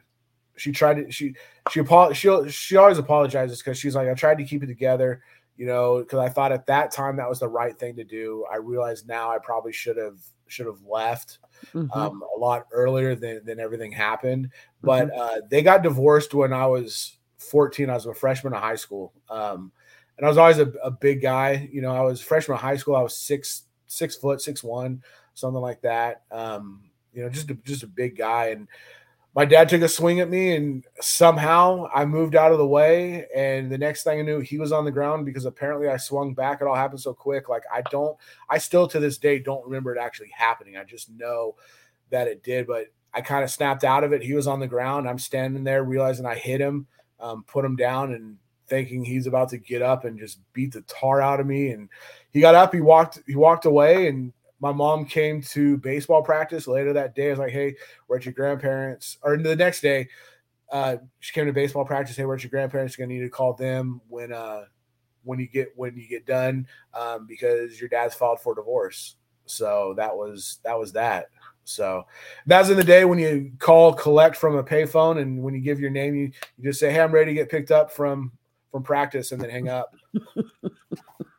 she 0.57 0.73
tried 0.73 0.95
to 0.95 1.11
she 1.11 1.35
she 1.71 1.83
she 2.15 2.51
she 2.51 2.77
always 2.77 2.99
apologizes 2.99 3.59
because 3.59 3.79
she's 3.79 3.95
like 3.95 4.09
I 4.09 4.15
tried 4.15 4.39
to 4.39 4.45
keep 4.45 4.65
it 4.65 4.67
together, 4.67 5.23
you 5.61 5.67
know, 5.67 5.99
because 5.99 6.19
I 6.21 6.31
thought 6.31 6.53
at 6.53 6.65
that 6.69 6.91
time 6.91 7.17
that 7.17 7.29
was 7.29 7.41
the 7.41 7.49
right 7.49 7.79
thing 7.79 7.95
to 7.97 8.03
do. 8.03 8.47
I 8.51 8.57
realize 8.57 9.05
now 9.05 9.31
I 9.31 9.37
probably 9.37 9.75
should 9.75 9.99
have 9.99 10.17
should 10.47 10.65
have 10.65 10.81
left 10.89 11.39
Mhm. 11.75 11.95
um, 11.95 12.25
a 12.35 12.39
lot 12.39 12.67
earlier 12.73 13.15
than, 13.15 13.45
than 13.45 13.61
everything 13.61 13.93
happened. 13.93 14.49
But 14.81 15.15
uh, 15.15 15.43
they 15.51 15.61
got 15.61 15.83
divorced 15.83 16.33
when 16.33 16.55
I 16.55 16.65
was 16.65 17.19
14. 17.37 17.91
I 17.91 17.95
was 17.95 18.07
a 18.07 18.15
freshman 18.15 18.55
in 18.55 18.59
high 18.59 18.77
school. 18.77 19.13
Um, 19.29 19.71
and 20.17 20.25
I 20.25 20.31
was 20.31 20.39
always 20.39 20.59
a, 20.59 20.73
a 20.83 20.91
big 20.91 21.21
guy. 21.21 21.69
You 21.71 21.83
know, 21.83 21.95
I 21.95 22.01
was 22.01 22.23
freshman 22.23 22.57
in 22.57 22.63
high 22.63 22.77
school. 22.79 22.97
I 22.97 23.03
was 23.03 23.15
six, 23.15 23.65
six 23.87 24.17
foot, 24.17 24.41
six, 24.41 24.65
one, 24.65 25.03
something 25.35 25.61
like 25.61 25.83
that. 25.83 26.23
Um, 26.31 26.85
you 27.13 27.23
know, 27.23 27.29
just 27.29 27.51
a, 27.51 27.55
just 27.55 27.83
a 27.83 27.87
big 27.87 28.17
guy. 28.17 28.47
And 28.47 28.67
my 29.35 29.45
dad 29.45 29.69
took 29.69 29.83
a 29.83 29.89
swing 29.89 30.21
at 30.21 30.29
me 30.29 30.57
and 30.57 30.85
somehow 31.01 31.89
I 31.95 32.05
moved 32.05 32.35
out 32.35 32.51
of 32.51 32.59
the 32.59 32.67
way. 32.67 33.27
And 33.35 33.71
the 33.71 33.79
next 33.79 34.03
thing 34.03 34.19
I 34.19 34.23
knew, 34.23 34.41
he 34.41 34.59
was 34.59 34.73
on 34.73 34.85
the 34.85 34.91
ground 34.91 35.25
because 35.25 35.45
apparently 35.45 35.89
I 35.89 35.99
swung 35.99 36.35
back. 36.35 36.61
It 36.61 36.67
all 36.67 36.75
happened 36.75 37.01
so 37.01 37.15
quick. 37.15 37.49
Like 37.49 37.63
I 37.73 37.83
don't, 37.91 38.17
I 38.49 38.59
still 38.59 38.89
to 38.89 38.99
this 38.99 39.19
day 39.19 39.39
don't 39.39 39.65
remember 39.65 39.95
it 39.95 40.01
actually 40.01 40.31
happening. 40.37 40.77
I 40.77 40.85
just 40.85 41.11
know 41.11 41.55
that 42.11 42.27
it 42.27 42.43
did, 42.43 42.67
but 42.67 42.87
I 43.15 43.21
kind 43.21 43.45
of 43.45 43.51
snapped 43.51 43.85
out 43.85 44.03
of 44.03 44.13
it. 44.13 44.23
He 44.23 44.35
was 44.35 44.49
on 44.49 44.59
the 44.59 44.67
ground. 44.67 45.09
I'm 45.09 45.19
standing 45.19 45.63
there 45.63 45.85
realizing 45.85 46.27
I 46.27 46.35
hit 46.35 46.61
him, 46.61 46.89
um, 47.21 47.45
put 47.45 47.65
him 47.65 47.77
down 47.77 48.13
and 48.13 48.37
thinking 48.67 49.05
he's 49.05 49.27
about 49.29 49.49
to 49.51 49.59
get 49.59 49.83
up 49.83 50.05
and 50.05 50.19
just 50.19 50.41
beat 50.53 50.73
the 50.73 50.83
tar 50.83 51.21
out 51.21 51.41
of 51.41 51.47
me. 51.47 51.71
And 51.71 51.89
he 52.33 52.41
got 52.41 52.57
up, 52.57 52.75
he 52.75 52.81
walked, 52.81 53.21
he 53.29 53.37
walked 53.37 53.65
away 53.65 54.09
and 54.09 54.33
my 54.61 54.73
mom 54.73 55.05
came 55.05 55.43
to 55.43 55.79
baseball 55.79 56.23
practice 56.23 56.67
later 56.67 56.93
that 56.93 57.15
day. 57.15 57.29
I 57.29 57.31
was 57.31 57.39
like, 57.39 57.53
Hey, 57.53 57.75
we're 58.07 58.17
at 58.17 58.25
your 58.25 58.35
grandparents 58.35 59.19
or 59.23 59.37
the 59.37 59.57
next 59.57 59.81
day. 59.81 60.09
Uh, 60.71 60.97
she 61.19 61.33
came 61.33 61.47
to 61.47 61.53
baseball 61.53 61.85
practice. 61.85 62.17
Hey, 62.17 62.25
we're 62.25 62.37
at 62.37 62.45
your 62.45 62.51
grandparents. 62.51 62.97
You're 62.97 63.07
gonna 63.07 63.19
need 63.19 63.25
to 63.25 63.31
call 63.31 63.55
them 63.55 64.01
when 64.09 64.33
uh 64.33 64.65
when 65.25 65.39
you 65.39 65.47
get 65.47 65.69
when 65.77 65.97
you 65.97 66.09
get 66.09 66.27
done 66.27 66.67
um, 66.95 67.27
because 67.27 67.81
your 67.81 67.89
dad's 67.89 68.15
filed 68.15 68.41
for 68.41 68.55
divorce. 68.55 69.17
So 69.47 69.95
that 69.97 70.15
was 70.15 70.61
that 70.65 70.79
was 70.79 70.93
that. 70.93 71.27
So 71.65 72.05
that's 72.47 72.69
in 72.69 72.77
the 72.77 72.85
day 72.85 73.05
when 73.05 73.19
you 73.19 73.53
call 73.59 73.93
collect 73.93 74.37
from 74.37 74.57
a 74.57 74.65
payphone 74.65 75.21
and 75.21 75.43
when 75.43 75.55
you 75.55 75.61
give 75.61 75.79
your 75.79 75.91
name, 75.91 76.15
you, 76.15 76.33
you 76.57 76.65
just 76.65 76.81
say, 76.81 76.93
Hey, 76.93 77.01
I'm 77.01 77.13
ready 77.13 77.33
to 77.33 77.35
get 77.35 77.51
picked 77.51 77.71
up 77.71 77.91
from 77.91 78.33
from 78.71 78.83
practice 78.83 79.33
and 79.33 79.41
then 79.41 79.51
hang 79.51 79.69
up. 79.69 79.95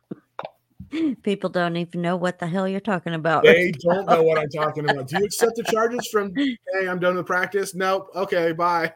People 1.22 1.50
don't 1.50 1.76
even 1.76 2.02
know 2.02 2.16
what 2.16 2.38
the 2.38 2.46
hell 2.46 2.68
you're 2.68 2.80
talking 2.80 3.14
about. 3.14 3.44
They 3.44 3.72
don't 3.72 4.06
know 4.06 4.22
what 4.22 4.38
I'm 4.38 4.48
talking 4.54 4.88
about. 4.88 5.08
Do 5.08 5.18
you 5.18 5.24
accept 5.24 5.56
the 5.56 5.62
charges 5.62 6.06
from 6.08 6.34
hey, 6.34 6.88
I'm 6.88 6.98
done 6.98 7.16
with 7.16 7.26
practice? 7.26 7.74
Nope. 7.74 8.10
Okay, 8.14 8.52
bye. 8.52 8.92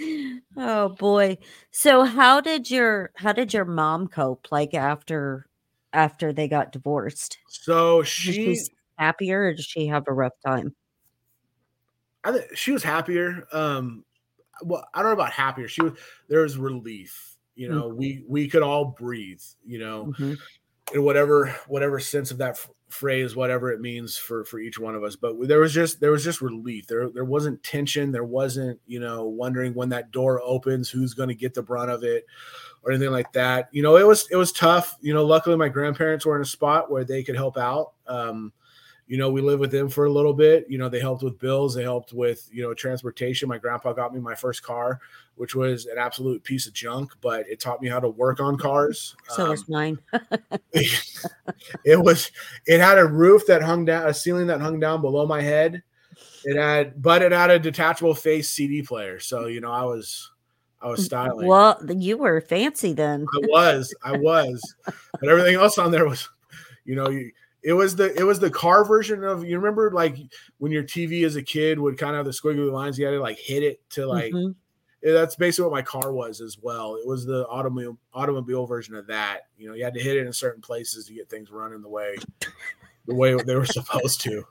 oh 0.56 0.88
boy. 0.90 1.38
So 1.70 2.04
how 2.04 2.40
did 2.40 2.70
your 2.70 3.12
how 3.16 3.32
did 3.32 3.54
your 3.54 3.64
mom 3.64 4.08
cope 4.08 4.48
like 4.50 4.74
after 4.74 5.46
after 5.92 6.32
they 6.32 6.48
got 6.48 6.72
divorced? 6.72 7.38
So 7.48 7.98
Was 7.98 8.08
she 8.08 8.58
happier 8.96 9.46
or 9.46 9.54
did 9.54 9.64
she 9.64 9.86
have 9.86 10.04
a 10.08 10.12
rough 10.12 10.34
time? 10.44 10.74
I 12.24 12.32
think 12.32 12.56
she 12.56 12.72
was 12.72 12.82
happier. 12.82 13.46
Um, 13.52 14.04
well, 14.62 14.86
I 14.94 15.02
don't 15.02 15.10
know 15.10 15.14
about 15.20 15.32
happier. 15.32 15.68
She 15.68 15.82
was 15.82 15.92
there 16.28 16.42
was 16.42 16.56
relief. 16.58 17.36
You 17.54 17.68
know, 17.68 17.88
we 17.88 18.24
we 18.28 18.48
could 18.48 18.62
all 18.62 18.84
breathe. 18.84 19.42
You 19.66 19.78
know, 19.80 20.14
Mhm. 20.18 20.38
in 20.94 21.02
whatever 21.02 21.48
whatever 21.66 21.98
sense 22.00 22.30
of 22.30 22.38
that 22.38 22.50
f- 22.50 22.70
phrase, 22.88 23.36
whatever 23.36 23.70
it 23.72 23.80
means 23.80 24.16
for 24.16 24.44
for 24.44 24.58
each 24.60 24.78
one 24.78 24.94
of 24.94 25.02
us. 25.02 25.16
But 25.16 25.36
there 25.48 25.58
was 25.60 25.74
just 25.74 26.00
there 26.00 26.12
was 26.12 26.22
just 26.24 26.40
relief. 26.40 26.86
There 26.86 27.10
there 27.10 27.24
wasn't 27.24 27.62
tension. 27.62 28.12
There 28.12 28.24
wasn't 28.24 28.80
you 28.86 29.00
know 29.00 29.24
wondering 29.24 29.74
when 29.74 29.88
that 29.90 30.10
door 30.12 30.40
opens, 30.42 30.88
who's 30.88 31.14
going 31.14 31.28
to 31.30 31.34
get 31.34 31.52
the 31.52 31.62
brunt 31.62 31.90
of 31.90 32.04
it, 32.04 32.24
or 32.82 32.92
anything 32.92 33.10
like 33.12 33.32
that. 33.32 33.68
You 33.72 33.82
know, 33.82 33.96
it 33.96 34.06
was 34.06 34.28
it 34.30 34.36
was 34.36 34.52
tough. 34.52 34.96
You 35.00 35.12
know, 35.12 35.24
luckily 35.24 35.56
my 35.56 35.68
grandparents 35.68 36.24
were 36.24 36.36
in 36.36 36.42
a 36.42 36.46
spot 36.46 36.90
where 36.90 37.04
they 37.04 37.22
could 37.24 37.36
help 37.36 37.58
out. 37.58 37.92
Um, 38.06 38.52
you 39.08 39.16
know, 39.16 39.30
we 39.30 39.40
lived 39.40 39.60
with 39.60 39.70
them 39.70 39.88
for 39.88 40.04
a 40.04 40.10
little 40.10 40.34
bit. 40.34 40.66
You 40.68 40.76
know, 40.76 40.90
they 40.90 41.00
helped 41.00 41.22
with 41.22 41.38
bills, 41.38 41.74
they 41.74 41.82
helped 41.82 42.12
with, 42.12 42.48
you 42.52 42.62
know, 42.62 42.74
transportation. 42.74 43.48
My 43.48 43.56
grandpa 43.56 43.94
got 43.94 44.14
me 44.14 44.20
my 44.20 44.34
first 44.34 44.62
car, 44.62 45.00
which 45.36 45.54
was 45.54 45.86
an 45.86 45.96
absolute 45.98 46.44
piece 46.44 46.66
of 46.66 46.74
junk, 46.74 47.12
but 47.22 47.48
it 47.48 47.58
taught 47.58 47.80
me 47.80 47.88
how 47.88 48.00
to 48.00 48.08
work 48.08 48.38
on 48.38 48.58
cars. 48.58 49.16
So 49.30 49.44
Um, 49.44 49.50
was 49.50 49.68
mine. 49.68 49.98
it 50.72 51.98
was 51.98 52.30
it 52.66 52.80
had 52.80 52.98
a 52.98 53.06
roof 53.06 53.46
that 53.46 53.62
hung 53.62 53.86
down, 53.86 54.06
a 54.06 54.12
ceiling 54.12 54.46
that 54.48 54.60
hung 54.60 54.78
down 54.78 55.00
below 55.00 55.26
my 55.26 55.40
head. 55.40 55.82
It 56.44 56.56
had, 56.56 57.00
but 57.02 57.22
it 57.22 57.32
had 57.32 57.50
a 57.50 57.58
detachable 57.58 58.14
face 58.14 58.50
CD 58.50 58.82
player. 58.82 59.20
So, 59.20 59.46
you 59.46 59.60
know, 59.60 59.72
I 59.72 59.84
was 59.84 60.30
I 60.82 60.88
was 60.88 61.04
styling. 61.04 61.46
Well, 61.46 61.80
you 61.88 62.18
were 62.18 62.40
fancy 62.40 62.92
then. 62.92 63.26
I 63.34 63.46
was, 63.48 63.94
I 64.04 64.16
was, 64.16 64.62
but 64.84 65.28
everything 65.28 65.54
else 65.56 65.78
on 65.78 65.90
there 65.90 66.06
was, 66.06 66.28
you 66.84 66.94
know, 66.94 67.08
you, 67.08 67.32
it 67.62 67.72
was 67.72 67.96
the 67.96 68.14
it 68.18 68.22
was 68.24 68.38
the 68.38 68.50
car 68.50 68.84
version 68.84 69.24
of 69.24 69.44
you 69.44 69.56
remember 69.58 69.90
like 69.90 70.16
when 70.58 70.72
your 70.72 70.82
TV 70.84 71.24
as 71.24 71.36
a 71.36 71.42
kid 71.42 71.78
would 71.78 71.98
kind 71.98 72.12
of 72.14 72.18
have 72.18 72.26
the 72.26 72.32
squiggly 72.32 72.70
lines, 72.70 72.98
you 72.98 73.04
had 73.04 73.12
to 73.12 73.20
like 73.20 73.38
hit 73.38 73.62
it 73.62 73.80
to 73.90 74.06
like 74.06 74.32
Mhm. 74.32 74.54
yeah, 75.02 75.12
that's 75.12 75.36
basically 75.36 75.64
what 75.70 75.72
my 75.74 75.82
car 75.82 76.12
was 76.12 76.40
as 76.40 76.58
well. 76.60 76.96
It 76.96 77.06
was 77.06 77.24
the 77.26 77.46
automobile 77.48 77.98
automobile 78.14 78.66
version 78.66 78.94
of 78.94 79.06
that. 79.08 79.42
You 79.56 79.68
know, 79.68 79.74
you 79.74 79.84
had 79.84 79.94
to 79.94 80.00
hit 80.00 80.16
it 80.16 80.26
in 80.26 80.32
certain 80.32 80.62
places 80.62 81.06
to 81.06 81.14
get 81.14 81.28
things 81.28 81.50
running 81.50 81.82
the 81.82 81.88
way 81.88 82.16
the 83.06 83.14
way 83.14 83.34
they 83.34 83.54
were 83.56 83.64
supposed 83.66 84.20
to. 84.22 84.44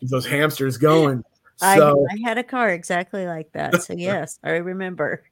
Keep 0.00 0.10
those 0.10 0.26
hamsters 0.26 0.76
going. 0.76 1.24
I, 1.60 1.78
So, 1.78 2.06
I 2.10 2.18
had 2.28 2.38
a 2.38 2.44
car 2.44 2.70
exactly 2.70 3.26
like 3.26 3.50
that. 3.52 3.82
So 3.82 3.94
yes, 3.96 4.38
I 4.44 4.50
remember. 4.50 5.22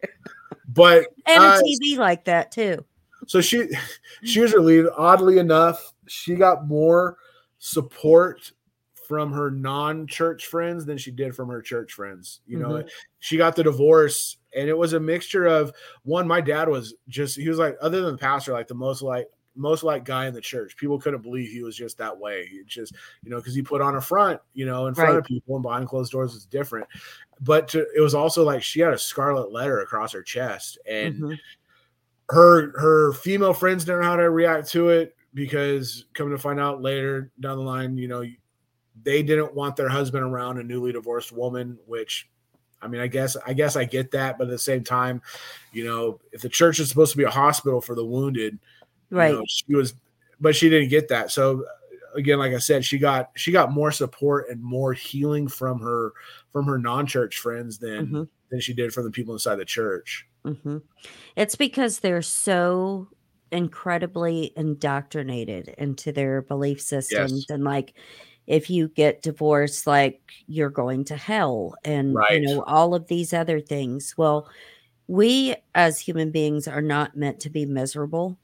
but 0.68 1.06
And 1.26 1.42
uh, 1.44 1.60
a 1.60 1.62
TV 1.62 1.98
like 1.98 2.24
that 2.24 2.50
too. 2.50 2.84
So 3.26 3.40
she 3.40 3.68
she 4.24 4.40
was 4.40 4.52
relieved. 4.52 4.88
Oddly 4.96 5.38
enough, 5.38 5.93
she 6.06 6.34
got 6.34 6.66
more 6.66 7.16
support 7.58 8.52
from 9.06 9.32
her 9.32 9.50
non-church 9.50 10.46
friends 10.46 10.86
than 10.86 10.96
she 10.96 11.10
did 11.10 11.34
from 11.36 11.48
her 11.48 11.60
church 11.60 11.92
friends. 11.92 12.40
You 12.46 12.58
know, 12.58 12.68
Mhm. 12.70 12.88
she 13.18 13.36
got 13.36 13.54
the 13.54 13.62
divorce 13.62 14.38
and 14.56 14.68
it 14.68 14.76
was 14.76 14.94
a 14.94 15.00
mixture 15.00 15.46
of 15.46 15.72
one, 16.04 16.26
my 16.26 16.40
dad 16.40 16.68
was 16.68 16.94
just 17.08 17.36
he 17.36 17.48
was 17.48 17.58
like, 17.58 17.76
other 17.80 18.00
than 18.00 18.12
the 18.12 18.18
pastor, 18.18 18.52
like 18.52 18.66
the 18.68 18.74
most 18.74 19.02
like 19.02 19.28
most 19.56 19.84
like 19.84 20.04
guy 20.04 20.26
in 20.26 20.34
the 20.34 20.40
church. 20.40 20.76
People 20.76 20.98
couldn't 20.98 21.22
believe 21.22 21.50
he 21.50 21.62
was 21.62 21.76
just 21.76 21.96
that 21.98 22.16
way. 22.18 22.46
He 22.46 22.62
just, 22.66 22.94
you 23.22 23.30
know, 23.30 23.36
because 23.36 23.54
he 23.54 23.62
put 23.62 23.80
on 23.80 23.94
a 23.96 24.00
front, 24.00 24.40
you 24.52 24.66
know, 24.66 24.86
in 24.86 24.94
front 24.94 25.10
Right. 25.10 25.18
of 25.18 25.24
people 25.24 25.54
and 25.54 25.62
behind 25.62 25.86
closed 25.86 26.10
doors 26.10 26.34
is 26.34 26.44
different. 26.46 26.88
But 27.40 27.68
to, 27.68 27.86
it 27.94 28.00
was 28.00 28.14
also 28.14 28.42
like 28.42 28.62
she 28.62 28.80
had 28.80 28.92
a 28.92 28.98
scarlet 28.98 29.52
letter 29.52 29.80
across 29.80 30.12
her 30.12 30.22
chest, 30.22 30.78
and 30.86 31.14
Mhm. 31.16 31.38
her 32.30 32.78
her 32.80 33.12
female 33.12 33.52
friends 33.52 33.84
didn't 33.84 34.00
know 34.00 34.06
how 34.08 34.16
to 34.16 34.30
react 34.30 34.68
to 34.70 34.88
it 34.88 35.13
because 35.34 36.06
coming 36.14 36.32
to 36.32 36.38
find 36.38 36.60
out 36.60 36.80
later 36.80 37.30
down 37.40 37.58
the 37.58 37.62
line, 37.62 37.96
you 37.96 38.08
know, 38.08 38.24
they 39.02 39.22
didn't 39.22 39.54
want 39.54 39.76
their 39.76 39.88
husband 39.88 40.24
around 40.24 40.58
a 40.58 40.62
newly 40.62 40.92
divorced 40.92 41.32
woman, 41.32 41.78
which 41.86 42.28
I 42.80 42.86
mean, 42.86 43.00
I 43.00 43.06
guess 43.06 43.36
I 43.46 43.52
guess 43.52 43.76
I 43.76 43.84
get 43.84 44.10
that, 44.12 44.38
but 44.38 44.44
at 44.44 44.50
the 44.50 44.58
same 44.58 44.84
time, 44.84 45.20
you 45.72 45.84
know, 45.84 46.20
if 46.32 46.42
the 46.42 46.48
church 46.48 46.78
is 46.80 46.88
supposed 46.88 47.12
to 47.12 47.18
be 47.18 47.24
a 47.24 47.30
hospital 47.30 47.80
for 47.80 47.94
the 47.94 48.04
wounded, 48.04 48.58
you 49.10 49.16
Right. 49.16 49.34
know, 49.34 49.42
she 49.48 49.74
was 49.74 49.94
but 50.40 50.54
she 50.54 50.68
didn't 50.68 50.88
get 50.90 51.08
that. 51.08 51.30
So 51.30 51.64
again, 52.14 52.38
like 52.38 52.52
I 52.52 52.58
said, 52.58 52.84
she 52.84 52.98
got 52.98 53.30
she 53.34 53.50
got 53.52 53.72
more 53.72 53.90
support 53.90 54.48
and 54.48 54.62
more 54.62 54.92
healing 54.92 55.48
from 55.48 55.80
her 55.80 56.12
from 56.52 56.66
her 56.66 56.78
non-church 56.78 57.38
friends 57.38 57.78
than 57.78 58.06
Mhm. 58.06 58.28
than 58.50 58.60
she 58.60 58.74
did 58.74 58.92
from 58.92 59.04
the 59.04 59.10
people 59.10 59.34
inside 59.34 59.56
the 59.56 59.64
church. 59.64 60.26
hmm 60.44 60.78
It's 61.36 61.56
because 61.56 62.00
they're 62.00 62.22
so 62.22 63.08
incredibly 63.54 64.52
indoctrinated 64.56 65.68
into 65.78 66.12
their 66.12 66.42
belief 66.42 66.80
systems 66.82 67.46
and 67.50 67.64
like 67.64 67.94
if 68.46 68.68
you 68.68 68.88
get 68.88 69.22
divorced 69.22 69.86
like 69.86 70.20
you're 70.46 70.70
going 70.70 71.04
to 71.04 71.16
hell 71.16 71.74
and 71.84 72.14
Right. 72.14 72.42
you 72.42 72.46
know 72.46 72.62
all 72.64 72.94
of 72.94 73.06
these 73.08 73.32
other 73.32 73.60
things. 73.60 74.14
Well 74.18 74.48
we 75.06 75.54
as 75.74 76.00
human 76.00 76.30
beings 76.30 76.66
are 76.68 76.82
not 76.82 77.16
meant 77.16 77.40
to 77.40 77.50
be 77.50 77.66
miserable 77.66 78.38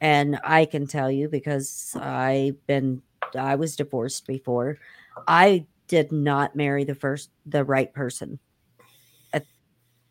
and 0.00 0.38
i 0.44 0.64
can 0.64 0.86
tell 0.86 1.10
you 1.10 1.28
because 1.28 1.96
i've 2.00 2.64
been 2.68 3.02
i 3.36 3.56
was 3.56 3.74
divorced 3.76 4.26
before 4.26 4.78
i 5.26 5.66
did 5.88 6.12
not 6.12 6.54
marry 6.54 6.84
the 6.84 6.94
first 6.94 7.30
the 7.46 7.64
right 7.64 7.92
person. 7.94 8.38
At, 9.32 9.44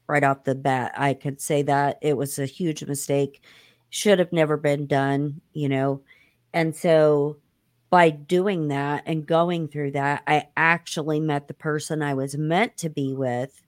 right 0.07 0.23
off 0.23 0.43
the 0.43 0.55
bat 0.55 0.91
i 0.97 1.13
could 1.13 1.39
say 1.41 1.61
that. 1.63 1.99
It 2.01 2.17
was 2.17 2.39
a 2.39 2.45
huge 2.45 2.83
mistake 2.85 3.43
should 3.89 4.19
have 4.19 4.31
never 4.31 4.57
been 4.57 4.85
done 4.87 5.41
you 5.53 5.69
know 5.69 6.01
and 6.53 6.75
so 6.75 7.37
by 7.89 8.09
doing 8.09 8.67
that 8.67 9.03
and 9.05 9.25
going 9.25 9.67
through 9.67 9.91
that 9.91 10.23
i 10.27 10.47
actually 10.57 11.19
met 11.19 11.47
the 11.47 11.53
person 11.53 12.01
i 12.01 12.13
was 12.13 12.37
meant 12.37 12.75
to 12.77 12.89
be 12.89 13.13
with 13.13 13.61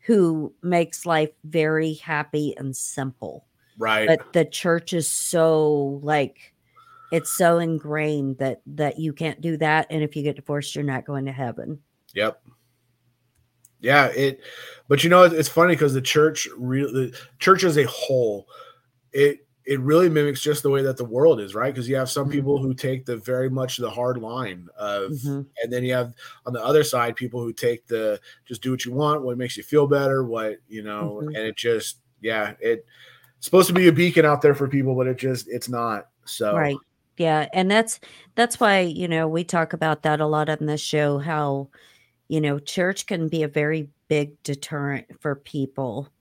who 0.00 0.52
makes 0.62 1.06
life 1.06 1.30
very 1.44 1.94
happy 1.94 2.54
and 2.56 2.76
simple 2.76 3.46
Right. 3.78 4.06
but 4.06 4.32
the 4.32 4.44
church 4.44 4.92
is 4.92 5.08
so 5.08 6.00
like 6.02 6.52
it's 7.10 7.36
so 7.36 7.58
ingrained 7.58 8.38
that 8.38 8.62
that 8.66 8.98
you 8.98 9.12
can't 9.12 9.40
do 9.40 9.56
that 9.58 9.86
and 9.90 10.02
if 10.02 10.16
you 10.16 10.22
get 10.22 10.36
divorced 10.36 10.74
you're 10.74 10.84
not 10.84 11.04
going 11.06 11.24
to 11.26 11.32
heaven 11.32 11.78
Yep. 12.14 12.42
Yeah, 13.80 14.06
it. 14.06 14.40
But 14.88 15.02
you 15.02 15.10
know, 15.10 15.24
it's 15.24 15.48
funny 15.48 15.74
because 15.74 15.94
the 15.94 16.00
church, 16.00 16.48
really, 16.56 16.92
the 16.92 17.18
church 17.38 17.64
as 17.64 17.76
a 17.76 17.84
whole, 17.84 18.46
it 19.12 19.46
it 19.64 19.80
really 19.80 20.08
mimics 20.08 20.40
just 20.40 20.62
the 20.62 20.70
way 20.70 20.82
that 20.82 20.96
the 20.96 21.04
world 21.04 21.40
is, 21.40 21.54
right? 21.54 21.72
Because 21.72 21.88
you 21.88 21.96
have 21.96 22.10
some 22.10 22.28
Mhm. 22.28 22.32
people 22.32 22.58
who 22.58 22.74
take 22.74 23.04
the 23.06 23.16
very 23.16 23.48
much 23.50 23.76
the 23.76 23.90
hard 23.90 24.18
line 24.18 24.68
of, 24.76 25.10
Mhm. 25.12 25.46
and 25.62 25.72
then 25.72 25.84
you 25.84 25.94
have 25.94 26.14
on 26.46 26.52
the 26.52 26.64
other 26.64 26.84
side 26.84 27.16
people 27.16 27.40
who 27.42 27.52
take 27.52 27.86
the 27.86 28.20
just 28.44 28.62
do 28.62 28.70
what 28.72 28.84
you 28.84 28.92
want, 28.92 29.22
what 29.22 29.38
makes 29.38 29.56
you 29.56 29.62
feel 29.62 29.86
better, 29.86 30.24
what 30.24 30.58
you 30.68 30.82
know, 30.82 31.22
Mhm. 31.22 31.28
and 31.28 31.36
it 31.36 31.56
just, 31.56 32.00
yeah, 32.20 32.54
it 32.60 32.86
it's 33.38 33.46
supposed 33.46 33.68
to 33.68 33.74
be 33.74 33.88
a 33.88 33.92
beacon 33.92 34.24
out 34.24 34.42
there 34.42 34.54
for 34.54 34.68
people, 34.68 34.94
but 34.94 35.06
it 35.08 35.16
just 35.18 35.48
it's 35.48 35.68
not. 35.68 36.08
So 36.24 36.54
right 36.56 36.76
yeah 37.18 37.48
and 37.52 37.70
that's 37.70 38.00
that's 38.36 38.58
why 38.60 38.80
you 38.80 39.06
know 39.08 39.28
we 39.28 39.44
talk 39.44 39.72
about 39.74 40.02
that 40.02 40.20
a 40.20 40.26
lot 40.26 40.48
on 40.48 40.66
this 40.66 40.80
show 40.80 41.18
how 41.18 41.68
you 42.28 42.40
know 42.40 42.58
church 42.60 43.06
can 43.06 43.28
be 43.28 43.42
a 43.42 43.48
very 43.48 43.90
big 44.08 44.40
deterrent 44.44 45.06
for 45.20 45.34
people 45.36 46.11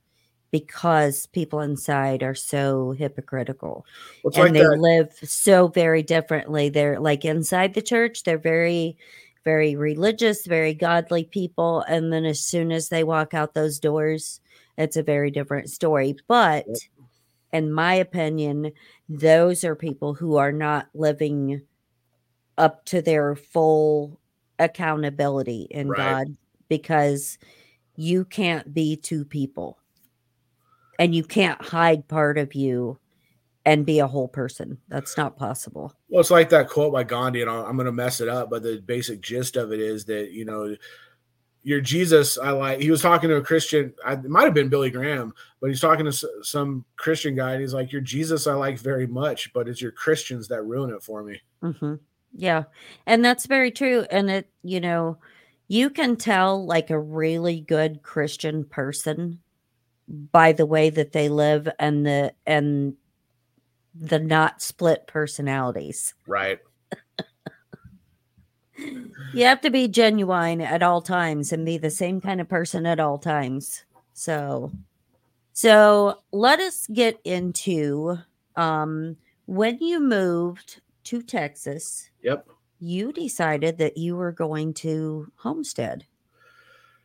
because 0.51 1.27
people 1.27 1.61
inside 1.61 2.23
are 2.23 2.35
so 2.35 2.91
hypocritical 2.91 3.85
it's 4.23 4.37
and 4.37 4.43
like 4.45 4.53
they 4.53 4.61
that. 4.61 4.77
live 4.77 5.11
so 5.23 5.67
very 5.69 6.03
differently 6.03 6.69
they're 6.69 6.99
like 6.99 7.25
inside 7.25 7.73
the 7.73 7.81
church 7.81 8.23
they're 8.23 8.37
very 8.37 8.97
very 9.43 9.75
religious 9.75 10.45
very 10.45 10.73
godly 10.73 11.23
people 11.23 11.81
and 11.87 12.13
then 12.13 12.25
as 12.25 12.39
soon 12.43 12.71
as 12.71 12.89
they 12.89 13.03
walk 13.03 13.33
out 13.33 13.53
those 13.53 13.79
doors 13.79 14.39
it's 14.77 14.97
a 14.97 15.03
very 15.03 15.31
different 15.31 15.69
story 15.69 16.15
but 16.27 16.65
in 17.53 17.71
my 17.71 17.93
opinion 17.95 18.71
those 19.09 19.63
are 19.63 19.75
people 19.75 20.13
who 20.13 20.37
are 20.37 20.51
not 20.53 20.87
living 20.93 21.61
up 22.57 22.85
to 22.85 23.01
their 23.01 23.35
full 23.35 24.19
accountability 24.59 25.67
in 25.71 25.87
Right. 25.89 25.97
god 25.97 26.27
because 26.69 27.37
you 27.95 28.25
can't 28.25 28.73
be 28.73 28.95
two 28.97 29.25
people 29.25 29.77
and 31.01 31.15
you 31.15 31.23
can't 31.23 31.59
hide 31.59 32.07
part 32.07 32.37
of 32.37 32.53
you 32.53 32.99
and 33.65 33.87
be 33.87 33.97
a 33.97 34.07
whole 34.07 34.27
person. 34.27 34.77
That's 34.87 35.17
not 35.17 35.35
possible. 35.35 35.95
Well, 36.09 36.19
it's 36.21 36.29
like 36.29 36.49
that 36.49 36.69
quote 36.69 36.93
by 36.93 37.03
Gandhi, 37.03 37.41
and 37.41 37.49
I'm 37.49 37.75
going 37.75 37.87
to 37.87 37.91
mess 37.91 38.21
it 38.21 38.29
up, 38.29 38.51
but 38.51 38.61
the 38.61 38.83
basic 38.85 39.19
gist 39.19 39.55
of 39.55 39.71
it 39.71 39.79
is 39.79 40.05
that 40.05 40.29
you 40.29 40.45
know, 40.45 40.75
your 41.63 41.81
Jesus. 41.81 42.37
I 42.37 42.51
like. 42.51 42.81
He 42.81 42.91
was 42.91 43.01
talking 43.01 43.29
to 43.29 43.37
a 43.37 43.41
Christian. 43.41 43.95
I, 44.05 44.13
it 44.13 44.25
might 44.25 44.43
have 44.43 44.53
been 44.53 44.69
Billy 44.69 44.91
Graham, 44.91 45.33
but 45.59 45.71
he's 45.71 45.81
talking 45.81 46.05
to 46.05 46.09
s- 46.11 46.23
some 46.43 46.85
Christian 46.97 47.35
guy, 47.35 47.53
and 47.53 47.61
he's 47.61 47.73
like, 47.73 47.91
"Your 47.91 48.01
Jesus, 48.01 48.45
I 48.45 48.53
like 48.53 48.77
very 48.77 49.07
much, 49.07 49.51
but 49.53 49.67
it's 49.67 49.81
your 49.81 49.91
Christians 49.91 50.49
that 50.49 50.61
ruin 50.61 50.93
it 50.93 51.01
for 51.01 51.23
me." 51.23 51.41
hmm 51.63 51.95
Yeah. 52.31 52.65
And 53.07 53.25
that's 53.25 53.47
very 53.47 53.71
true. 53.71 54.05
And 54.11 54.29
it, 54.29 54.49
you 54.61 54.79
know, 54.79 55.17
you 55.67 55.89
can 55.89 56.15
tell 56.15 56.63
like 56.63 56.91
a 56.91 56.99
really 56.99 57.61
good 57.61 58.03
Christian 58.03 58.65
person 58.65 59.39
by 60.07 60.51
the 60.51 60.65
way 60.65 60.89
that 60.89 61.11
they 61.11 61.29
live 61.29 61.69
and 61.79 62.05
the, 62.05 62.33
and 62.45 62.95
the 63.93 64.19
not 64.19 64.61
split 64.61 65.07
personalities. 65.07 66.13
Right. 66.27 66.59
You 69.33 69.45
have 69.45 69.61
to 69.61 69.69
be 69.69 69.87
genuine 69.87 70.59
at 70.59 70.83
all 70.83 71.01
times 71.01 71.53
and 71.53 71.65
be 71.65 71.77
the 71.77 71.89
same 71.89 72.19
kind 72.19 72.41
of 72.41 72.49
person 72.49 72.85
at 72.85 72.99
all 72.99 73.17
times. 73.17 73.85
So, 74.13 74.71
so 75.53 76.19
let 76.31 76.59
us 76.59 76.87
get 76.87 77.19
into 77.23 78.17
um, 78.55 79.15
when 79.45 79.77
you 79.79 79.99
moved 79.99 80.81
to 81.05 81.21
Texas, 81.21 82.09
Yep. 82.23 82.47
you 82.79 83.13
decided 83.13 83.77
that 83.77 83.97
you 83.97 84.15
were 84.15 84.31
going 84.31 84.73
to 84.75 85.31
homestead. 85.37 86.05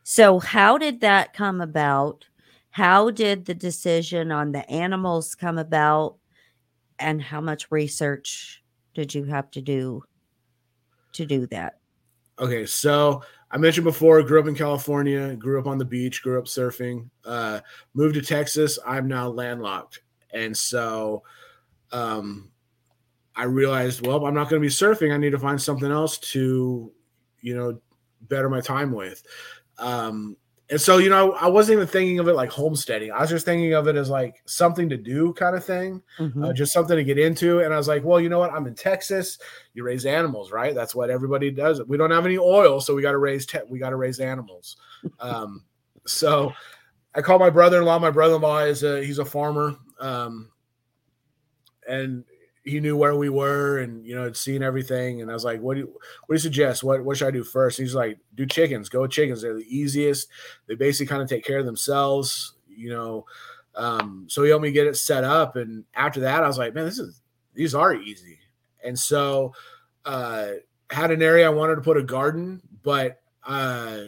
So, 0.03 0.39
how 0.39 0.77
did 0.77 1.01
that 1.01 1.33
come 1.33 1.61
about? 1.61 2.25
How 2.77 3.09
did 3.09 3.45
the 3.45 3.55
decision 3.55 4.31
on 4.31 4.51
the 4.51 4.69
animals 4.69 5.33
come 5.33 5.57
about? 5.57 6.17
And 6.99 7.19
how 7.19 7.41
much 7.41 7.71
research 7.71 8.63
did 8.93 9.15
you 9.15 9.23
have 9.23 9.49
to 9.51 9.61
do 9.61 10.03
to 11.13 11.25
do 11.25 11.47
that? 11.47 11.79
Okay, 12.37 12.67
so 12.67 13.23
I 13.49 13.57
mentioned 13.57 13.85
before, 13.85 14.21
grew 14.21 14.39
up 14.39 14.45
in 14.45 14.53
California, 14.53 15.35
grew 15.35 15.59
up 15.59 15.65
on 15.65 15.79
the 15.79 15.85
beach, 15.85 16.21
grew 16.21 16.37
up 16.37 16.45
surfing, 16.45 17.09
uh, 17.25 17.61
moved 17.95 18.13
to 18.13 18.21
Texas. 18.21 18.77
I'm 18.85 19.07
now 19.07 19.27
landlocked. 19.27 20.01
And 20.31 20.55
so 20.55 21.23
um, 21.91 22.51
I 23.35 23.45
realized, 23.45 24.05
well, 24.05 24.23
I'm 24.23 24.35
not 24.35 24.51
going 24.51 24.61
to 24.61 24.67
be 24.67 24.71
surfing. 24.71 25.11
I 25.11 25.17
need 25.17 25.31
to 25.31 25.39
find 25.39 25.59
something 25.59 25.91
else 25.91 26.19
to, 26.19 26.91
you 27.41 27.55
know, 27.55 27.81
better 28.21 28.51
my 28.51 28.61
time 28.61 28.91
with. 28.91 29.23
Um, 29.79 30.37
and 30.69 30.79
so, 30.81 30.97
you 30.97 31.09
know, 31.09 31.31
I 31.33 31.47
wasn't 31.47 31.77
even 31.77 31.87
thinking 31.87 32.19
of 32.19 32.27
it 32.27 32.33
like 32.33 32.49
homesteading. 32.49 33.11
I 33.11 33.21
was 33.21 33.29
just 33.29 33.45
thinking 33.45 33.73
of 33.73 33.87
it 33.87 33.95
as 33.95 34.09
like 34.09 34.41
something 34.45 34.89
to 34.89 34.97
do 34.97 35.33
kind 35.33 35.55
of 35.55 35.63
thing 35.63 36.01
Mhm. 36.19 36.43
uh, 36.49 36.53
just 36.53 36.73
something 36.73 36.97
to 36.97 37.03
get 37.05 37.17
into. 37.17 37.59
And 37.61 37.73
I 37.73 37.77
was 37.77 37.87
like, 37.87 38.03
well, 38.03 38.19
you 38.19 38.27
know 38.29 38.39
what? 38.39 38.51
I'm 38.51 38.67
in 38.67 38.75
Texas. 38.75 39.39
You 39.73 39.83
raise 39.83 40.05
animals, 40.05 40.51
right? 40.51 40.75
That's 40.75 40.93
what 40.93 41.09
everybody 41.09 41.51
does. 41.51 41.81
We 41.83 41.95
don't 41.97 42.11
have 42.11 42.25
any 42.25 42.37
oil, 42.37 42.81
so 42.81 42.93
we 42.95 43.01
got 43.01 43.11
to 43.11 43.17
raise 43.17 43.45
te- 43.45 43.59
we 43.69 43.79
got 43.79 43.91
to 43.91 43.95
raise 43.97 44.19
animals. 44.19 44.77
Um, 45.19 45.63
so 46.05 46.51
I 47.15 47.21
called 47.21 47.39
my 47.39 47.49
brother-in-law. 47.49 47.99
My 47.99 48.11
brother-in-law 48.11 48.59
is 48.65 48.83
a 48.83 49.03
he's 49.03 49.19
a 49.19 49.25
farmer, 49.25 49.75
um, 49.99 50.49
and 51.87 52.23
he 52.67 52.79
knew 52.79 52.97
where 52.97 53.15
we 53.15 53.29
were, 53.29 53.79
and 53.79 54.05
you 54.05 54.15
know, 54.15 54.23
had 54.23 54.37
seen 54.37 54.61
everything. 54.61 55.21
And 55.21 55.31
I 55.31 55.33
was 55.33 55.45
like, 55.45 55.61
what 55.61 55.75
do 55.75 55.81
you 55.81 55.87
what 55.87 56.29
do 56.29 56.33
you 56.33 56.39
suggest? 56.39 56.83
What 56.83 57.03
what 57.03 57.17
should 57.17 57.27
I 57.27 57.31
do 57.31 57.43
first? 57.43 57.79
And 57.79 57.87
he's 57.87 57.95
like, 57.95 58.19
do 58.35 58.45
chickens. 58.45 58.89
Go 58.89 59.01
with 59.01 59.11
chickens. 59.11 59.41
They're 59.41 59.53
the 59.53 59.75
easiest. 59.75 60.29
They 60.67 60.75
basically 60.75 61.07
kind 61.07 61.21
of 61.21 61.29
take 61.29 61.45
care 61.45 61.59
of 61.59 61.65
themselves. 61.65 62.53
You 62.67 62.89
know. 62.89 63.25
Um, 63.75 64.25
so 64.27 64.41
he 64.41 64.49
helped 64.49 64.63
me 64.63 64.71
get 64.71 64.87
it 64.87 64.97
set 64.97 65.23
up. 65.23 65.55
And 65.55 65.85
after 65.93 66.21
that, 66.21 66.43
I 66.43 66.47
was 66.47 66.57
like, 66.57 66.73
man, 66.73 66.85
this 66.85 66.97
is 66.97 67.21
these 67.53 67.75
are 67.75 67.93
easy. 67.93 68.39
And 68.83 68.97
so 68.97 69.53
uh 70.05 70.47
had 70.89 71.11
an 71.11 71.21
area 71.21 71.45
I 71.45 71.49
wanted 71.49 71.75
to 71.75 71.81
put 71.81 71.97
a 71.97 72.03
garden, 72.03 72.61
but 72.83 73.21
uh, 73.45 73.99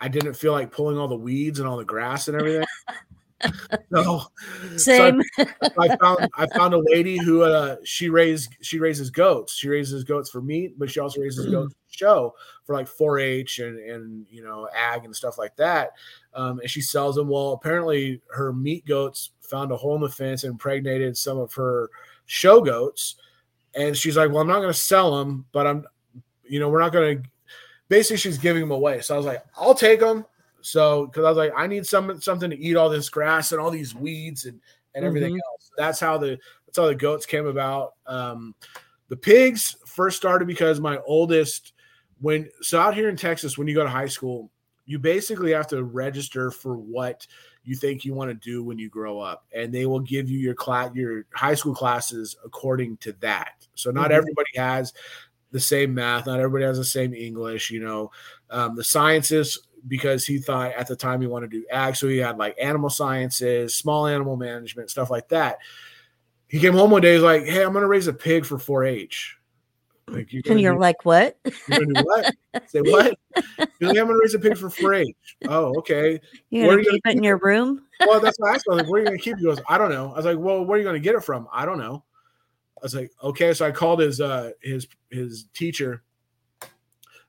I 0.00 0.08
didn't 0.08 0.34
feel 0.34 0.52
like 0.52 0.72
pulling 0.72 0.98
all 0.98 1.08
the 1.08 1.16
weeds 1.16 1.58
and 1.58 1.68
all 1.68 1.76
the 1.76 1.84
grass 1.84 2.28
and 2.28 2.36
everything. 2.36 2.66
so, 3.92 4.22
Same. 4.76 5.22
So 5.36 5.44
I, 5.62 5.70
I, 5.78 5.96
found 5.96 6.28
I 6.36 6.46
found 6.56 6.74
a 6.74 6.82
lady 6.86 7.18
who 7.18 7.42
uh, 7.42 7.76
she 7.84 8.08
raised 8.08 8.54
she 8.60 8.78
raises 8.78 9.10
goats. 9.10 9.54
She 9.54 9.68
raises 9.68 10.04
goats 10.04 10.30
for 10.30 10.42
meat, 10.42 10.78
but 10.78 10.90
she 10.90 11.00
also 11.00 11.20
raises 11.20 11.46
goats 11.46 11.72
for 11.72 11.80
show 11.92 12.34
for 12.64 12.74
like 12.74 12.86
4-H 12.86 13.58
and 13.58 13.78
and 13.78 14.26
you 14.30 14.42
know 14.42 14.68
ag 14.74 15.04
and 15.04 15.14
stuff 15.14 15.38
like 15.38 15.56
that. 15.56 15.92
Um, 16.34 16.60
and 16.60 16.70
she 16.70 16.80
sells 16.80 17.16
them. 17.16 17.28
Well, 17.28 17.52
apparently 17.52 18.20
her 18.34 18.52
meat 18.52 18.86
goats 18.86 19.30
found 19.40 19.72
a 19.72 19.76
hole 19.76 19.96
in 19.96 20.00
the 20.00 20.08
fence 20.08 20.44
and 20.44 20.52
impregnated 20.52 21.16
some 21.16 21.38
of 21.38 21.52
her 21.54 21.90
show 22.26 22.60
goats. 22.60 23.16
And 23.74 23.96
she's 23.96 24.16
like, 24.16 24.30
"Well, 24.30 24.40
I'm 24.40 24.48
not 24.48 24.60
going 24.60 24.72
to 24.72 24.78
sell 24.78 25.18
them, 25.18 25.46
but 25.52 25.66
I'm, 25.66 25.86
you 26.44 26.60
know, 26.60 26.68
we're 26.68 26.80
not 26.80 26.92
going 26.92 27.22
to." 27.22 27.28
Basically, 27.88 28.18
she's 28.18 28.38
giving 28.38 28.62
them 28.62 28.70
away. 28.70 29.00
So 29.00 29.14
I 29.14 29.16
was 29.16 29.26
like, 29.26 29.44
"I'll 29.56 29.74
take 29.74 30.00
them." 30.00 30.26
So 30.62 31.06
because 31.06 31.24
I 31.24 31.28
was 31.28 31.38
like, 31.38 31.52
I 31.56 31.66
need 31.66 31.86
some 31.86 32.20
something 32.20 32.50
to 32.50 32.58
eat 32.58 32.76
all 32.76 32.88
this 32.88 33.08
grass 33.08 33.52
and 33.52 33.60
all 33.60 33.70
these 33.70 33.94
weeds 33.94 34.46
and 34.46 34.60
and 34.94 35.04
everything 35.04 35.32
mm-hmm. 35.32 35.52
else. 35.52 35.70
That's 35.76 36.00
how 36.00 36.18
the 36.18 36.38
that's 36.66 36.78
how 36.78 36.86
the 36.86 36.94
goats 36.94 37.26
came 37.26 37.46
about. 37.46 37.94
Um, 38.06 38.54
the 39.08 39.16
pigs 39.16 39.76
first 39.86 40.16
started 40.16 40.46
because 40.46 40.80
my 40.80 40.98
oldest 41.06 41.72
when 42.20 42.48
so 42.60 42.80
out 42.80 42.94
here 42.94 43.08
in 43.08 43.16
Texas, 43.16 43.56
when 43.56 43.66
you 43.66 43.74
go 43.74 43.84
to 43.84 43.90
high 43.90 44.06
school, 44.06 44.50
you 44.84 44.98
basically 44.98 45.52
have 45.52 45.68
to 45.68 45.82
register 45.84 46.50
for 46.50 46.76
what 46.76 47.26
you 47.64 47.76
think 47.76 48.04
you 48.04 48.14
want 48.14 48.30
to 48.30 48.34
do 48.34 48.64
when 48.64 48.78
you 48.78 48.88
grow 48.88 49.20
up 49.20 49.44
and 49.54 49.72
they 49.72 49.86
will 49.86 50.00
give 50.00 50.30
you 50.30 50.38
your 50.38 50.54
class 50.54 50.92
your 50.94 51.26
high 51.34 51.54
school 51.54 51.74
classes 51.74 52.36
according 52.44 52.96
to 52.98 53.12
that 53.20 53.66
so 53.74 53.90
not 53.90 54.04
mm-hmm. 54.04 54.14
everybody 54.14 54.50
has 54.56 54.92
the 55.52 55.60
same 55.60 55.94
math 55.94 56.26
not 56.26 56.40
everybody 56.40 56.64
has 56.64 56.78
the 56.78 56.84
same 56.84 57.14
english 57.14 57.70
you 57.70 57.80
know 57.80 58.10
um, 58.50 58.74
the 58.74 58.84
sciences 58.84 59.58
because 59.86 60.26
he 60.26 60.38
thought 60.38 60.72
at 60.72 60.86
the 60.86 60.96
time 60.96 61.20
he 61.20 61.26
wanted 61.26 61.50
to 61.50 61.60
do 61.60 61.66
ag. 61.70 61.96
So 61.96 62.08
he 62.08 62.18
had 62.18 62.38
like 62.38 62.56
animal 62.60 62.90
sciences, 62.90 63.74
small 63.74 64.06
animal 64.06 64.36
management, 64.36 64.90
stuff 64.90 65.10
like 65.10 65.28
that. 65.28 65.58
He 66.48 66.58
came 66.58 66.72
home 66.72 66.90
one 66.90 67.02
day, 67.02 67.14
he's 67.14 67.22
like, 67.22 67.44
Hey, 67.44 67.62
I'm 67.62 67.72
gonna 67.72 67.86
raise 67.86 68.06
a 68.06 68.12
pig 68.12 68.44
for 68.44 68.58
4-H. 68.58 69.36
Like 70.08 70.32
you're 70.32 70.42
and 70.48 70.60
you're 70.60 70.74
do, 70.74 70.80
like, 70.80 71.04
what? 71.04 71.36
You're 71.68 71.84
do 71.84 72.02
what? 72.02 72.34
Say 72.66 72.80
what? 72.84 73.16
You're 73.78 73.90
like, 73.90 73.98
I'm 73.98 74.06
gonna 74.06 74.18
raise 74.20 74.34
a 74.34 74.38
pig 74.38 74.58
for 74.58 74.68
4-H. 74.68 75.36
Oh, 75.48 75.76
okay. 75.78 76.20
You're 76.50 76.68
gonna 76.68 76.82
keep 76.82 77.06
it 77.06 77.16
in 77.16 77.22
your 77.22 77.38
room? 77.38 77.86
Well, 78.00 78.20
that's 78.20 78.38
what 78.38 78.50
I 78.50 78.54
asked 78.54 78.66
him. 78.66 78.78
Like, 78.78 78.88
where 78.88 79.00
are 79.00 79.04
you 79.04 79.10
gonna 79.10 79.18
keep 79.18 79.34
it? 79.34 79.40
He 79.40 79.44
goes, 79.44 79.60
I 79.68 79.78
don't 79.78 79.90
know. 79.90 80.12
I 80.12 80.16
was 80.16 80.24
like, 80.24 80.38
Well, 80.38 80.64
where 80.64 80.76
are 80.76 80.78
you 80.78 80.86
gonna 80.86 80.98
get 80.98 81.14
it 81.14 81.24
from? 81.24 81.46
I 81.52 81.64
don't 81.64 81.78
know. 81.78 82.04
I 82.76 82.80
was 82.82 82.94
like, 82.94 83.12
okay. 83.22 83.52
So 83.52 83.66
I 83.66 83.70
called 83.70 84.00
his 84.00 84.20
uh 84.20 84.52
his 84.62 84.88
his 85.10 85.46
teacher 85.54 86.02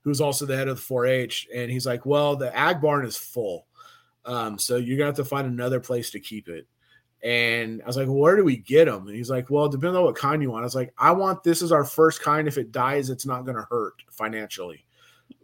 who's 0.04 0.22
also 0.22 0.46
the 0.46 0.56
head 0.56 0.68
of 0.68 0.78
the 0.78 0.94
4-H, 0.94 1.48
and 1.54 1.72
he's 1.72 1.86
like, 1.86 2.06
"Well, 2.06 2.36
the 2.36 2.56
ag 2.56 2.82
barn 2.82 3.06
is 3.06 3.18
full, 3.18 3.68
um, 4.26 4.58
so 4.58 4.78
you're 4.78 4.98
gonna 4.98 5.08
have 5.08 5.16
to 5.16 5.26
find 5.26 5.48
another 5.48 5.80
place 5.80 6.10
to 6.12 6.20
keep 6.20 6.48
it." 6.48 6.68
And 7.24 7.84
I 7.84 7.86
was 7.86 7.98
like, 7.98 8.08
well, 8.08 8.18
"Where 8.18 8.36
do 8.36 8.44
we 8.44 8.58
get 8.58 8.86
them?" 8.86 9.08
And 9.08 9.16
he's 9.16 9.30
like, 9.30 9.50
"Well, 9.50 9.70
depending 9.70 9.98
on 9.98 10.06
what 10.06 10.16
kind 10.16 10.42
you 10.42 10.50
want." 10.50 10.64
I 10.64 10.66
was 10.66 10.76
like, 10.76 10.94
"I 10.98 11.12
want 11.12 11.44
this 11.44 11.62
as 11.62 11.72
our 11.72 11.86
first 11.86 12.22
kind. 12.22 12.48
If 12.48 12.58
it 12.58 12.72
dies, 12.72 13.10
it's 13.10 13.26
not 13.26 13.46
gonna 13.46 13.68
hurt 13.70 13.96
financially." 14.10 14.86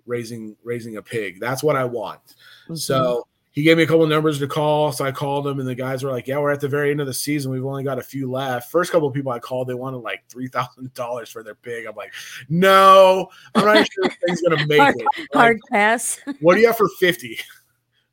Raising 0.06 0.56
raising 0.64 0.98
a 0.98 1.02
pig, 1.02 1.40
that's 1.40 1.62
what 1.62 1.76
I 1.76 1.84
want. 1.84 2.24
Mm-hmm. 2.64 2.76
So 2.76 3.28
he 3.58 3.64
gave 3.64 3.76
me 3.76 3.82
a 3.82 3.88
couple 3.88 4.06
numbers 4.06 4.38
to 4.38 4.48
call. 4.48 4.92
So 4.92 5.04
I 5.04 5.12
called 5.12 5.44
them, 5.44 5.60
and 5.60 5.68
the 5.68 5.74
guys 5.74 6.04
were 6.04 6.12
like, 6.12 6.28
"Yeah, 6.28 6.38
we're 6.38 6.52
at 6.52 6.60
the 6.60 6.68
very 6.68 6.92
end 6.92 7.02
of 7.02 7.08
the 7.08 7.14
season. 7.14 7.52
We've 7.52 7.66
only 7.66 7.84
got 7.84 7.98
a 7.98 8.04
few 8.04 8.30
left." 8.30 8.70
First 8.70 8.92
couple 8.92 9.08
of 9.08 9.16
people 9.16 9.32
I 9.32 9.40
called, 9.40 9.68
they 9.68 9.74
wanted 9.74 9.98
like 9.98 10.24
three 10.30 10.48
thousand 10.48 10.94
dollars 10.94 11.32
for 11.32 11.42
their 11.42 11.56
pig. 11.56 11.88
I'm 11.88 11.96
like, 11.96 12.14
"No, 12.50 13.30
I'm 13.56 13.66
not 13.66 13.92
sure 13.92 14.06
if 14.06 14.16
thing's 14.24 14.44
gonna 14.44 14.68
make 14.68 14.80
hard, 14.80 14.96
it." 14.96 15.06
Like, 15.18 15.28
hard 15.34 15.60
pass. 15.72 16.20
what 16.40 16.54
do 16.54 16.62
you 16.62 16.68
have 16.68 16.78
for 16.78 16.88
fifty? 17.00 17.40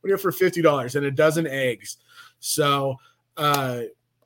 What 0.01 0.09
do 0.09 0.09
you 0.09 0.15
have 0.15 0.23
for 0.23 0.33
fifty 0.33 0.63
dollars 0.63 0.97
and 0.97 1.05
a 1.05 1.11
dozen 1.11 1.47
eggs? 1.47 1.99
So, 2.41 2.97
uh, 3.37 3.83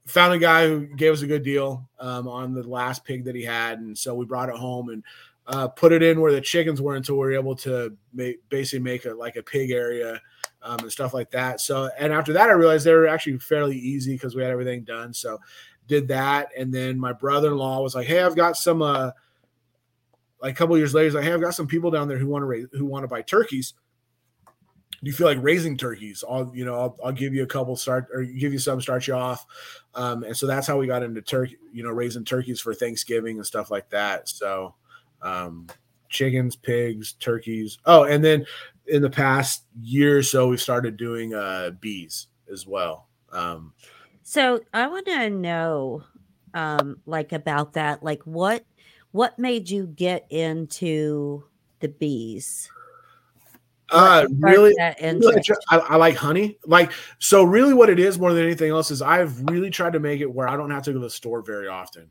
found 0.06 0.34
a 0.34 0.38
guy 0.38 0.68
who 0.68 0.86
gave 0.86 1.12
us 1.12 1.22
a 1.22 1.26
good 1.26 1.42
deal 1.42 1.88
um, 1.98 2.28
on 2.28 2.54
the 2.54 2.62
last 2.62 3.04
pig 3.04 3.24
that 3.24 3.34
he 3.34 3.42
had, 3.42 3.80
and 3.80 3.98
so 3.98 4.14
we 4.14 4.24
brought 4.24 4.50
it 4.50 4.54
home 4.54 4.90
and 4.90 5.02
uh, 5.48 5.66
put 5.66 5.90
it 5.90 6.04
in 6.04 6.20
where 6.20 6.32
the 6.32 6.40
chickens 6.40 6.80
were 6.80 6.94
until 6.94 7.16
we 7.16 7.22
were 7.22 7.34
able 7.34 7.56
to 7.56 7.96
make, 8.12 8.38
basically 8.50 8.78
make 8.78 9.04
it 9.04 9.16
like 9.16 9.34
a 9.34 9.42
pig 9.42 9.72
area 9.72 10.20
um, 10.62 10.78
and 10.80 10.92
stuff 10.92 11.14
like 11.14 11.30
that. 11.30 11.60
So, 11.60 11.90
and 11.98 12.12
after 12.12 12.32
that, 12.34 12.48
I 12.48 12.52
realized 12.52 12.84
they 12.84 12.92
were 12.92 13.06
actually 13.06 13.38
fairly 13.38 13.76
easy 13.76 14.14
because 14.14 14.34
we 14.34 14.42
had 14.42 14.50
everything 14.50 14.84
done. 14.84 15.12
So, 15.12 15.38
did 15.86 16.08
that, 16.08 16.48
and 16.56 16.72
then 16.72 16.98
my 16.98 17.12
brother-in-law 17.12 17.80
was 17.80 17.94
like, 17.94 18.06
"Hey, 18.06 18.22
I've 18.22 18.36
got 18.36 18.56
some." 18.56 18.82
Uh, 18.82 19.10
like 20.40 20.52
a 20.52 20.56
couple 20.56 20.78
years 20.78 20.94
later, 20.94 21.06
he's 21.06 21.14
like, 21.14 21.24
"Hey, 21.24 21.32
I've 21.32 21.40
got 21.40 21.54
some 21.54 21.66
people 21.66 21.90
down 21.90 22.08
there 22.08 22.18
who 22.18 22.28
want 22.28 22.42
to 22.42 22.46
raise, 22.46 22.66
who 22.72 22.84
want 22.84 23.04
to 23.04 23.08
buy 23.08 23.22
turkeys. 23.22 23.74
Do 25.02 25.08
you 25.08 25.12
feel 25.12 25.26
like 25.26 25.38
raising 25.40 25.76
turkeys? 25.76 26.24
I'll, 26.28 26.50
you 26.54 26.64
know, 26.64 26.74
I'll, 26.74 26.96
I'll 27.04 27.12
give 27.12 27.32
you 27.32 27.44
a 27.44 27.46
couple 27.46 27.76
start 27.76 28.08
or 28.12 28.24
give 28.24 28.52
you 28.52 28.58
some, 28.58 28.80
start 28.80 29.06
you 29.06 29.14
off." 29.14 29.46
Um, 29.94 30.24
and 30.24 30.36
so 30.36 30.46
that's 30.46 30.66
how 30.66 30.76
we 30.76 30.86
got 30.86 31.02
into 31.02 31.22
turkey, 31.22 31.56
you 31.72 31.82
know, 31.82 31.90
raising 31.90 32.24
turkeys 32.24 32.60
for 32.60 32.74
Thanksgiving 32.74 33.36
and 33.36 33.46
stuff 33.46 33.70
like 33.70 33.88
that. 33.90 34.28
So, 34.28 34.74
um, 35.22 35.68
chickens, 36.08 36.56
pigs, 36.56 37.14
turkeys. 37.14 37.78
Oh, 37.86 38.04
and 38.04 38.24
then 38.24 38.46
in 38.88 39.02
the 39.02 39.10
past 39.10 39.64
year 39.80 40.18
or 40.18 40.22
so, 40.22 40.48
we've 40.48 40.60
started 40.60 40.96
doing 40.96 41.34
uh, 41.34 41.70
bees 41.80 42.28
as 42.50 42.66
well. 42.66 43.08
Um, 43.32 43.72
so 44.22 44.60
I 44.72 44.86
want 44.86 45.06
to 45.06 45.30
know, 45.30 46.02
um, 46.54 47.00
like 47.06 47.32
about 47.32 47.74
that, 47.74 48.02
like 48.02 48.22
what 48.24 48.64
what 49.12 49.38
made 49.38 49.70
you 49.70 49.86
get 49.86 50.26
into 50.30 51.44
the 51.80 51.88
bees? 51.88 52.70
Uh, 53.90 54.26
really, 54.40 54.74
really 54.78 55.42
I, 55.70 55.78
I, 55.78 55.96
like 55.96 56.14
honey. 56.14 56.58
Like, 56.66 56.92
so 57.18 57.42
really, 57.42 57.72
what 57.72 57.88
it 57.88 57.98
is 57.98 58.18
more 58.18 58.34
than 58.34 58.44
anything 58.44 58.70
else 58.70 58.90
is 58.90 59.00
I've 59.00 59.40
really 59.48 59.70
tried 59.70 59.94
to 59.94 60.00
make 60.00 60.20
it 60.20 60.30
where 60.30 60.46
I 60.46 60.58
don't 60.58 60.70
have 60.70 60.82
to 60.84 60.92
go 60.92 60.98
to 60.98 61.04
the 61.04 61.10
store 61.10 61.40
very 61.40 61.68
often 61.68 62.10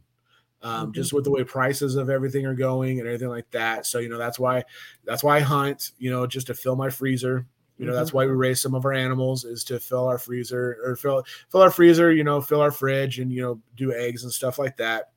um, 0.67 0.87
mm-hmm. 0.87 0.91
just 0.91 1.13
with 1.13 1.23
the 1.23 1.31
way 1.31 1.43
prices 1.45 1.95
of 1.95 2.09
everything 2.09 2.45
are 2.45 2.53
going 2.53 2.99
and 2.99 3.07
everything 3.07 3.29
like 3.29 3.49
that. 3.51 3.85
So 3.85 3.99
you 3.99 4.09
know 4.09 4.17
that's 4.17 4.37
why 4.37 4.65
that's 5.05 5.23
why 5.23 5.37
I 5.37 5.39
hunt. 5.39 5.91
You 5.97 6.11
know, 6.11 6.27
just 6.27 6.47
to 6.47 6.53
fill 6.53 6.75
my 6.75 6.89
freezer. 6.89 7.47
You 7.77 7.85
know, 7.85 7.91
mm-hmm. 7.91 7.99
that's 7.99 8.11
why 8.11 8.25
we 8.25 8.31
raise 8.31 8.59
some 8.59 8.75
of 8.75 8.85
our 8.85 8.93
animals 8.93 9.45
is 9.45 9.63
to 9.65 9.79
fill 9.79 10.07
our 10.07 10.17
freezer 10.17 10.77
or 10.83 10.95
fill 10.95 11.23
fill 11.49 11.61
our 11.61 11.71
freezer. 11.71 12.11
You 12.11 12.23
know, 12.23 12.41
fill 12.41 12.59
our 12.59 12.71
fridge 12.71 13.19
and 13.19 13.31
you 13.31 13.41
know 13.41 13.61
do 13.75 13.93
eggs 13.93 14.23
and 14.23 14.31
stuff 14.31 14.59
like 14.59 14.77
that. 14.77 15.11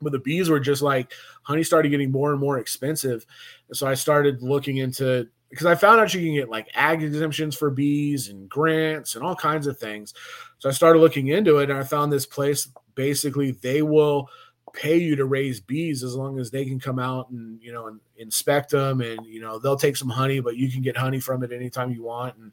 But 0.00 0.12
the 0.12 0.18
bees 0.20 0.48
were 0.48 0.60
just 0.60 0.82
like 0.82 1.12
honey 1.42 1.64
started 1.64 1.88
getting 1.88 2.12
more 2.12 2.30
and 2.30 2.40
more 2.40 2.58
expensive, 2.58 3.26
and 3.68 3.76
so 3.76 3.86
I 3.86 3.94
started 3.94 4.42
looking 4.42 4.76
into 4.76 5.28
because 5.50 5.66
I 5.66 5.74
found 5.74 6.00
out 6.00 6.12
you 6.12 6.20
can 6.20 6.34
get 6.34 6.48
like 6.48 6.68
ag 6.74 7.02
exemptions 7.02 7.56
for 7.56 7.70
bees 7.70 8.28
and 8.28 8.48
grants 8.48 9.14
and 9.14 9.24
all 9.24 9.36
kinds 9.36 9.66
of 9.66 9.78
things. 9.78 10.12
So 10.58 10.68
I 10.68 10.72
started 10.72 10.98
looking 10.98 11.28
into 11.28 11.58
it 11.58 11.70
and 11.70 11.78
I 11.78 11.84
found 11.84 12.12
this 12.12 12.26
place 12.26 12.68
basically 12.94 13.52
they 13.52 13.82
will 13.82 14.28
pay 14.72 14.98
you 14.98 15.16
to 15.16 15.24
raise 15.24 15.60
bees 15.60 16.02
as 16.02 16.14
long 16.14 16.38
as 16.38 16.50
they 16.50 16.64
can 16.64 16.78
come 16.78 16.98
out 16.98 17.30
and 17.30 17.62
you 17.62 17.72
know 17.72 17.86
and 17.86 17.98
inspect 18.18 18.70
them 18.70 19.00
and 19.00 19.24
you 19.24 19.40
know 19.40 19.58
they'll 19.58 19.76
take 19.76 19.96
some 19.96 20.08
honey 20.08 20.38
but 20.38 20.56
you 20.56 20.70
can 20.70 20.82
get 20.82 20.96
honey 20.96 21.18
from 21.18 21.42
it 21.42 21.50
anytime 21.50 21.90
you 21.90 22.02
want 22.02 22.36
and 22.36 22.52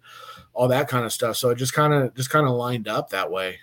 all 0.53 0.69
that 0.69 0.87
kind 0.87 1.05
of 1.05 1.11
stuff 1.11 1.35
so 1.35 1.49
it 1.49 1.55
just 1.55 1.73
kind 1.73 1.93
of 1.93 2.13
just 2.15 2.29
kind 2.29 2.47
of 2.47 2.53
lined 2.53 2.87
up 2.87 3.09
that 3.09 3.29
way 3.29 3.59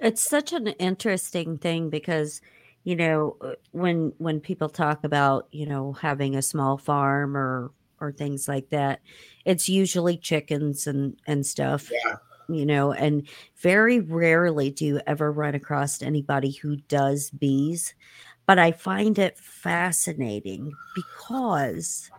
it's 0.00 0.22
such 0.22 0.52
an 0.52 0.66
interesting 0.66 1.58
thing 1.58 1.90
because 1.90 2.40
you 2.82 2.96
know 2.96 3.36
when 3.70 4.12
when 4.18 4.40
people 4.40 4.68
talk 4.68 5.04
about 5.04 5.46
you 5.52 5.66
know 5.66 5.92
having 5.92 6.34
a 6.34 6.42
small 6.42 6.76
farm 6.76 7.36
or 7.36 7.70
or 8.00 8.12
things 8.12 8.48
like 8.48 8.68
that 8.70 9.00
it's 9.44 9.68
usually 9.68 10.16
chickens 10.16 10.86
and 10.86 11.16
and 11.26 11.44
stuff 11.44 11.90
yeah 12.04 12.16
you 12.50 12.66
know, 12.66 12.92
and 12.92 13.28
very 13.56 14.00
rarely 14.00 14.70
do 14.70 14.84
you 14.84 15.00
ever 15.06 15.30
run 15.30 15.54
across 15.54 16.02
anybody 16.02 16.50
who 16.50 16.76
does 16.76 17.30
bees. 17.30 17.94
But 18.46 18.58
I 18.58 18.72
find 18.72 19.18
it 19.18 19.38
fascinating 19.38 20.72
because 20.94 22.10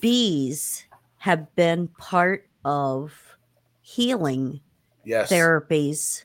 bees 0.00 0.84
have 1.16 1.54
been 1.54 1.88
part 1.98 2.48
of 2.64 3.14
healing 3.80 4.60
yes. 5.04 5.30
therapies 5.30 6.24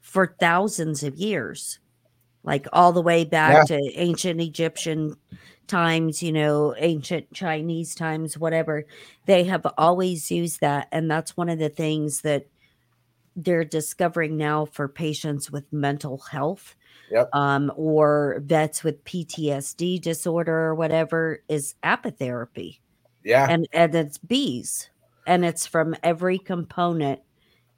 for 0.00 0.34
thousands 0.40 1.02
of 1.02 1.16
years, 1.16 1.78
like 2.42 2.66
all 2.72 2.92
the 2.92 3.02
way 3.02 3.24
back 3.24 3.68
yeah. 3.68 3.76
to 3.76 3.92
ancient 3.94 4.40
Egyptian 4.40 5.14
times, 5.68 6.22
you 6.22 6.32
know, 6.32 6.74
ancient 6.78 7.32
Chinese 7.32 7.94
times, 7.94 8.36
whatever, 8.36 8.86
they 9.26 9.44
have 9.44 9.66
always 9.76 10.30
used 10.30 10.60
that. 10.60 10.88
And 10.90 11.10
that's 11.10 11.36
one 11.36 11.48
of 11.48 11.58
the 11.58 11.68
things 11.68 12.22
that 12.22 12.46
they're 13.36 13.64
discovering 13.64 14.36
now 14.36 14.64
for 14.64 14.88
patients 14.88 15.50
with 15.50 15.72
mental 15.72 16.18
health 16.18 16.74
yep. 17.10 17.28
um, 17.32 17.70
or 17.76 18.42
vets 18.44 18.82
with 18.82 19.04
PTSD 19.04 20.00
disorder 20.00 20.52
or 20.52 20.74
whatever 20.74 21.42
is 21.48 21.74
apitherapy. 21.84 22.80
Yeah. 23.22 23.46
And, 23.48 23.68
and 23.72 23.94
it's 23.94 24.18
bees. 24.18 24.90
And 25.26 25.44
it's 25.44 25.66
from 25.66 25.94
every 26.02 26.38
component 26.38 27.20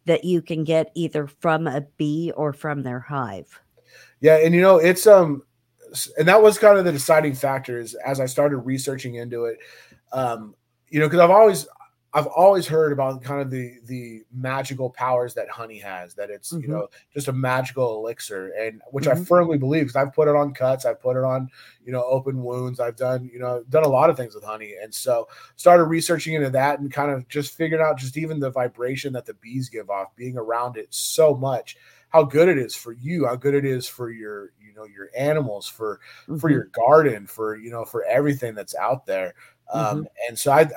that 0.07 0.24
you 0.24 0.41
can 0.41 0.64
get 0.64 0.91
either 0.95 1.26
from 1.26 1.66
a 1.66 1.82
bee 1.82 2.32
or 2.34 2.53
from 2.53 2.82
their 2.82 3.01
hive. 3.01 3.61
Yeah. 4.20 4.36
And, 4.36 4.55
you 4.55 4.61
know, 4.61 4.78
it's, 4.78 5.07
um, 5.07 5.43
and 6.18 6.28
that 6.28 6.43
was 6.43 6.59
kind 6.59 6.78
of 6.78 6.84
the 6.84 6.93
deciding 6.93 7.34
factor 7.34 7.78
is 7.78 7.95
as 7.95 8.20
I 8.20 8.26
started 8.26 8.59
researching 8.59 9.16
into 9.16 9.45
it. 9.45 9.59
Um, 10.12 10.55
you 10.88 10.99
know, 10.99 11.07
because 11.07 11.20
I've 11.20 11.30
always 11.30 11.66
I've 12.12 12.26
always 12.26 12.66
heard 12.66 12.93
about 12.93 13.22
kind 13.22 13.41
of 13.41 13.51
the 13.51 13.74
the 13.84 14.22
magical 14.32 14.91
powers 14.91 15.34
that 15.34 15.49
honey 15.49 15.78
has. 15.78 16.14
That 16.14 16.28
it's 16.30 16.53
mm-hmm. 16.53 16.62
you 16.62 16.68
know 16.68 16.88
just 17.14 17.28
a 17.28 17.32
magical 17.32 17.99
elixir, 17.99 18.53
and 18.59 18.82
which 18.91 19.05
mm-hmm. 19.05 19.22
I 19.22 19.24
firmly 19.24 19.59
believe 19.59 19.84
because 19.84 19.97
I've 19.97 20.12
put 20.12 20.26
it 20.26 20.34
on 20.34 20.53
cuts, 20.53 20.84
I've 20.84 21.01
put 21.01 21.16
it 21.16 21.24
on 21.24 21.49
you 21.84 21.93
know 21.93 22.03
open 22.05 22.43
wounds, 22.43 22.80
I've 22.80 22.97
done 22.97 23.30
you 23.32 23.38
know 23.38 23.62
done 23.68 23.84
a 23.84 23.88
lot 23.88 24.11
of 24.11 24.16
things 24.16 24.34
with 24.34 24.45
honey, 24.45 24.74
and 24.82 24.93
so 24.93 25.28
started 25.55 25.84
researching 25.84 26.34
into 26.34 26.51
that 26.51 26.80
and 26.80 26.93
kind 26.93 27.12
of 27.12 27.28
just 27.28 27.57
figured 27.57 27.80
out 27.80 27.99
just 27.99 28.16
even 28.16 28.41
the 28.41 28.51
vibration 28.51 29.12
that 29.12 29.26
the 29.26 29.34
bees 29.34 29.68
give 29.68 29.88
off, 29.88 30.14
being 30.16 30.36
around 30.36 30.76
it 30.76 30.88
so 30.91 31.34
much, 31.34 31.76
how 32.09 32.24
good 32.24 32.49
it 32.49 32.59
is 32.59 32.74
for 32.74 32.93
you, 32.93 33.26
how 33.26 33.36
good 33.36 33.55
it 33.55 33.64
is 33.64 33.86
for 33.86 34.11
your 34.11 34.51
you 34.70 34.76
know 34.80 34.86
your 34.86 35.10
animals, 35.16 35.66
for 35.66 36.00
mm-hmm. 36.22 36.36
for 36.36 36.50
your 36.50 36.64
garden, 36.72 37.26
for 37.26 37.56
you 37.56 37.70
know 37.70 37.84
for 37.84 38.04
everything 38.04 38.54
that's 38.54 38.74
out 38.74 39.06
there. 39.06 39.34
Mm-hmm. 39.74 39.98
Um, 39.98 40.06
and 40.28 40.38
so 40.38 40.52
I 40.52 40.68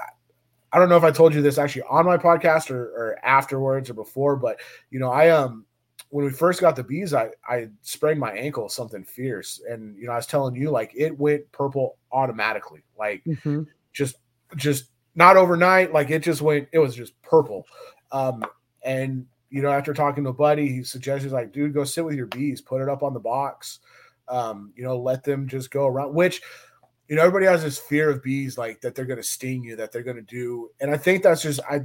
I 0.71 0.79
don't 0.79 0.89
know 0.89 0.97
if 0.97 1.03
I 1.03 1.11
told 1.11 1.35
you 1.35 1.41
this 1.41 1.57
actually 1.57 1.83
on 1.83 2.05
my 2.05 2.17
podcast 2.17 2.71
or, 2.71 2.83
or 2.83 3.19
afterwards 3.23 3.89
or 3.89 3.93
before, 3.93 4.35
but 4.35 4.59
you 4.89 4.99
know, 4.99 5.11
I 5.11 5.29
um 5.29 5.65
when 6.09 6.25
we 6.25 6.31
first 6.31 6.61
got 6.61 6.75
the 6.75 6.83
bees, 6.83 7.13
I 7.13 7.29
I 7.47 7.69
sprained 7.81 8.19
my 8.19 8.31
ankle 8.33 8.69
something 8.69 9.03
fierce, 9.03 9.61
and 9.69 9.95
you 9.97 10.07
know, 10.07 10.13
I 10.13 10.17
was 10.17 10.27
telling 10.27 10.55
you 10.55 10.71
like 10.71 10.91
it 10.95 11.17
went 11.17 11.51
purple 11.51 11.97
automatically, 12.11 12.83
like 12.97 13.23
mm-hmm. 13.23 13.63
just 13.93 14.17
just 14.55 14.85
not 15.15 15.37
overnight, 15.37 15.93
like 15.93 16.09
it 16.09 16.19
just 16.19 16.41
went, 16.41 16.67
it 16.71 16.79
was 16.79 16.95
just 16.95 17.19
purple. 17.21 17.65
Um, 18.11 18.43
and 18.83 19.25
you 19.53 19.61
know, 19.61 19.69
after 19.69 19.93
talking 19.93 20.23
to 20.23 20.31
a 20.31 20.33
buddy, 20.33 20.67
he 20.67 20.83
suggested 20.83 21.31
like, 21.31 21.51
dude, 21.51 21.75
go 21.75 21.83
sit 21.83 22.03
with 22.03 22.15
your 22.15 22.25
bees, 22.25 22.59
put 22.59 22.81
it 22.81 22.89
up 22.89 23.03
on 23.03 23.13
the 23.13 23.19
box, 23.19 23.79
um, 24.27 24.73
you 24.75 24.83
know, 24.83 24.97
let 24.97 25.23
them 25.23 25.47
just 25.47 25.69
go 25.69 25.85
around, 25.85 26.15
which 26.15 26.41
you 27.07 27.15
know, 27.15 27.21
everybody 27.21 27.45
has 27.45 27.61
this 27.61 27.77
fear 27.77 28.09
of 28.09 28.23
bees, 28.23 28.57
like 28.57 28.81
that 28.81 28.95
they're 28.95 29.05
going 29.05 29.21
to 29.21 29.23
sting 29.23 29.63
you, 29.63 29.75
that 29.75 29.91
they're 29.91 30.01
going 30.01 30.15
to 30.15 30.23
do. 30.23 30.71
And 30.81 30.89
I 30.89 30.97
think 30.97 31.21
that's 31.21 31.43
just, 31.43 31.59
I, 31.69 31.81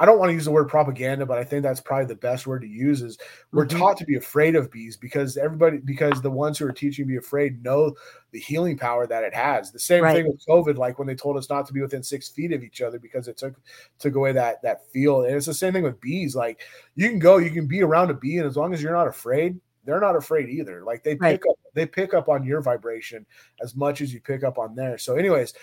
I 0.00 0.06
don't 0.06 0.18
want 0.18 0.30
to 0.30 0.34
use 0.34 0.46
the 0.46 0.50
word 0.50 0.68
propaganda, 0.68 1.26
but 1.26 1.38
I 1.38 1.44
think 1.44 1.62
that's 1.62 1.80
probably 1.80 2.06
the 2.06 2.16
best 2.16 2.46
word 2.46 2.62
to 2.62 2.66
use 2.66 3.02
is 3.02 3.18
we're 3.52 3.66
mm-hmm. 3.66 3.78
taught 3.78 3.96
to 3.98 4.06
be 4.06 4.16
afraid 4.16 4.56
of 4.56 4.70
bees 4.70 4.96
because 4.96 5.36
everybody, 5.36 5.76
because 5.76 6.22
the 6.22 6.30
ones 6.30 6.58
who 6.58 6.66
are 6.66 6.72
teaching 6.72 7.04
to 7.04 7.08
be 7.08 7.18
afraid 7.18 7.62
know 7.62 7.94
the 8.32 8.40
healing 8.40 8.78
power 8.78 9.06
that 9.06 9.24
it 9.24 9.34
has. 9.34 9.70
The 9.70 9.78
same 9.78 10.02
right. 10.02 10.16
thing 10.16 10.26
with 10.26 10.42
COVID, 10.48 10.78
like 10.78 10.98
when 10.98 11.06
they 11.06 11.14
told 11.14 11.36
us 11.36 11.50
not 11.50 11.66
to 11.66 11.74
be 11.74 11.82
within 11.82 12.02
six 12.02 12.28
feet 12.28 12.52
of 12.52 12.62
each 12.62 12.80
other 12.80 12.98
because 12.98 13.28
it 13.28 13.36
took, 13.36 13.54
took 13.98 14.14
away 14.14 14.32
that, 14.32 14.62
that 14.62 14.90
feel. 14.90 15.24
And 15.24 15.36
it's 15.36 15.46
the 15.46 15.54
same 15.54 15.74
thing 15.74 15.84
with 15.84 16.00
bees. 16.00 16.34
Like 16.34 16.62
you 16.96 17.08
can 17.08 17.18
go, 17.18 17.36
you 17.36 17.50
can 17.50 17.66
be 17.66 17.82
around 17.82 18.10
a 18.10 18.14
bee 18.14 18.38
and 18.38 18.46
as 18.46 18.56
long 18.56 18.72
as 18.72 18.82
you're 18.82 18.92
not 18.92 19.06
afraid, 19.06 19.60
they're 19.84 20.00
not 20.00 20.16
afraid 20.16 20.48
either. 20.48 20.82
Like 20.84 21.02
they 21.02 21.16
right. 21.16 21.32
pick 21.32 21.42
up 21.50 21.56
they 21.74 21.86
pick 21.86 22.14
up 22.14 22.28
on 22.28 22.44
your 22.44 22.62
vibration 22.62 23.26
as 23.62 23.76
much 23.76 24.00
as 24.00 24.12
you 24.12 24.20
pick 24.20 24.44
up 24.44 24.58
on 24.58 24.74
theirs. 24.74 25.04
So, 25.04 25.16
anyways, 25.16 25.54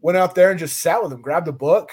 went 0.00 0.18
out 0.18 0.34
there 0.34 0.50
and 0.50 0.58
just 0.58 0.80
sat 0.80 1.00
with 1.02 1.10
them, 1.10 1.22
grabbed 1.22 1.48
a 1.48 1.52
book. 1.52 1.92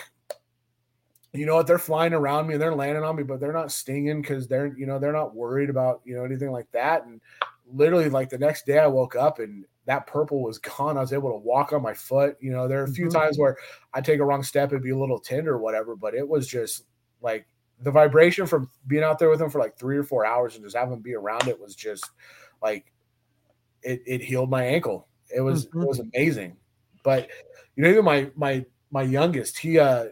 You 1.33 1.45
know 1.45 1.55
what? 1.55 1.67
They're 1.67 1.77
flying 1.77 2.13
around 2.13 2.47
me 2.47 2.55
and 2.55 2.61
they're 2.61 2.75
landing 2.75 3.03
on 3.03 3.15
me, 3.15 3.23
but 3.23 3.39
they're 3.39 3.53
not 3.53 3.71
stinging 3.71 4.21
because 4.21 4.47
they're 4.47 4.75
you 4.77 4.85
know 4.85 4.97
they're 4.97 5.13
not 5.13 5.35
worried 5.35 5.69
about 5.69 6.01
you 6.03 6.15
know 6.15 6.23
anything 6.23 6.51
like 6.51 6.71
that. 6.71 7.05
And 7.05 7.21
literally, 7.71 8.09
like 8.09 8.29
the 8.29 8.37
next 8.37 8.65
day, 8.65 8.79
I 8.79 8.87
woke 8.87 9.15
up 9.15 9.39
and 9.39 9.65
that 9.85 10.07
purple 10.07 10.41
was 10.41 10.57
gone. 10.77 10.97
I 10.97 11.01
was 11.01 11.13
able 11.13 11.31
to 11.31 11.37
walk 11.37 11.73
on 11.73 11.81
my 11.81 11.93
foot. 11.93 12.37
You 12.39 12.51
know, 12.51 12.67
there 12.67 12.81
are 12.81 12.85
a 12.85 12.91
few 12.91 13.07
mm-hmm. 13.07 13.17
times 13.17 13.37
where 13.37 13.57
I 13.93 14.01
take 14.01 14.19
a 14.19 14.25
wrong 14.25 14.43
step, 14.43 14.69
it'd 14.69 14.83
be 14.83 14.91
a 14.91 14.97
little 14.97 15.19
tender 15.19 15.53
or 15.53 15.59
whatever, 15.59 15.95
but 15.95 16.15
it 16.15 16.27
was 16.27 16.47
just 16.47 16.85
like 17.21 17.45
the 17.81 17.91
vibration 17.91 18.45
from 18.45 18.69
being 18.87 19.03
out 19.03 19.19
there 19.19 19.29
with 19.29 19.39
them 19.39 19.49
for 19.49 19.59
like 19.59 19.77
three 19.77 19.97
or 19.97 20.03
four 20.03 20.25
hours 20.25 20.55
and 20.55 20.63
just 20.63 20.75
having 20.75 20.93
him 20.93 21.01
be 21.01 21.15
around 21.15 21.47
it 21.47 21.59
was 21.59 21.75
just 21.75 22.09
like 22.61 22.91
it, 23.81 24.01
it 24.05 24.21
healed 24.21 24.49
my 24.49 24.63
ankle. 24.63 25.07
It 25.33 25.41
was 25.41 25.67
mm-hmm. 25.67 25.83
it 25.83 25.87
was 25.87 25.99
amazing. 25.99 26.57
But 27.03 27.29
you 27.75 27.83
know, 27.83 27.89
even 27.89 28.05
my 28.05 28.29
my 28.35 28.65
my 28.91 29.03
youngest, 29.03 29.57
he 29.57 29.79
uh 29.79 30.07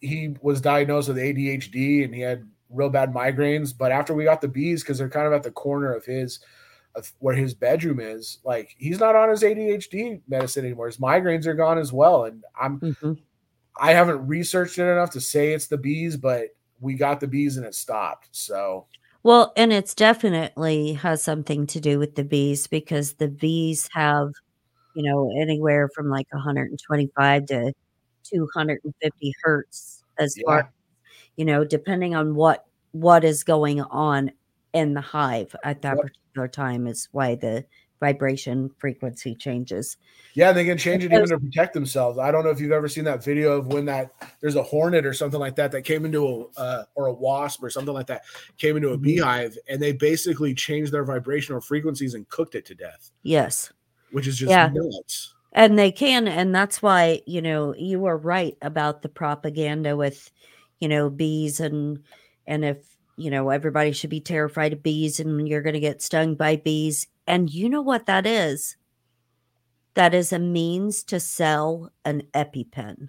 he 0.00 0.34
was 0.40 0.60
diagnosed 0.60 1.08
with 1.08 1.18
ADHD 1.18 2.04
and 2.04 2.14
he 2.14 2.20
had 2.20 2.48
real 2.70 2.88
bad 2.88 3.12
migraines. 3.12 3.76
But 3.76 3.92
after 3.92 4.14
we 4.14 4.24
got 4.24 4.40
the 4.40 4.48
bees, 4.48 4.82
because 4.82 4.98
they're 4.98 5.08
kind 5.08 5.26
of 5.26 5.32
at 5.32 5.42
the 5.42 5.50
corner 5.50 5.92
of 5.92 6.04
his 6.04 6.40
of 6.96 7.12
where 7.20 7.36
his 7.36 7.54
bedroom 7.54 8.00
is, 8.00 8.38
like 8.44 8.74
he's 8.78 8.98
not 8.98 9.14
on 9.14 9.30
his 9.30 9.42
ADHD 9.42 10.20
medicine 10.28 10.64
anymore. 10.64 10.86
His 10.86 10.98
migraines 10.98 11.46
are 11.46 11.54
gone 11.54 11.78
as 11.78 11.92
well. 11.92 12.24
And 12.24 12.44
I'm 12.60 12.80
mm-hmm. 12.80 13.12
I 13.78 13.92
haven't 13.92 14.26
researched 14.26 14.78
it 14.78 14.90
enough 14.90 15.10
to 15.12 15.20
say 15.20 15.52
it's 15.52 15.68
the 15.68 15.78
bees, 15.78 16.16
but 16.16 16.48
we 16.80 16.94
got 16.94 17.20
the 17.20 17.28
bees 17.28 17.56
and 17.56 17.66
it 17.66 17.74
stopped. 17.74 18.28
So 18.32 18.86
well, 19.22 19.52
and 19.56 19.72
it's 19.72 19.94
definitely 19.94 20.94
has 20.94 21.22
something 21.22 21.66
to 21.68 21.80
do 21.80 21.98
with 21.98 22.14
the 22.14 22.24
bees 22.24 22.66
because 22.66 23.14
the 23.14 23.28
bees 23.28 23.88
have, 23.92 24.30
you 24.94 25.02
know, 25.02 25.30
anywhere 25.38 25.90
from 25.94 26.08
like 26.08 26.26
125 26.32 27.46
to 27.46 27.72
250 28.24 29.34
hertz 29.42 30.04
as 30.18 30.34
yeah. 30.36 30.44
far, 30.44 30.72
you 31.36 31.44
know, 31.44 31.64
depending 31.64 32.14
on 32.14 32.34
what 32.34 32.66
what 32.92 33.24
is 33.24 33.44
going 33.44 33.80
on 33.80 34.32
in 34.72 34.94
the 34.94 35.00
hive 35.00 35.54
at 35.64 35.82
that 35.82 35.96
yep. 35.96 36.06
particular 36.06 36.48
time 36.48 36.86
is 36.86 37.08
why 37.12 37.34
the 37.34 37.64
vibration 38.00 38.70
frequency 38.78 39.34
changes. 39.34 39.98
Yeah, 40.34 40.52
they 40.52 40.64
can 40.64 40.78
change 40.78 41.04
it 41.04 41.12
even 41.12 41.28
to 41.28 41.38
protect 41.38 41.74
themselves. 41.74 42.18
I 42.18 42.30
don't 42.32 42.44
know 42.44 42.50
if 42.50 42.58
you've 42.58 42.72
ever 42.72 42.88
seen 42.88 43.04
that 43.04 43.22
video 43.22 43.58
of 43.58 43.66
when 43.66 43.84
that 43.84 44.12
there's 44.40 44.56
a 44.56 44.62
hornet 44.62 45.04
or 45.04 45.12
something 45.12 45.38
like 45.38 45.54
that 45.56 45.70
that 45.72 45.82
came 45.82 46.04
into 46.04 46.48
a 46.56 46.60
uh, 46.60 46.84
or 46.94 47.06
a 47.06 47.12
wasp 47.12 47.62
or 47.62 47.68
something 47.68 47.92
like 47.92 48.06
that 48.06 48.22
came 48.56 48.76
into 48.76 48.88
a 48.88 48.94
mm-hmm. 48.94 49.02
beehive 49.02 49.56
and 49.68 49.80
they 49.80 49.92
basically 49.92 50.54
changed 50.54 50.92
their 50.92 51.04
vibrational 51.04 51.60
frequencies 51.60 52.14
and 52.14 52.28
cooked 52.30 52.54
it 52.54 52.64
to 52.66 52.74
death. 52.74 53.10
Yes, 53.22 53.70
which 54.12 54.26
is 54.26 54.38
just 54.38 54.50
yeah. 54.50 54.70
nuts. 54.72 55.34
And 55.52 55.78
they 55.78 55.90
can, 55.90 56.28
and 56.28 56.54
that's 56.54 56.80
why 56.80 57.22
you 57.26 57.42
know 57.42 57.74
you 57.76 57.98
were 58.00 58.16
right 58.16 58.56
about 58.62 59.02
the 59.02 59.08
propaganda 59.08 59.96
with, 59.96 60.30
you 60.78 60.88
know, 60.88 61.10
bees 61.10 61.60
and 61.60 62.02
and 62.46 62.64
if 62.64 62.78
you 63.16 63.30
know 63.30 63.50
everybody 63.50 63.92
should 63.92 64.10
be 64.10 64.20
terrified 64.20 64.72
of 64.72 64.82
bees 64.82 65.18
and 65.20 65.48
you're 65.48 65.62
going 65.62 65.74
to 65.74 65.80
get 65.80 66.02
stung 66.02 66.36
by 66.36 66.56
bees 66.56 67.06
and 67.26 67.52
you 67.52 67.68
know 67.68 67.82
what 67.82 68.06
that 68.06 68.26
is? 68.26 68.76
That 69.94 70.14
is 70.14 70.32
a 70.32 70.38
means 70.38 71.02
to 71.04 71.20
sell 71.20 71.90
an 72.04 72.22
EpiPen. 72.34 73.08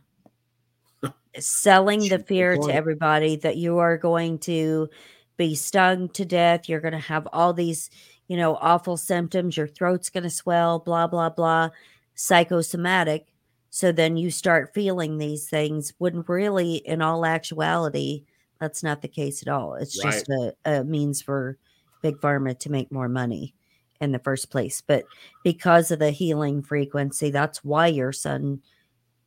Selling 1.40 2.08
the 2.10 2.20
fear 2.20 2.58
to 2.58 2.74
everybody 2.74 3.36
that 3.38 3.56
you 3.58 3.78
are 3.78 3.98
going 3.98 4.38
to 4.40 4.90
be 5.38 5.56
stung 5.56 6.10
to 6.10 6.26
death. 6.26 6.68
You're 6.68 6.82
going 6.82 6.92
to 6.92 7.00
have 7.00 7.28
all 7.32 7.54
these, 7.54 7.90
you 8.28 8.36
know, 8.36 8.56
awful 8.58 8.98
symptoms. 8.98 9.56
Your 9.56 9.68
throat's 9.68 10.10
going 10.10 10.24
to 10.24 10.30
swell, 10.30 10.80
blah, 10.80 11.08
blah, 11.08 11.30
blah. 11.30 11.70
Psychosomatic. 12.16 13.28
So 13.70 13.92
then 13.92 14.18
you 14.18 14.32
start 14.32 14.74
feeling 14.74 15.18
these 15.18 15.50
things 15.50 15.94
when 15.98 16.24
really, 16.28 16.76
in 16.76 17.02
all 17.02 17.26
actuality, 17.26 18.26
that's 18.60 18.84
not 18.84 19.02
the 19.02 19.08
case 19.08 19.42
at 19.42 19.48
all. 19.48 19.76
It's 19.76 20.04
right. 20.04 20.14
just 20.14 20.30
a, 20.30 20.54
a 20.66 20.84
means 20.84 21.22
for 21.22 21.58
big 22.02 22.18
pharma 22.18 22.58
to 22.60 22.72
make 22.72 22.92
more 22.92 23.10
money 23.10 23.56
in 24.02 24.12
the 24.12 24.20
first 24.20 24.50
place. 24.50 24.82
But 24.82 25.06
because 25.44 25.92
of 25.92 26.00
the 26.00 26.12
healing 26.12 26.62
frequency, 26.62 27.32
that's 27.32 27.64
why 27.64 27.88
your 27.88 28.12
son 28.12 28.62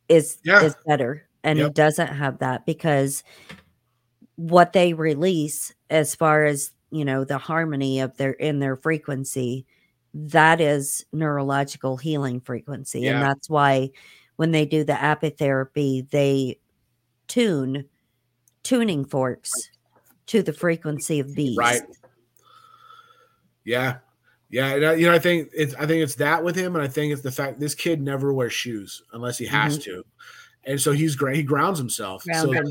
is 0.07 0.37
yeah. 0.43 0.61
is 0.61 0.75
better. 0.85 1.27
And 1.43 1.57
yep. 1.59 1.67
he 1.67 1.73
doesn't 1.73 2.07
have 2.07 2.39
that 2.39 2.65
because 2.65 3.23
what 4.35 4.73
they 4.73 4.93
release 4.93 5.73
as 5.89 6.13
far 6.13 6.45
as 6.45 6.71
you 6.91 7.05
know 7.05 7.23
the 7.23 7.37
harmony 7.37 7.99
of 7.99 8.17
their 8.17 8.31
in 8.31 8.59
their 8.59 8.75
frequency 8.75 9.65
that 10.17 10.61
is 10.61 11.05
neurological 11.11 11.97
healing 11.97 12.39
frequency 12.39 13.01
yeah. 13.01 13.11
and 13.11 13.21
that's 13.21 13.49
why 13.49 13.89
when 14.37 14.51
they 14.51 14.65
do 14.65 14.83
the 14.83 14.93
apitherapy 14.93 16.09
they 16.09 16.57
tune 17.27 17.85
tuning 18.63 19.03
forks 19.03 19.69
to 20.25 20.41
the 20.41 20.53
frequency 20.53 21.19
of 21.19 21.35
bees 21.35 21.57
right 21.57 21.81
yeah 23.65 23.97
yeah, 24.55 24.93
you 24.93 25.07
know, 25.07 25.13
I 25.13 25.19
think 25.19 25.49
it's 25.53 25.73
I 25.75 25.85
think 25.85 26.03
it's 26.03 26.15
that 26.15 26.41
with 26.41 26.55
him, 26.55 26.75
and 26.75 26.83
I 26.83 26.87
think 26.87 27.11
it's 27.11 27.21
the 27.21 27.31
fact 27.31 27.59
this 27.59 27.75
kid 27.75 28.01
never 28.01 28.31
wears 28.31 28.53
shoes 28.53 29.03
unless 29.11 29.37
he 29.37 29.45
has 29.47 29.77
mm-hmm. 29.77 29.95
to, 29.95 30.05
and 30.63 30.79
so 30.79 30.91
he's 30.91 31.15
great. 31.15 31.35
He 31.35 31.43
grounds 31.43 31.79
himself. 31.79 32.23
so 32.23 32.53
yep, 32.53 32.63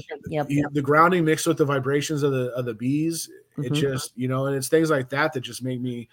he, 0.49 0.61
yep. 0.61 0.73
the 0.73 0.81
grounding 0.81 1.25
mixed 1.25 1.47
with 1.47 1.59
the 1.59 1.65
vibrations 1.65 2.23
of 2.23 2.33
the 2.33 2.53
of 2.53 2.65
the 2.65 2.75
bees, 2.75 3.29
mm-hmm. 3.59 3.65
it 3.65 3.73
just 3.73 4.13
you 4.17 4.29
know, 4.29 4.47
and 4.47 4.57
it's 4.57 4.69
things 4.69 4.89
like 4.89 5.09
that 5.11 5.33
that 5.33 5.41
just 5.41 5.63
make 5.63 5.81
me, 5.81 6.09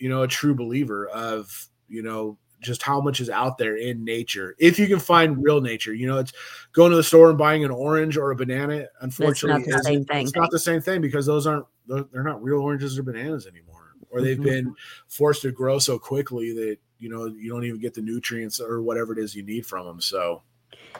you 0.00 0.08
know, 0.08 0.22
a 0.22 0.28
true 0.28 0.54
believer 0.54 1.08
of 1.08 1.68
you 1.88 2.02
know 2.02 2.38
just 2.60 2.82
how 2.82 3.00
much 3.00 3.20
is 3.20 3.30
out 3.30 3.56
there 3.56 3.76
in 3.76 4.04
nature. 4.04 4.54
If 4.58 4.78
you 4.78 4.86
can 4.86 4.98
find 4.98 5.42
real 5.42 5.60
nature, 5.60 5.94
you 5.94 6.06
know, 6.06 6.18
it's 6.18 6.32
going 6.72 6.90
to 6.90 6.96
the 6.96 7.02
store 7.02 7.30
and 7.30 7.38
buying 7.38 7.64
an 7.64 7.70
orange 7.70 8.16
or 8.16 8.32
a 8.32 8.36
banana. 8.36 8.86
Unfortunately, 9.00 9.62
it's 9.62 9.70
not 9.70 9.78
the 9.78 9.84
same 9.84 10.04
thing. 10.04 10.22
It's 10.26 10.36
not 10.36 10.50
the 10.50 10.58
same 10.58 10.80
thing 10.80 11.00
because 11.00 11.26
those 11.26 11.46
aren't 11.46 11.66
they're 11.86 12.22
not 12.22 12.42
real 12.42 12.60
oranges 12.60 12.98
or 12.98 13.02
bananas 13.02 13.46
anymore 13.46 13.80
or 14.10 14.20
they've 14.20 14.36
mm-hmm. 14.36 14.44
been 14.44 14.74
forced 15.08 15.42
to 15.42 15.52
grow 15.52 15.78
so 15.78 15.98
quickly 15.98 16.52
that 16.52 16.76
you 16.98 17.08
know 17.08 17.26
you 17.26 17.50
don't 17.50 17.64
even 17.64 17.80
get 17.80 17.94
the 17.94 18.02
nutrients 18.02 18.60
or 18.60 18.82
whatever 18.82 19.12
it 19.12 19.18
is 19.18 19.34
you 19.34 19.42
need 19.42 19.64
from 19.64 19.86
them. 19.86 20.00
So, 20.00 20.42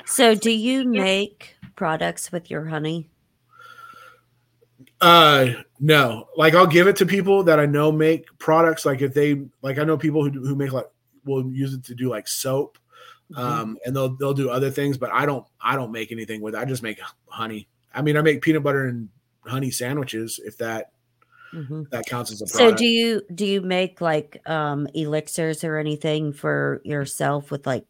so 0.07 0.35
do 0.35 0.51
you 0.51 0.85
make 0.85 1.57
products 1.77 2.33
with 2.33 2.51
your 2.51 2.67
honey? 2.67 3.11
Uh, 5.01 5.53
no. 5.79 6.29
Like 6.37 6.55
I'll 6.55 6.67
give 6.67 6.87
it 6.87 6.97
to 6.97 7.07
people 7.07 7.45
that 7.45 7.59
I 7.59 7.67
know 7.67 7.91
make 7.93 8.27
products. 8.39 8.85
Like 8.85 9.01
if 9.01 9.15
they 9.15 9.43
like, 9.63 9.79
I 9.79 9.85
know 9.85 9.97
people 9.97 10.25
who 10.25 10.31
who 10.31 10.55
make 10.57 10.73
like 10.73 10.87
will 11.25 11.51
use 11.51 11.75
it 11.75 11.85
to 11.85 11.95
do 11.95 12.09
like 12.11 12.29
soap, 12.29 12.79
Mhm. 13.33 13.39
um, 13.39 13.79
and 13.85 13.95
they'll 13.97 14.17
they'll 14.17 14.35
do 14.35 14.51
other 14.51 14.71
things. 14.71 14.99
But 14.99 15.11
I 15.13 15.25
don't 15.27 15.47
I 15.61 15.77
don't 15.77 15.93
make 15.93 16.13
anything 16.13 16.41
with 16.43 16.55
it. 16.55 16.59
I 16.59 16.65
just 16.65 16.83
make 16.83 17.01
honey. 17.29 17.69
I 17.95 18.03
mean, 18.03 18.17
I 18.17 18.23
make 18.23 18.43
peanut 18.43 18.63
butter 18.63 18.87
and 18.87 19.09
honey 19.45 19.71
sandwiches. 19.71 20.39
If 20.45 20.59
that 20.59 20.91
Mhm. 21.53 21.89
that 21.91 22.07
counts 22.07 22.31
as 22.31 22.43
a 22.43 22.47
So 22.47 22.71
do 22.73 22.85
you 22.87 23.23
do 23.35 23.45
you 23.47 23.61
make 23.61 24.01
like 24.01 24.41
um 24.49 24.87
elixirs 24.95 25.65
or 25.65 25.79
anything 25.79 26.33
for 26.33 26.81
yourself 26.85 27.51
with 27.51 27.67
like 27.67 27.90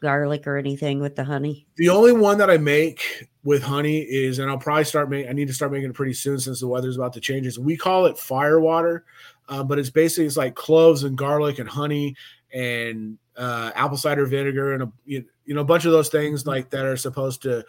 garlic 0.00 0.46
or 0.46 0.56
anything 0.56 1.00
with 1.00 1.16
the 1.16 1.24
honey? 1.24 1.66
The 1.76 1.88
only 1.88 2.12
one 2.12 2.38
that 2.38 2.50
I 2.50 2.58
make 2.58 3.28
with 3.44 3.62
honey 3.62 3.98
is, 3.98 4.38
and 4.38 4.50
I'll 4.50 4.58
probably 4.58 4.84
start 4.84 5.10
making. 5.10 5.30
I 5.30 5.32
need 5.32 5.48
to 5.48 5.54
start 5.54 5.72
making 5.72 5.90
it 5.90 5.94
pretty 5.94 6.14
soon 6.14 6.38
since 6.38 6.60
the 6.60 6.68
weather's 6.68 6.96
about 6.96 7.12
to 7.14 7.20
change. 7.20 7.46
Is 7.46 7.58
we 7.58 7.76
call 7.76 8.06
it 8.06 8.18
fire 8.18 8.60
water, 8.60 9.04
uh, 9.48 9.62
but 9.62 9.78
it's 9.78 9.90
basically 9.90 10.26
it's 10.26 10.36
like 10.36 10.54
cloves 10.54 11.04
and 11.04 11.16
garlic 11.16 11.58
and 11.58 11.68
honey 11.68 12.16
and 12.52 13.18
uh, 13.36 13.70
apple 13.74 13.96
cider 13.96 14.24
vinegar 14.24 14.72
and 14.72 14.84
a 14.84 14.92
you, 15.04 15.24
you 15.44 15.54
know 15.54 15.60
a 15.60 15.64
bunch 15.64 15.84
of 15.84 15.92
those 15.92 16.08
things 16.08 16.46
like 16.46 16.70
that 16.70 16.86
are 16.86 16.96
supposed 16.96 17.42
to 17.42 17.64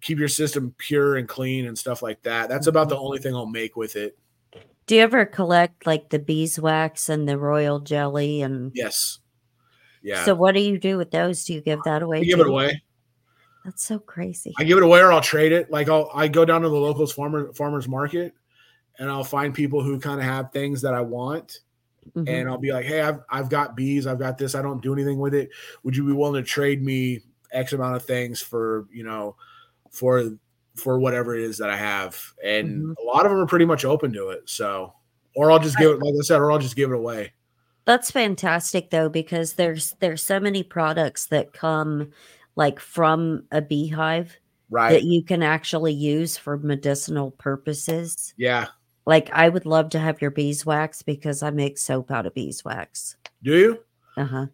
keep 0.00 0.18
your 0.18 0.28
system 0.28 0.74
pure 0.78 1.16
and 1.16 1.28
clean 1.28 1.66
and 1.66 1.78
stuff 1.78 2.02
like 2.02 2.22
that. 2.22 2.48
That's 2.48 2.66
about 2.66 2.88
the 2.88 2.96
only 2.96 3.18
thing 3.18 3.34
I'll 3.34 3.46
make 3.46 3.74
with 3.76 3.96
it. 3.96 4.18
Do 4.86 4.96
you 4.96 5.00
ever 5.00 5.24
collect 5.24 5.86
like 5.86 6.10
the 6.10 6.18
beeswax 6.18 7.08
and 7.08 7.26
the 7.26 7.38
royal 7.38 7.80
jelly 7.80 8.42
and 8.42 8.70
Yes. 8.74 9.18
Yeah. 10.04 10.24
so 10.24 10.34
what 10.34 10.54
do 10.54 10.60
you 10.60 10.78
do 10.78 10.96
with 10.98 11.10
those? 11.10 11.44
Do 11.44 11.54
you 11.54 11.60
give 11.62 11.82
that 11.84 12.02
away? 12.02 12.20
I 12.20 12.24
give 12.24 12.38
it 12.38 12.46
away. 12.46 12.80
That's 13.64 13.82
so 13.82 13.98
crazy. 13.98 14.52
I 14.58 14.64
give 14.64 14.76
it 14.76 14.84
away 14.84 15.00
or 15.00 15.10
I'll 15.10 15.22
trade 15.22 15.50
it. 15.50 15.70
Like 15.70 15.88
I'll 15.88 16.10
I 16.14 16.28
go 16.28 16.44
down 16.44 16.60
to 16.62 16.68
the 16.68 16.76
locals 16.76 17.12
farmer 17.12 17.52
farmers 17.54 17.88
market 17.88 18.34
and 18.98 19.10
I'll 19.10 19.24
find 19.24 19.54
people 19.54 19.82
who 19.82 19.98
kind 19.98 20.20
of 20.20 20.26
have 20.26 20.52
things 20.52 20.82
that 20.82 20.92
I 20.94 21.00
want 21.00 21.60
Mhm. 22.14 22.28
and 22.28 22.48
I'll 22.50 22.58
be 22.58 22.70
like, 22.70 22.84
"Hey, 22.84 23.00
I've 23.00 23.20
I've 23.30 23.48
got 23.48 23.74
bees, 23.74 24.06
I've 24.06 24.18
got 24.18 24.36
this. 24.36 24.54
I 24.54 24.60
don't 24.60 24.82
do 24.82 24.92
anything 24.92 25.18
with 25.18 25.32
it. 25.34 25.48
Would 25.84 25.96
you 25.96 26.04
be 26.04 26.12
willing 26.12 26.34
to 26.44 26.46
trade 26.46 26.82
me 26.82 27.22
X 27.50 27.72
amount 27.72 27.96
of 27.96 28.04
things 28.04 28.42
for 28.42 28.86
you 28.92 29.04
know 29.04 29.36
for 29.90 30.28
for 30.76 30.98
whatever 30.98 31.34
it 31.34 31.40
is 31.42 31.56
that 31.56 31.70
I 31.70 31.76
have?" 31.78 32.22
And 32.44 32.82
Mhm. 32.82 32.94
a 33.00 33.04
lot 33.04 33.24
of 33.24 33.32
them 33.32 33.40
are 33.40 33.46
pretty 33.46 33.64
much 33.64 33.86
open 33.86 34.12
to 34.12 34.28
it. 34.28 34.42
So, 34.50 34.92
or 35.34 35.50
I'll 35.50 35.58
just 35.58 35.78
give 35.78 35.92
it, 35.92 36.00
like 36.02 36.12
I 36.12 36.22
said, 36.22 36.40
or 36.42 36.52
I'll 36.52 36.58
just 36.58 36.76
give 36.76 36.90
it 36.90 36.94
away. 36.96 37.32
That's 37.86 38.10
fantastic 38.10 38.90
though 38.90 39.08
because 39.08 39.54
there's 39.54 39.92
there's 40.00 40.22
so 40.22 40.40
many 40.40 40.62
products 40.62 41.26
that 41.26 41.52
come 41.52 42.10
like 42.56 42.80
from 42.80 43.44
a 43.52 43.60
beehive 43.60 44.38
Right? 44.70 44.90
that 44.92 45.02
you 45.04 45.22
can 45.22 45.42
actually 45.42 45.92
use 45.92 46.36
for 46.36 46.56
medicinal 46.56 47.30
purposes. 47.32 48.32
yeah. 48.36 48.68
Like 49.06 49.28
I 49.32 49.50
would 49.50 49.66
love 49.66 49.90
to 49.90 49.98
have 49.98 50.22
your 50.22 50.30
beeswax 50.30 51.02
because 51.02 51.42
I 51.42 51.50
make 51.50 51.76
soap 51.76 52.10
out 52.10 52.24
of 52.26 52.32
beeswax. 52.34 53.16
Do 53.42 53.54
you? 53.56 53.78
Uh-huh. 54.16 54.46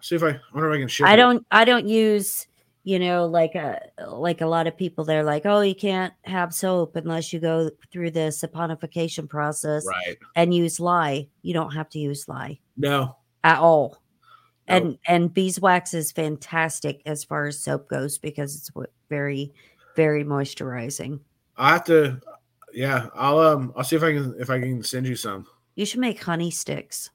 See 0.00 0.16
if 0.16 0.22
I, 0.22 0.30
I 0.30 0.40
wonder 0.54 0.70
if 0.72 0.76
I 0.76 0.78
can 0.80 0.88
ship. 0.88 1.06
I 1.06 1.12
it. 1.12 1.16
don't 1.16 1.46
I 1.50 1.64
don't 1.66 1.86
use, 1.86 2.46
you 2.84 2.98
know, 2.98 3.26
like 3.26 3.54
a 3.54 3.80
like 4.08 4.40
a 4.40 4.46
lot 4.46 4.66
of 4.66 4.76
people 4.76 5.04
they're 5.04 5.22
like, 5.24 5.46
"Oh, 5.46 5.60
you 5.60 5.74
can't 5.74 6.12
have 6.24 6.52
soap 6.54 6.96
unless 6.96 7.32
you 7.32 7.38
go 7.40 7.70
through 7.92 8.10
the 8.10 8.30
saponification 8.30 9.28
process 9.28 9.86
Right. 9.86 10.18
and 10.34 10.52
use 10.54 10.80
lye." 10.80 11.28
You 11.42 11.54
don't 11.54 11.72
have 11.72 11.88
to 11.90 11.98
use 11.98 12.28
lye 12.28 12.58
No. 12.76 13.16
at 13.44 13.58
all. 13.58 14.02
No. 14.68 14.74
And 14.76 14.98
and 15.06 15.32
beeswax 15.34 15.94
is 15.94 16.12
fantastic 16.12 17.02
as 17.06 17.24
far 17.24 17.46
as 17.46 17.58
soap 17.58 17.88
goes 17.88 18.18
because 18.18 18.56
it's 18.56 18.70
very 19.08 19.52
very 19.96 20.24
moisturizing. 20.24 21.20
I 21.56 21.72
have 21.74 21.84
to. 21.84 22.20
Yeah. 22.72 23.08
I'll 23.14 23.38
um. 23.38 23.72
I'll 23.76 23.84
see 23.84 23.96
if 23.96 24.02
I 24.02 24.12
can 24.12 24.34
if 24.38 24.50
I 24.50 24.58
can 24.58 24.82
send 24.82 25.06
you 25.06 25.14
some. 25.16 25.46
You 25.74 25.84
should 25.86 26.00
make 26.00 26.22
honey 26.22 26.50
sticks. 26.50 27.10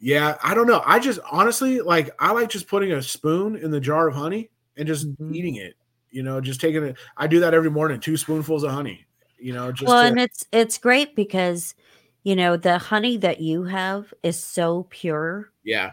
Yeah, 0.00 0.38
I 0.42 0.54
don't 0.54 0.66
know. 0.66 0.82
I 0.86 0.98
just 0.98 1.20
honestly 1.30 1.80
like 1.80 2.10
I 2.18 2.32
like 2.32 2.48
just 2.48 2.66
putting 2.66 2.92
a 2.92 3.02
spoon 3.02 3.56
in 3.56 3.70
the 3.70 3.80
jar 3.80 4.08
of 4.08 4.14
honey 4.14 4.50
and 4.76 4.86
just 4.88 5.08
Mhm. 5.18 5.34
eating 5.34 5.56
it. 5.56 5.74
You 6.10 6.22
know, 6.22 6.40
just 6.40 6.60
taking 6.60 6.82
it. 6.82 6.96
I 7.16 7.26
do 7.26 7.38
that 7.40 7.52
every 7.54 7.70
morning, 7.70 8.00
two 8.00 8.16
spoonfuls 8.16 8.62
of 8.64 8.70
honey. 8.72 9.04
You 9.38 9.52
know, 9.52 9.70
just 9.72 9.88
well, 9.88 10.00
to- 10.00 10.08
and 10.08 10.18
it's 10.18 10.46
it's 10.52 10.78
great 10.78 11.14
because 11.14 11.74
you 12.22 12.34
know 12.34 12.56
the 12.56 12.78
honey 12.78 13.16
that 13.18 13.40
you 13.40 13.64
have 13.64 14.12
is 14.22 14.42
so 14.42 14.86
pure. 14.90 15.52
yeah, 15.64 15.92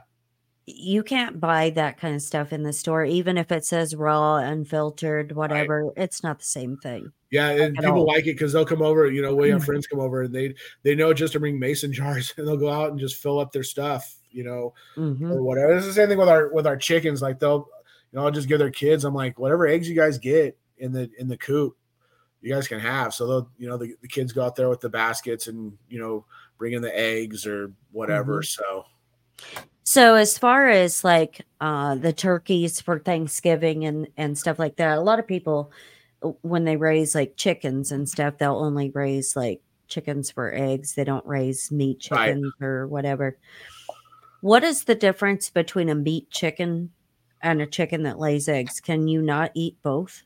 You 0.66 1.03
can't 1.03 1.39
buy 1.39 1.70
that 1.72 1.97
kind 1.99 2.16
of 2.16 2.22
stuff 2.22 2.51
in 2.51 2.64
the 2.64 2.74
store, 2.74 3.05
even 3.05 3.38
if 3.38 3.51
it 3.51 3.64
says 3.66 3.95
raw, 3.95 4.36
unfiltered, 4.38 5.32
whatever. 5.34 5.91
It's 5.95 6.24
not 6.24 6.39
the 6.39 6.45
same 6.45 6.78
thing. 6.78 7.12
Yeah, 7.32 7.49
and 7.49 7.75
people 7.75 7.93
all. 7.99 8.05
like 8.07 8.23
it 8.28 8.34
because 8.34 8.53
they'll 8.53 8.65
come 8.65 8.82
over. 8.82 9.09
You 9.11 9.21
know, 9.21 9.36
we 9.36 9.49
have 9.49 9.61
Mm. 9.61 9.65
friends 9.65 9.88
come 9.88 9.99
over 9.99 10.23
and 10.23 10.34
they 10.34 10.53
they 10.84 10.95
know 10.95 11.13
just 11.13 11.34
to 11.34 11.39
bring 11.39 11.59
mason 11.59 11.91
jars 11.93 12.34
and 12.38 12.47
they'll 12.47 12.57
go 12.57 12.69
out 12.71 12.91
and 12.91 12.99
just 12.99 13.17
fill 13.17 13.39
up 13.39 13.51
their 13.51 13.63
stuff. 13.63 14.15
You 14.32 14.43
know, 14.43 14.73
Mhm. 14.97 15.32
or 15.32 15.41
whatever. 15.41 15.73
It's 15.73 15.86
the 15.88 15.93
same 15.93 16.09
thing 16.09 16.17
with 16.17 16.30
our 16.30 16.49
with 16.53 16.67
our 16.67 16.78
chickens. 16.78 17.21
Like 17.21 17.39
they'll, 17.39 17.67
you 18.11 18.19
know, 18.19 18.25
I'll 18.25 18.32
just 18.32 18.47
give 18.47 18.59
their 18.59 18.69
kids. 18.71 19.03
I'm 19.03 19.15
like, 19.15 19.39
whatever 19.39 19.67
eggs 19.67 19.89
you 19.89 19.95
guys 19.95 20.17
get 20.17 20.57
in 20.78 20.91
the 20.91 21.09
in 21.17 21.28
the 21.28 21.38
coop, 21.38 21.75
you 22.41 22.53
guys 22.53 22.67
can 22.67 22.80
have. 22.80 23.13
So 23.13 23.25
they'll, 23.25 23.49
you 23.57 23.67
know, 23.67 23.78
the, 23.78 23.95
the 24.01 24.07
kids 24.07 24.32
go 24.34 24.43
out 24.45 24.55
there 24.55 24.69
with 24.69 24.82
the 24.82 24.89
baskets 24.89 25.47
and 25.47 25.78
you 25.89 25.99
know, 25.99 26.25
bring 26.57 26.73
in 26.73 26.82
the 26.82 26.97
eggs 26.97 27.47
or 27.47 27.71
whatever. 27.91 28.43
So 28.43 28.86
So 29.84 30.15
as 30.15 30.38
far 30.38 30.67
as 30.69 31.03
like 31.03 31.45
uh 31.61 31.95
the 31.95 32.13
turkeys 32.13 32.80
for 32.82 32.99
Thanksgiving 32.99 33.86
and 33.86 34.07
and 34.17 34.38
stuff 34.38 34.59
like 34.59 34.75
that, 34.75 34.97
a 34.97 35.01
lot 35.01 35.19
of 35.19 35.25
people 35.28 35.71
when 36.41 36.63
they 36.65 36.78
raise 36.78 37.13
like 37.15 37.38
chickens 37.38 37.91
and 37.91 38.07
stuff, 38.09 38.38
they'll 38.38 38.55
only 38.57 38.89
raise 38.89 39.36
like 39.36 39.61
chickens 39.88 40.32
for 40.32 40.53
eggs. 40.53 40.95
They 40.95 41.03
don't 41.03 41.26
raise 41.26 41.72
meat 41.72 42.07
Right. 42.11 42.28
chickens 42.28 42.53
or 42.61 42.88
whatever. 42.88 43.38
What 44.41 44.63
is 44.63 44.84
the 44.84 44.95
difference 44.95 45.49
between 45.49 45.89
a 45.89 45.95
meat 45.95 46.30
chicken 46.30 46.91
and 47.41 47.61
a 47.61 47.68
chicken 47.68 48.03
that 48.03 48.20
lays 48.20 48.47
eggs? 48.49 48.80
Can 48.80 49.07
you 49.07 49.22
not 49.22 49.51
eat 49.53 49.78
both? 49.84 50.24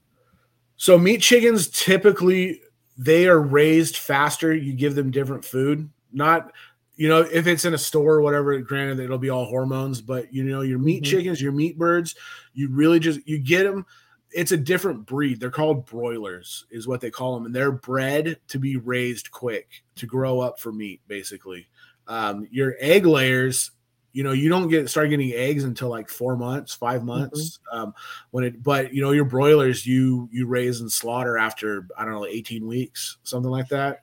so 0.77 0.97
meat 0.97 1.21
chickens 1.21 1.67
typically 1.67 2.59
they 2.97 3.27
are 3.27 3.39
raised 3.39 3.97
faster. 3.97 4.51
You 4.53 4.73
give 4.73 4.95
them 4.95 5.11
different 5.11 5.45
food, 5.45 5.89
not. 6.11 6.51
You 6.95 7.07
know, 7.07 7.21
if 7.21 7.45
it's 7.47 7.65
in 7.65 7.73
a 7.73 7.77
store 7.79 8.15
or 8.15 8.21
whatever, 8.21 8.55
granted 8.59 8.99
it'll 8.99 9.17
be 9.19 9.29
all 9.29 9.45
hormones, 9.45 10.01
but 10.01 10.33
you 10.33 10.43
know, 10.43 10.61
your 10.61 10.77
meat 10.79 11.03
Mhm. 11.03 11.07
chickens, 11.07 11.41
your 11.41 11.51
meat 11.51 11.77
birds, 11.77 12.15
you 12.53 12.67
really 12.69 12.99
just 12.99 13.19
you 13.27 13.37
get 13.39 13.63
them 13.63 13.85
it's 14.33 14.51
a 14.51 14.57
different 14.57 15.05
breed. 15.05 15.39
They're 15.39 15.51
called 15.51 15.85
broilers, 15.85 16.65
is 16.71 16.87
what 16.87 17.01
they 17.01 17.11
call 17.11 17.35
them, 17.35 17.45
and 17.45 17.55
they're 17.55 17.71
bred 17.71 18.37
to 18.47 18.59
be 18.59 18.77
raised 18.77 19.31
quick 19.31 19.83
to 19.95 20.05
grow 20.05 20.39
up 20.39 20.59
for 20.59 20.71
meat. 20.71 21.01
Basically, 21.07 21.67
um, 22.07 22.47
your 22.51 22.75
egg 22.79 23.05
layers, 23.05 23.71
you 24.13 24.23
know, 24.23 24.31
you 24.31 24.49
don't 24.49 24.67
get 24.67 24.89
start 24.89 25.09
getting 25.09 25.31
eggs 25.33 25.63
until 25.63 25.89
like 25.89 26.09
four 26.09 26.35
months, 26.35 26.73
five 26.73 27.03
months. 27.03 27.59
Um, 27.71 27.93
when 28.31 28.43
it, 28.43 28.63
but 28.63 28.93
you 28.93 29.01
know, 29.01 29.11
your 29.11 29.25
broilers, 29.25 29.85
you 29.85 30.29
you 30.31 30.47
raise 30.47 30.81
and 30.81 30.91
slaughter 30.91 31.37
after 31.37 31.87
I 31.97 32.05
don't 32.05 32.13
know, 32.13 32.25
eighteen 32.25 32.67
weeks, 32.67 33.17
something 33.23 33.51
like 33.51 33.69
that. 33.69 34.01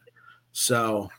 So 0.53 1.11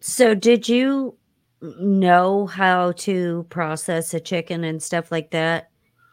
So 0.00 0.34
did 0.34 0.68
you 0.68 1.16
know 1.60 2.46
how 2.46 2.92
to 2.92 3.46
process 3.48 4.12
a 4.14 4.20
chicken 4.20 4.64
and 4.64 4.82
stuff 4.82 5.10
like 5.10 5.30
that 5.30 5.70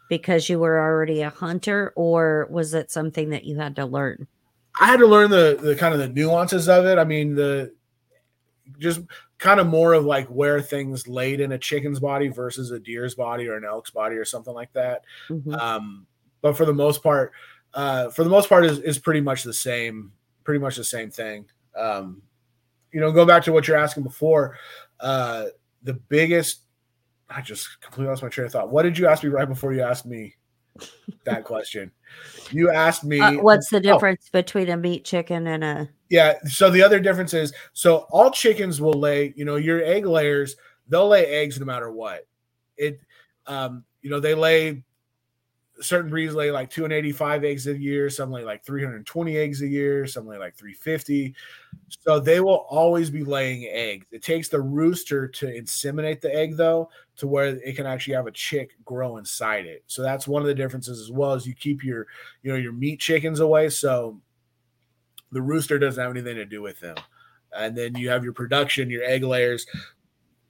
because 0.09 0.49
you 0.49 0.59
were 0.59 0.79
already 0.79 1.21
a 1.21 1.29
hunter 1.29 1.93
or 1.95 2.47
was 2.49 2.73
it 2.73 2.91
something 2.91 3.29
that 3.29 3.45
you 3.45 3.57
had 3.57 3.75
to 3.77 3.85
learn? 3.85 4.27
I 4.79 4.87
had 4.87 4.99
to 4.99 5.07
learn 5.07 5.29
the 5.29 5.57
the 5.61 5.75
kind 5.75 5.93
of 5.93 5.99
the 5.99 6.09
nuances 6.09 6.67
of 6.67 6.85
it. 6.85 6.97
I 6.97 7.03
mean, 7.03 7.35
the 7.35 7.73
just 8.79 9.01
kind 9.37 9.59
of 9.59 9.67
more 9.67 9.93
of 9.93 10.05
like 10.05 10.27
where 10.27 10.61
things 10.61 11.07
laid 11.07 11.41
in 11.41 11.51
a 11.51 11.57
chicken's 11.57 11.99
body 11.99 12.29
versus 12.29 12.71
a 12.71 12.79
deer's 12.79 13.13
body 13.13 13.47
or 13.47 13.57
an 13.57 13.65
elk's 13.65 13.91
body 13.91 14.15
or 14.15 14.25
something 14.25 14.53
like 14.53 14.71
that. 14.73 15.03
Mhm. 15.29 15.59
Um, 15.59 16.07
but 16.41 16.55
for 16.55 16.65
the 16.65 16.73
most 16.73 17.03
part, 17.03 17.33
uh, 17.73 18.09
for 18.09 18.23
the 18.23 18.29
most 18.29 18.49
part, 18.49 18.65
is 18.65 18.79
is 18.79 18.97
pretty 18.99 19.21
much 19.21 19.43
the 19.43 19.53
same, 19.53 20.11
pretty 20.43 20.59
much 20.59 20.75
the 20.75 20.83
same 20.83 21.11
thing. 21.11 21.45
Um, 21.75 22.21
you 22.91 22.99
know, 22.99 23.11
go 23.11 23.25
back 23.25 23.43
to 23.43 23.51
what 23.51 23.67
you're 23.67 23.77
asking 23.77 24.03
before. 24.03 24.57
Uh, 24.99 25.45
the 25.81 25.93
biggest, 25.93 26.61
I 27.35 27.41
just 27.41 27.81
completely 27.81 28.09
lost 28.09 28.23
my 28.23 28.29
train 28.29 28.45
of 28.45 28.51
thought. 28.51 28.69
What 28.69 28.83
did 28.83 28.97
you 28.97 29.07
ask 29.07 29.23
me 29.23 29.29
right 29.29 29.47
before 29.47 29.73
you 29.73 29.81
asked 29.81 30.05
me 30.05 30.35
that 31.25 31.43
question? 31.45 31.91
You 32.51 32.69
asked 32.69 33.03
me 33.03 33.19
Uh, 33.19 33.33
what's 33.33 33.69
the 33.69 33.77
oh. 33.77 33.79
difference 33.79 34.29
between 34.31 34.69
a 34.69 34.77
meat 34.77 35.05
chicken 35.05 35.47
and 35.47 35.63
a 35.63 35.89
yeah. 36.09 36.35
So 36.45 36.69
the 36.69 36.83
other 36.83 36.99
difference 36.99 37.33
is 37.33 37.53
so 37.73 38.05
all 38.11 38.29
chickens 38.29 38.79
will 38.79 38.99
lay, 38.99 39.33
you 39.35 39.45
know, 39.45 39.55
your 39.55 39.83
egg 39.83 40.05
layers, 40.05 40.55
they'll 40.87 41.07
lay 41.07 41.25
eggs 41.25 41.59
no 41.59 41.65
matter 41.65 41.91
what. 41.91 42.27
It 42.77 42.99
um, 43.47 43.83
you 44.01 44.09
know, 44.09 44.19
they 44.19 44.35
lay 44.35 44.83
certain 45.81 46.09
breeds 46.09 46.35
lay 46.35 46.51
like 46.51 46.69
285 46.69 47.43
eggs 47.43 47.67
a 47.67 47.77
year, 47.77 48.09
some 48.09 48.31
lay 48.31 48.43
like 48.43 48.63
320 48.63 49.37
eggs 49.37 49.61
a 49.61 49.67
year, 49.67 50.05
some 50.05 50.27
lay 50.27 50.37
like 50.37 50.55
350. 50.55 51.33
So 51.89 52.19
they 52.19 52.39
will 52.39 52.65
always 52.69 53.09
be 53.09 53.23
laying 53.23 53.65
eggs. 53.71 54.05
It 54.11 54.23
takes 54.23 54.49
the 54.49 54.61
rooster 54.61 55.27
to 55.27 55.47
inseminate 55.47 56.21
the 56.21 56.33
egg 56.33 56.57
though, 56.57 56.89
to 57.17 57.27
where 57.27 57.47
it 57.47 57.75
can 57.75 57.85
actually 57.85 58.13
have 58.15 58.27
a 58.27 58.31
chick 58.31 58.71
grow 58.85 59.17
inside 59.17 59.65
it. 59.65 59.83
So 59.87 60.01
that's 60.03 60.27
one 60.27 60.41
of 60.41 60.47
the 60.47 60.55
differences 60.55 60.99
as 60.99 61.11
well 61.11 61.33
as 61.33 61.47
you 61.47 61.55
keep 61.55 61.83
your, 61.83 62.07
you 62.43 62.51
know, 62.51 62.57
your 62.57 62.73
meat 62.73 62.99
chickens 62.99 63.39
away. 63.39 63.69
So 63.69 64.19
The 65.33 65.41
rooster 65.41 65.79
doesn't 65.79 66.01
have 66.01 66.11
anything 66.11 66.35
to 66.35 66.45
do 66.45 66.61
with 66.61 66.79
them. 66.79 66.95
And 67.55 67.75
then 67.75 67.95
you 67.95 68.09
have 68.09 68.23
your 68.23 68.33
production, 68.33 68.89
your 68.89 69.03
egg 69.03 69.23
layers, 69.23 69.65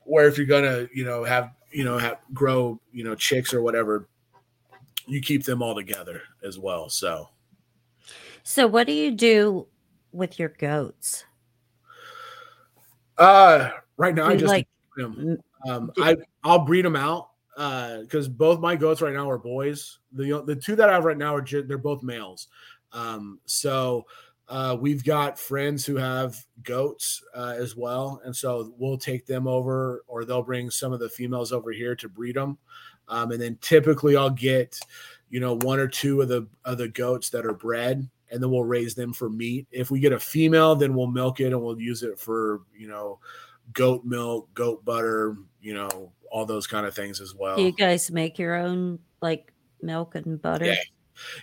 where 0.01 0.27
if 0.27 0.37
you're 0.37 0.45
gonna, 0.47 0.87
you 0.93 1.05
know, 1.05 1.23
have 1.23 1.51
you 1.71 1.83
know 1.83 1.97
have 1.97 2.19
grow, 2.33 2.79
you 2.91 3.03
know, 3.03 3.15
chicks 3.15 3.53
or 3.53 3.61
whatever, 3.61 4.07
you 5.05 5.21
keep 5.21 5.43
them 5.43 5.61
all 5.61 5.75
together 5.75 6.21
as 6.43 6.57
well. 6.59 6.89
So 6.89 7.29
So 8.43 8.67
what 8.67 8.87
do 8.87 8.93
you 8.93 9.11
do 9.11 9.67
with 10.11 10.39
your 10.39 10.49
goats? 10.49 11.25
uh 13.17 13.69
right 13.97 14.15
now 14.15 14.25
I 14.25 14.33
Do 14.33 14.39
just 14.39 14.51
like 14.51 14.67
them. 14.97 15.37
Um, 15.67 15.91
I 15.99 16.17
I'll 16.43 16.65
breed 16.65 16.83
them 16.83 16.95
out 16.95 17.29
because 17.55 18.27
both 18.27 18.59
my 18.59 18.75
goats 18.75 19.01
right 19.01 19.13
now 19.13 19.29
are 19.29 19.37
boys. 19.37 19.99
The 20.11 20.43
the 20.45 20.55
two 20.55 20.75
that 20.75 20.89
I 20.89 20.93
have 20.93 21.05
right 21.05 21.17
now 21.17 21.35
are 21.35 21.45
they're 21.45 21.77
both 21.77 22.03
males. 22.03 22.47
Um, 22.91 23.39
so 23.45 24.05
uh, 24.49 24.77
we've 24.79 25.03
got 25.03 25.39
friends 25.39 25.85
who 25.85 25.95
have 25.95 26.35
goats 26.63 27.23
uh, 27.33 27.55
as 27.57 27.75
well, 27.75 28.21
and 28.25 28.35
so 28.35 28.73
we'll 28.77 28.97
take 28.97 29.25
them 29.25 29.47
over, 29.47 30.03
or 30.07 30.25
they'll 30.25 30.43
bring 30.43 30.69
some 30.69 30.91
of 30.91 30.99
the 30.99 31.09
females 31.09 31.51
over 31.51 31.71
here 31.71 31.95
to 31.95 32.09
breed 32.09 32.35
them. 32.35 32.57
Um, 33.07 33.31
and 33.31 33.41
then 33.41 33.57
typically 33.61 34.15
I'll 34.15 34.29
get 34.29 34.79
you 35.29 35.39
know 35.39 35.55
one 35.57 35.79
or 35.79 35.87
two 35.87 36.21
of 36.21 36.27
the 36.27 36.47
of 36.65 36.77
the 36.77 36.87
goats 36.87 37.29
that 37.31 37.45
are 37.45 37.53
bred. 37.53 38.09
And 38.31 38.41
then 38.41 38.49
we'll 38.49 38.63
raise 38.63 38.95
them 38.95 39.13
for 39.13 39.29
meat. 39.29 39.67
If 39.71 39.91
we 39.91 39.99
get 39.99 40.11
a 40.11 40.19
female, 40.19 40.75
then 40.75 40.95
we'll 40.95 41.05
milk 41.05 41.39
it 41.39 41.53
and 41.53 41.61
we'll 41.61 41.79
use 41.79 42.01
it 42.01 42.17
for, 42.17 42.61
you 42.75 42.87
know, 42.87 43.19
goat 43.73 44.05
milk, 44.05 44.51
goat 44.55 44.83
butter, 44.83 45.37
you 45.61 45.75
know, 45.75 46.11
all 46.31 46.43
those 46.43 46.65
kind 46.65 46.87
of 46.87 46.95
things 46.95 47.21
as 47.21 47.35
well. 47.35 47.57
do 47.57 47.61
you 47.61 47.71
guys 47.71 48.09
make 48.09 48.39
your 48.39 48.55
own 48.55 48.97
like 49.21 49.53
milk 49.83 50.15
and 50.15 50.41
butter? 50.41 50.65
Yeah. 50.65 50.75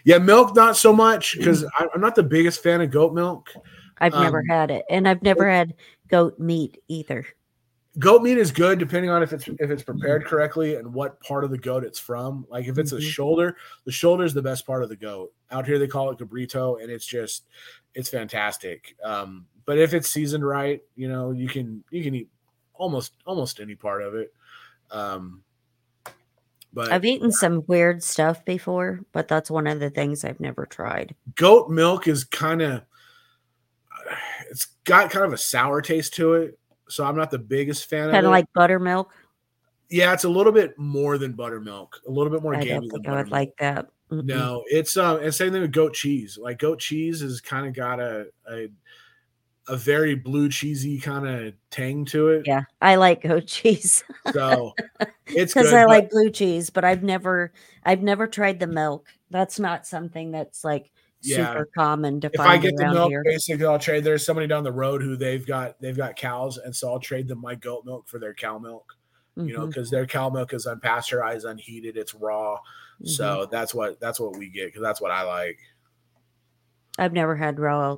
Yeah, 0.03 0.19
milk 0.19 0.57
not 0.57 0.77
so 0.77 0.93
much 0.93 1.37
because 1.39 1.65
I'm 1.79 2.01
not 2.01 2.17
the 2.17 2.25
biggest 2.25 2.61
fan 2.61 2.81
of 2.81 2.91
goat 2.91 3.15
milk. 3.15 3.53
I've 3.99 4.13
never 4.13 4.41
Um, 4.41 4.47
had 4.49 4.73
it, 4.73 4.85
and 4.91 5.07
I've 5.07 5.23
never 5.23 5.49
had 5.49 5.75
goat 6.09 6.41
meat 6.41 6.83
either. 6.89 7.25
Goat 7.99 8.22
meat 8.22 8.38
is 8.38 8.53
good 8.53 8.78
depending 8.78 9.11
on 9.11 9.20
if 9.22 9.32
it's 9.32 9.49
if 9.49 9.68
it's 9.70 9.82
prepared 9.82 10.24
correctly 10.24 10.76
and 10.76 10.95
what 10.95 11.20
part 11.20 11.43
of 11.43 11.51
the 11.51 11.59
goat 11.59 11.82
it's 11.82 11.99
from. 11.99 12.47
Like 12.49 12.68
if 12.68 12.78
it's 12.78 12.93
a 12.93 12.97
Mhm. 12.99 13.11
shoulder, 13.11 13.57
the 13.84 13.91
shoulder 13.91 14.22
is 14.22 14.32
the 14.32 14.43
best 14.43 14.64
part 14.64 14.84
of 14.84 14.88
the 14.88 14.97
goat. 14.97 15.32
Out 15.51 15.66
here 15.66 15.76
they 15.78 15.88
call 15.88 16.11
it 16.11 16.18
cabrito, 16.18 16.80
and 16.80 16.88
it's 16.91 17.05
just 17.05 17.47
it's 17.95 18.09
fantastic. 18.09 18.95
Um, 19.03 19.47
but 19.64 19.76
if 19.76 19.93
it's 19.93 20.09
seasoned 20.09 20.47
right, 20.47 20.80
you 20.95 21.09
know 21.09 21.32
you 21.32 21.49
can 21.49 21.82
you 21.91 22.05
can 22.05 22.14
eat 22.14 22.28
almost 22.74 23.14
almost 23.26 23.59
any 23.59 23.74
part 23.74 24.03
of 24.03 24.14
it. 24.14 24.32
Um, 24.93 25.43
but 26.72 26.93
I've 26.93 27.05
eaten 27.05 27.32
some 27.32 27.64
weird 27.66 28.05
stuff 28.05 28.45
before, 28.45 29.01
but 29.11 29.26
that's 29.26 29.51
one 29.51 29.66
of 29.66 29.80
the 29.80 29.91
things 29.91 30.24
I've 30.24 30.38
never 30.38 30.64
tried. 30.64 31.16
goat 31.34 31.68
milk 31.68 32.07
is 32.07 32.22
kind 32.22 32.62
of 32.62 32.82
it's 34.49 34.66
got 34.84 35.11
kind 35.11 35.24
of 35.24 35.32
a 35.32 35.36
sour 35.38 35.82
taste 35.82 36.14
to 36.14 36.34
it 36.34 36.60
so 36.91 37.05
i'm 37.05 37.16
not 37.16 37.30
the 37.30 37.38
biggest 37.38 37.88
fan 37.88 38.07
of 38.07 38.12
Kind 38.12 38.24
it 38.24 38.28
of 38.28 38.30
like 38.32 38.47
buttermilk. 38.55 39.12
yeah 39.88 40.12
it's 40.12 40.24
a 40.24 40.28
little 40.28 40.53
bit 40.53 40.78
more 40.78 41.18
than 41.18 41.32
buttermilk 41.32 42.01
a 42.07 42.11
little 42.11 42.32
bit 42.32 42.43
more 42.43 42.55
I 42.55 42.64
gamey 42.64 42.88
don't 42.88 43.03
than 43.03 43.12
I 43.14 43.16
would 43.18 43.30
like 43.30 43.57
that. 43.59 43.86
Mm-mm. 44.11 44.24
no 44.24 44.64
it's 44.66 44.97
um 44.97 45.20
and 45.22 45.34
same 45.34 45.53
thing 45.53 45.62
with 45.62 45.72
goat 45.72 45.95
cheese 45.95 46.36
like 46.41 46.59
goat 46.59 46.80
cheese 46.80 47.20
has 47.20 47.41
kind 47.41 47.66
of 47.66 47.74
got 47.74 48.01
a, 48.01 48.26
a 48.51 48.68
a 49.68 49.76
very 49.76 50.16
blue 50.16 50.49
cheesy 50.49 50.99
kind 50.99 51.28
of 51.28 51.55
tang 51.70 52.05
to 52.07 52.28
it 52.30 52.43
Yeah, 52.45 52.62
I 52.80 52.97
like 52.97 53.22
goat 53.22 53.47
cheese 53.47 54.03
so 54.32 54.74
it's 55.26 55.55
because 55.55 55.72
I 55.72 55.82
but- 55.84 55.88
like 55.88 56.11
blue 56.11 56.30
cheese, 56.30 56.70
but 56.70 56.84
I've 56.84 57.05
never, 57.05 57.53
I've 57.84 58.03
never 58.03 58.26
tried 58.26 58.59
the 58.59 58.66
milk. 58.66 59.07
That's 59.30 59.61
not 59.61 59.86
something 59.86 60.32
that's 60.32 60.64
like 60.64 60.91
Yeah. 61.23 61.53
super 61.53 61.68
common 61.77 62.21
to 62.23 62.31
if 62.33 62.41
I 62.41 62.45
find 62.45 62.62
get 62.62 62.77
the 62.77 62.91
milk, 62.91 63.11
here. 63.11 63.23
basically 63.25 63.66
I'll 63.66 63.79
trade. 63.79 64.05
There's 64.05 64.25
somebody 64.25 64.47
down 64.47 64.64
the 64.64 64.73
road 64.73 65.03
who 65.03 65.16
they've 65.16 65.47
got 65.47 65.81
they've 65.81 65.97
got 65.97 66.16
cows, 66.16 66.57
and 66.59 66.75
so 66.75 66.91
I'll 66.93 67.01
trade 67.01 67.29
them 67.29 67.41
my 67.41 67.55
goat 67.55 67.85
milk 67.85 68.09
for 68.09 68.18
their 68.18 68.35
cow 68.35 68.59
milk. 68.59 68.95
You 69.37 69.57
know, 69.57 69.66
because 69.66 69.89
their 69.89 70.07
cow 70.07 70.29
milk 70.29 70.53
is 70.53 70.66
unpasteurized, 70.66 71.49
unheated, 71.49 71.97
it's 71.97 72.14
raw. 72.14 72.59
mhm. 73.03 73.09
So 73.09 73.47
that's 73.51 73.73
what 73.75 73.99
that's 73.99 74.21
what 74.21 74.37
we 74.37 74.49
get 74.51 74.66
because 74.66 74.83
that's 74.83 75.01
what 75.01 75.11
I 75.11 75.23
like. 75.23 75.59
I've 76.99 77.12
never 77.14 77.35
had 77.37 77.59
raw 77.59 77.97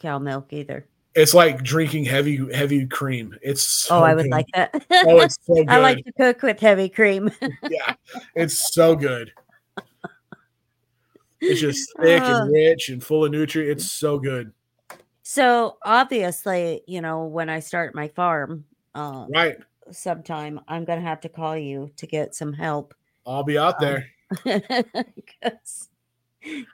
cow 0.00 0.18
milk 0.18 0.52
either. 0.52 0.86
It's 1.14 1.34
like 1.34 1.62
drinking 1.62 2.04
heavy 2.04 2.36
heavy 2.54 2.86
cream. 2.86 3.36
It's 3.42 3.62
so 3.62 3.96
oh, 3.98 4.02
I 4.02 4.14
would 4.14 4.24
good. 4.24 4.30
like 4.30 4.46
that. 4.54 4.70
Oh, 5.06 5.18
it's 5.20 5.36
so 5.46 5.54
good. 5.56 5.68
I 5.68 5.78
like 5.78 6.02
to 6.04 6.12
cook 6.12 6.42
with 6.42 6.60
heavy 6.60 6.88
cream. 6.88 7.30
yeah, 7.68 7.94
it's 8.34 8.72
so 8.72 8.94
good. 8.94 9.32
It's 11.40 11.60
just 11.60 11.92
thick 12.00 12.22
Ah. 12.22 12.42
and 12.42 12.52
rich 12.52 12.88
and 12.88 13.02
full 13.02 13.24
of 13.24 13.30
nutrients. 13.32 13.84
It's 13.84 13.92
so 13.92 14.18
good. 14.18 14.52
so 15.22 15.76
obviously, 15.84 16.82
you 16.86 17.00
know, 17.00 17.24
when 17.26 17.48
I 17.50 17.60
start 17.60 17.94
my 17.94 18.08
farm, 18.08 18.64
uh, 18.94 19.26
Right. 19.28 19.56
sometime 19.90 20.60
I'm 20.68 20.84
gonna 20.84 21.00
have 21.02 21.20
to 21.22 21.28
call 21.28 21.56
you 21.56 21.90
to 21.96 22.06
get 22.06 22.34
some 22.34 22.52
help 22.52 22.94
I'll 23.26 23.44
be 23.44 23.58
out 23.58 23.74
Um, 23.82 23.84
there. 23.84 24.06
because 25.14 25.88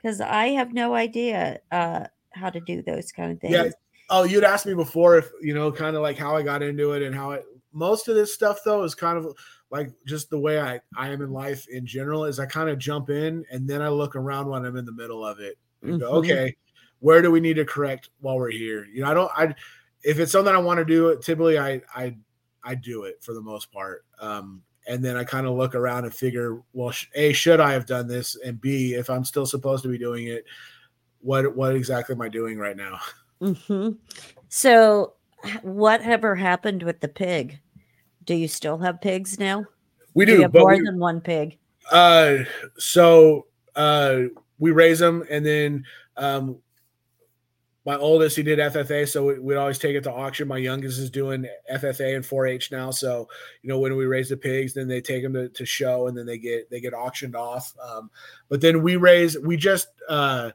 because 0.02 0.20
I 0.20 0.48
have 0.48 0.72
no 0.72 0.94
idea 0.94 1.60
uh, 1.72 2.06
how 2.32 2.50
to 2.50 2.60
do 2.60 2.82
those 2.82 3.10
kind 3.12 3.32
of 3.32 3.40
things. 3.40 3.52
Yeah. 3.54 3.70
Oh, 4.10 4.24
you'd 4.24 4.44
asked 4.44 4.66
me 4.66 4.74
before 4.74 5.16
if 5.18 5.30
you 5.40 5.54
know, 5.54 5.72
kind 5.72 5.96
of 5.96 6.02
like 6.02 6.18
how 6.18 6.36
I 6.36 6.42
got 6.42 6.62
into 6.62 6.92
it 6.92 7.02
and 7.02 7.14
how 7.14 7.32
it. 7.32 7.44
Most 7.74 8.08
of 8.08 8.14
this 8.14 8.32
stuff 8.32 8.60
though 8.64 8.82
is 8.84 8.94
kind 8.94 9.18
of 9.18 9.34
like 9.70 9.90
just 10.06 10.30
the 10.30 10.38
way 10.38 10.60
I 10.60 10.80
I 10.96 11.08
am 11.10 11.20
in 11.20 11.30
life 11.32 11.66
in 11.68 11.84
general. 11.84 12.24
Is 12.24 12.38
I 12.38 12.46
kind 12.46 12.70
of 12.70 12.78
jump 12.78 13.10
in 13.10 13.44
and 13.50 13.68
then 13.68 13.82
I 13.82 13.88
look 13.88 14.16
around 14.16 14.48
when 14.48 14.64
I'm 14.64 14.76
in 14.76 14.84
the 14.86 14.92
middle 14.92 15.24
of 15.26 15.40
it 15.40 15.58
and 15.82 16.00
go, 16.00 16.12
Mhm. 16.12 16.16
okay, 16.18 16.56
where 17.00 17.20
do 17.20 17.30
we 17.30 17.40
need 17.40 17.54
to 17.56 17.64
correct 17.64 18.08
while 18.20 18.36
we're 18.36 18.50
here? 18.50 18.86
You 18.86 19.02
know, 19.02 19.10
I 19.10 19.14
don't. 19.14 19.30
I 19.36 19.54
if 20.04 20.18
it's 20.18 20.32
something 20.32 20.54
I 20.54 20.58
want 20.58 20.78
to 20.78 20.84
do, 20.84 21.18
typically 21.20 21.58
I 21.58 21.82
I 21.94 22.16
I 22.62 22.74
do 22.76 23.02
it 23.04 23.22
for 23.22 23.34
the 23.34 23.42
most 23.42 23.70
part. 23.72 24.04
Um, 24.20 24.62
and 24.86 25.02
then 25.04 25.16
I 25.16 25.24
kind 25.24 25.46
of 25.46 25.54
look 25.56 25.74
around 25.74 26.04
and 26.04 26.14
figure, 26.14 26.60
well, 26.74 26.90
sh- 26.90 27.06
a 27.14 27.32
should 27.32 27.58
I 27.58 27.72
have 27.72 27.86
done 27.86 28.06
this, 28.06 28.36
and 28.36 28.60
b 28.60 28.94
if 28.94 29.08
I'm 29.10 29.24
still 29.24 29.46
supposed 29.46 29.82
to 29.82 29.88
be 29.88 29.98
doing 29.98 30.26
it, 30.28 30.44
what 31.20 31.56
what 31.56 31.74
exactly 31.74 32.14
am 32.14 32.20
I 32.22 32.28
doing 32.28 32.58
right 32.58 32.76
now? 32.76 33.00
Mhm. 33.40 33.98
So, 34.48 35.14
whatever 35.62 36.34
happened 36.36 36.82
with 36.84 37.00
the 37.00 37.08
pig? 37.08 37.58
Do 38.24 38.34
you 38.34 38.48
still 38.48 38.78
have 38.78 39.00
pigs 39.00 39.38
now? 39.38 39.64
We 40.14 40.26
you 40.26 40.36
do, 40.36 40.42
have 40.42 40.54
more 40.54 40.76
we, 40.76 40.82
than 40.82 40.98
one 40.98 41.20
pig? 41.20 41.58
uh, 41.90 42.38
so 42.78 43.46
uh, 43.76 44.22
we 44.58 44.70
raise 44.70 44.98
them, 44.98 45.24
and 45.30 45.44
then 45.44 45.84
um, 46.16 46.58
my 47.84 47.96
oldest 47.96 48.36
he 48.36 48.42
did 48.42 48.58
FFA, 48.58 49.06
so 49.06 49.26
we, 49.26 49.38
we'd 49.38 49.56
always 49.56 49.78
take 49.78 49.94
it 49.94 50.04
to 50.04 50.12
auction. 50.12 50.48
My 50.48 50.58
youngest 50.58 50.98
is 50.98 51.10
doing 51.10 51.46
FFA 51.72 52.16
and 52.16 52.24
4-H 52.24 52.72
now, 52.72 52.90
so 52.90 53.28
you 53.62 53.68
know 53.68 53.78
when 53.78 53.96
we 53.96 54.06
raise 54.06 54.28
the 54.28 54.36
pigs, 54.36 54.72
then 54.72 54.88
they 54.88 55.00
take 55.00 55.22
them 55.22 55.34
to, 55.34 55.48
to 55.48 55.66
show, 55.66 56.06
and 56.06 56.16
then 56.16 56.26
they 56.26 56.38
get 56.38 56.70
they 56.70 56.80
get 56.80 56.94
auctioned 56.94 57.36
off. 57.36 57.74
Um, 57.82 58.10
but 58.48 58.60
then 58.60 58.82
we 58.82 58.96
raise, 58.96 59.38
we 59.38 59.56
just 59.56 59.88
uh, 60.08 60.50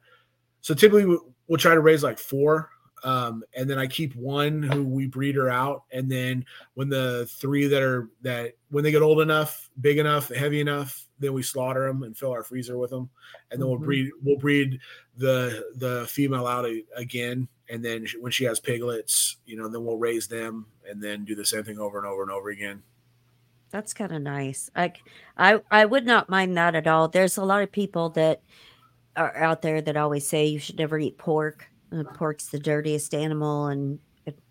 so 0.62 0.74
typically 0.74 1.18
we'll 1.48 1.58
try 1.58 1.74
to 1.76 1.82
raise 1.82 2.04
like 2.04 2.20
four. 2.20 2.70
Um, 3.04 3.44
and 3.56 3.70
then 3.70 3.80
I 3.80 3.88
keep 3.88 4.16
one 4.16 4.62
who 4.62 4.84
we 4.84 5.08
breed 5.08 5.36
her 5.36 5.50
out, 5.50 5.84
and 5.92 6.12
then 6.12 6.46
when 6.74 6.90
the 6.90 7.26
three 7.28 7.68
that 7.68 7.82
are 7.82 8.10
that 8.22 8.56
when 8.70 8.84
they 8.84 8.92
get 8.92 9.02
old 9.02 9.22
enough, 9.22 9.70
big 9.82 9.98
enough, 9.98 10.30
heavy 10.30 10.60
enough, 10.60 11.08
then 11.20 11.34
we 11.34 11.44
slaughter 11.44 11.88
them 11.88 12.04
and 12.04 12.18
fill 12.18 12.32
our 12.32 12.44
freezer 12.44 12.78
with 12.78 12.90
them, 12.90 13.10
and 13.52 13.62
then 13.62 13.68
we'll 13.70 13.80
Mhm. 13.80 13.84
breed 13.84 14.12
we'll 14.24 14.38
breed 14.38 14.80
the 15.18 15.72
the 15.76 16.06
female 16.08 16.48
out 16.48 16.70
again, 16.96 17.48
and 17.70 17.84
then 17.84 18.06
when 18.20 18.32
she 18.32 18.44
has 18.46 18.60
piglets, 18.60 19.38
you 19.46 19.56
know, 19.58 19.68
then 19.68 19.84
we'll 19.86 19.98
raise 19.98 20.28
them 20.28 20.66
and 20.88 21.02
then 21.02 21.26
do 21.26 21.36
the 21.36 21.46
same 21.46 21.64
thing 21.64 21.80
over 21.80 21.98
and 21.98 22.08
over 22.08 22.22
and 22.24 22.32
over 22.32 22.50
again. 22.50 22.84
That's 23.72 23.94
kind 23.94 24.12
of 24.12 24.22
nice. 24.22 24.70
Like 24.76 25.04
I 25.38 25.62
I 25.70 25.86
would 25.86 26.06
not 26.06 26.30
mind 26.30 26.58
that 26.58 26.76
at 26.76 26.88
all. 26.88 27.08
There's 27.08 27.38
a 27.38 27.46
lot 27.46 27.62
of 27.62 27.72
people 27.72 28.10
that 28.12 28.42
are 29.16 29.36
out 29.38 29.62
there 29.62 29.82
that 29.82 29.98
always 29.98 30.28
say 30.28 30.46
you 30.48 30.60
should 30.60 30.78
never 30.80 30.98
eat 31.00 31.18
pork. 31.18 31.68
Uh, 31.92 32.04
pork's 32.16 32.48
the 32.48 32.60
dirtiest 32.60 33.14
animal, 33.14 33.68
and 33.68 34.00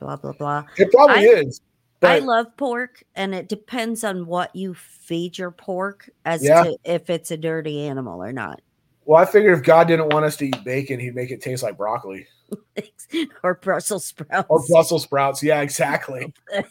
blah 0.00 0.16
blah 0.16 0.32
blah. 0.32 0.64
It 0.76 0.90
probably 0.92 1.28
I- 1.28 1.40
is, 1.40 1.60
I 2.02 2.18
love 2.20 2.56
pork, 2.56 3.02
and 3.14 3.34
it 3.34 3.48
depends 3.48 4.04
on 4.04 4.26
what 4.26 4.54
you 4.54 4.74
feed 4.74 5.36
your 5.38 5.50
pork 5.50 6.08
as 6.24 6.44
Yeah. 6.44 6.64
to 6.64 6.76
if 6.84 7.10
it's 7.10 7.30
a 7.30 7.36
dirty 7.36 7.82
animal 7.82 8.22
or 8.22 8.32
not, 8.32 8.60
well, 9.04 9.20
I 9.20 9.24
figured 9.24 9.56
if 9.58 9.64
God 9.64 9.88
didn't 9.88 10.12
want 10.12 10.24
us 10.24 10.36
to 10.38 10.46
eat 10.46 10.64
bacon, 10.64 11.00
He'd 11.00 11.14
make 11.14 11.30
it 11.30 11.40
taste 11.40 11.62
like 11.62 11.76
broccoli 11.76 12.26
or 13.42 13.54
Brussels 13.54 14.04
sprouts. 14.06 14.46
or 14.48 14.62
Brussels 14.68 15.02
sprouts. 15.04 15.42
Yeah, 15.42 15.60
exactly. 15.60 16.32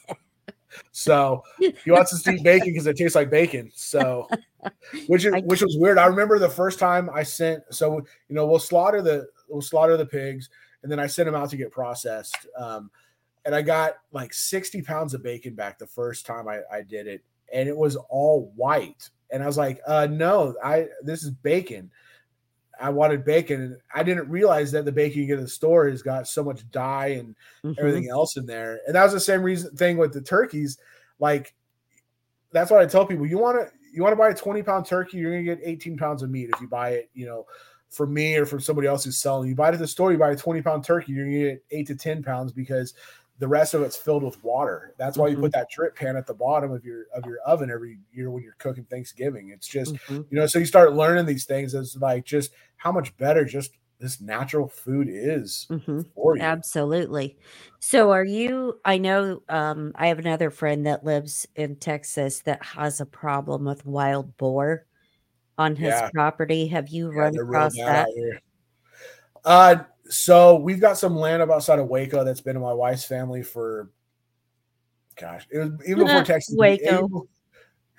So 0.92 1.44
he 1.60 1.74
wants 1.92 2.14
us 2.14 2.22
to 2.24 2.32
eat 2.34 2.44
bacon 2.44 2.68
because 2.68 2.86
it 2.86 2.98
tastes 2.98 3.16
like 3.16 3.30
bacon. 3.32 3.72
So, 3.74 4.28
which 5.08 5.26
is 5.26 5.34
I- 5.34 5.40
which 5.40 5.62
was 5.62 5.76
weird. 5.80 5.98
I 5.98 6.06
remember 6.06 6.38
the 6.40 6.50
first 6.50 6.78
time 6.78 7.10
I 7.12 7.24
sent. 7.24 7.64
So 7.72 7.96
you 8.30 8.36
know 8.36 8.46
we'll 8.46 8.60
slaughter 8.60 9.02
the 9.02 9.28
we'll 9.48 9.62
slaughter 9.62 9.98
the 9.98 10.06
pigs, 10.06 10.50
and 10.84 10.92
then 10.92 11.00
I 11.00 11.08
sent 11.08 11.26
them 11.28 11.36
out 11.36 11.50
to 11.52 11.58
get 11.58 11.72
processed. 11.72 12.48
Um, 12.58 12.92
and 13.46 13.56
I 13.56 13.62
got 13.62 13.94
like 14.12 14.34
sixty 14.34 14.82
pounds 14.82 15.14
of 15.14 15.24
bacon 15.24 15.56
back 15.56 15.78
the 15.80 15.88
first 15.88 16.26
time 16.26 16.48
I, 16.48 16.60
I 16.72 16.82
did 16.82 17.08
it, 17.08 17.24
and 17.54 17.68
it 17.70 17.76
was 17.78 17.96
all 17.96 18.52
white. 18.56 19.10
And 19.32 19.44
I 19.44 19.46
was 19.46 19.58
like, 19.58 19.82
uh, 19.88 20.08
no, 20.10 20.56
I 20.64 20.88
this 21.04 21.24
is 21.24 21.32
bacon. 21.32 21.92
I 22.80 22.90
wanted 22.90 23.26
bacon, 23.26 23.62
and 23.62 23.78
I 23.94 24.04
didn't 24.04 24.30
realize 24.30 24.72
that 24.74 24.86
the 24.86 24.92
bacon 24.92 25.22
you 25.22 25.28
get 25.28 25.38
in 25.38 25.44
the 25.44 25.50
store 25.50 25.90
has 25.90 26.04
got 26.04 26.28
so 26.28 26.44
much 26.44 26.70
dye 26.72 27.08
and 27.08 27.36
Mhm. 27.64 27.76
everything 27.80 28.10
else 28.10 28.38
in 28.38 28.46
there. 28.46 28.80
And 28.86 28.96
that 28.96 29.04
was 29.04 29.14
the 29.14 29.20
same 29.20 29.42
reason 29.42 29.76
thing 29.76 29.98
with 29.98 30.14
the 30.14 30.22
turkeys. 30.22 30.78
Like 31.20 31.56
that's 32.52 32.70
what 32.72 32.82
I 32.82 32.86
tell 32.86 33.06
people. 33.06 33.26
You 33.26 33.38
want 33.40 33.58
to 33.58 33.72
you 33.94 34.04
want 34.04 34.12
to 34.12 34.18
buy 34.18 34.30
a 34.30 34.34
20 34.36 34.62
pound 34.62 34.86
turkey, 34.86 35.18
you're 35.18 35.32
gonna 35.32 35.44
get 35.44 35.60
18 35.64 35.98
pounds 35.98 36.22
of 36.22 36.30
meat 36.30 36.50
if 36.54 36.62
you 36.62 36.68
buy 36.68 36.90
it, 36.92 37.10
you 37.14 37.26
know, 37.26 37.46
from 37.90 38.14
me 38.14 38.36
or 38.38 38.46
from 38.46 38.60
somebody 38.60 38.88
else 38.88 39.04
who's 39.06 39.18
selling. 39.18 39.50
You 39.50 39.56
buy 39.56 39.70
it 39.70 39.74
at 39.76 39.80
the 39.80 39.88
store, 39.88 40.12
you 40.12 40.18
buy 40.18 40.32
a 40.32 40.36
20 40.36 40.62
pound 40.62 40.84
turkey, 40.84 41.14
you're 41.14 41.26
gonna 41.26 41.38
get 41.56 41.66
eight 41.72 41.88
to 41.88 41.96
10 41.96 42.24
pounds 42.24 42.52
because 42.52 42.94
the 43.40 43.48
rest 43.48 43.74
of 43.76 43.84
it's 43.84 43.96
filled 43.96 44.24
with 44.24 44.44
water. 44.44 44.94
That's 44.98 45.18
why 45.18 45.28
you 45.28 45.38
Mhm. 45.38 45.42
put 45.42 45.52
that 45.54 45.70
drip 45.70 45.96
pan 45.96 46.16
at 46.18 46.26
the 46.28 46.34
bottom 46.34 46.72
of 46.72 46.84
your 46.84 47.06
of 47.14 47.26
your 47.26 47.40
oven 47.46 47.70
every 47.72 48.00
year 48.12 48.32
when 48.32 48.44
you're 48.44 48.56
cooking 48.58 48.86
Thanksgiving. 48.86 49.50
It's 49.50 49.68
just 49.68 49.96
Mhm. 50.08 50.28
you 50.30 50.38
know, 50.40 50.48
so 50.48 50.60
you 50.60 50.66
start 50.66 50.94
learning 50.94 51.26
these 51.28 51.46
things 51.46 51.76
as 51.76 51.96
like 51.98 52.26
just 52.26 52.54
how 52.78 52.92
much 52.92 53.16
better 53.18 53.46
just 53.46 53.78
this 54.00 54.22
natural 54.22 54.68
food 54.68 55.08
is 55.10 55.70
Mhm. 55.70 56.06
for 56.16 56.38
you. 56.38 56.42
Absolutely. 56.44 57.38
So 57.80 58.12
are 58.12 58.26
you 58.26 58.80
I 58.86 58.98
know 58.98 59.44
um 59.50 59.94
I 59.96 60.08
have 60.08 60.20
another 60.20 60.50
friend 60.52 60.86
that 60.88 61.04
lives 61.06 61.48
in 61.56 61.78
Texas 61.78 62.42
that 62.44 62.64
has 62.64 63.02
a 63.02 63.06
problem 63.08 63.66
with 63.66 63.86
wild 63.86 64.38
boar 64.38 64.87
on 65.58 65.76
his 65.76 65.94
Yeah. 65.94 66.10
property. 66.14 66.68
Have 66.68 66.90
you 66.90 67.12
Yeah, 67.12 67.20
run 67.20 67.38
across 67.38 67.76
that? 67.76 68.08
Uh, 69.46 69.84
so 70.10 70.56
we've 70.58 70.80
got 70.82 70.98
some 70.98 71.16
land 71.16 71.42
up 71.42 71.50
outside 71.50 71.80
of 71.80 71.88
Waco 71.88 72.24
that's 72.24 72.42
been 72.42 72.56
in 72.56 72.62
my 72.62 72.74
wife's 72.74 73.06
family 73.06 73.44
for, 73.44 73.90
gosh, 75.16 75.48
it 75.50 75.58
was 75.60 75.72
even 75.86 76.06
before 76.06 76.24
Texas. 76.24 76.56
Waco. 76.58 77.28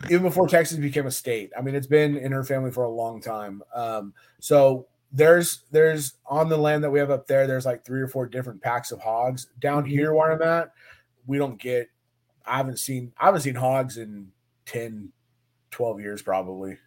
Even, 0.04 0.22
before 0.22 0.46
Texas 0.46 0.78
became 0.78 1.06
a 1.06 1.10
state. 1.10 1.50
I 1.58 1.62
mean, 1.62 1.74
it's 1.74 1.86
been 1.86 2.16
in 2.16 2.30
her 2.30 2.44
family 2.44 2.70
for 2.70 2.84
a 2.84 2.90
long 2.90 3.20
time. 3.20 3.62
Um, 3.74 4.14
so 4.38 4.86
there's 5.10 5.64
there's 5.72 6.14
on 6.26 6.48
the 6.48 6.56
land 6.56 6.84
that 6.84 6.90
we 6.90 6.98
have 7.00 7.10
up 7.10 7.26
there. 7.26 7.46
There's 7.46 7.66
like 7.66 7.84
three 7.84 8.00
or 8.00 8.08
four 8.08 8.26
different 8.26 8.62
packs 8.62 8.92
of 8.92 9.00
hogs. 9.00 9.48
Down 9.58 9.84
Mhm. 9.84 9.88
here 9.88 10.14
where 10.14 10.30
I'm 10.32 10.42
at, 10.42 10.72
we 11.26 11.36
don't 11.38 11.58
get. 11.60 11.88
I 12.46 12.58
haven't 12.58 12.78
seen 12.78 13.12
I 13.18 13.24
haven't 13.26 13.40
seen 13.40 13.56
hogs 13.56 13.96
in 13.98 14.30
10, 14.66 15.12
12 15.70 16.00
years 16.00 16.22
probably. 16.22 16.78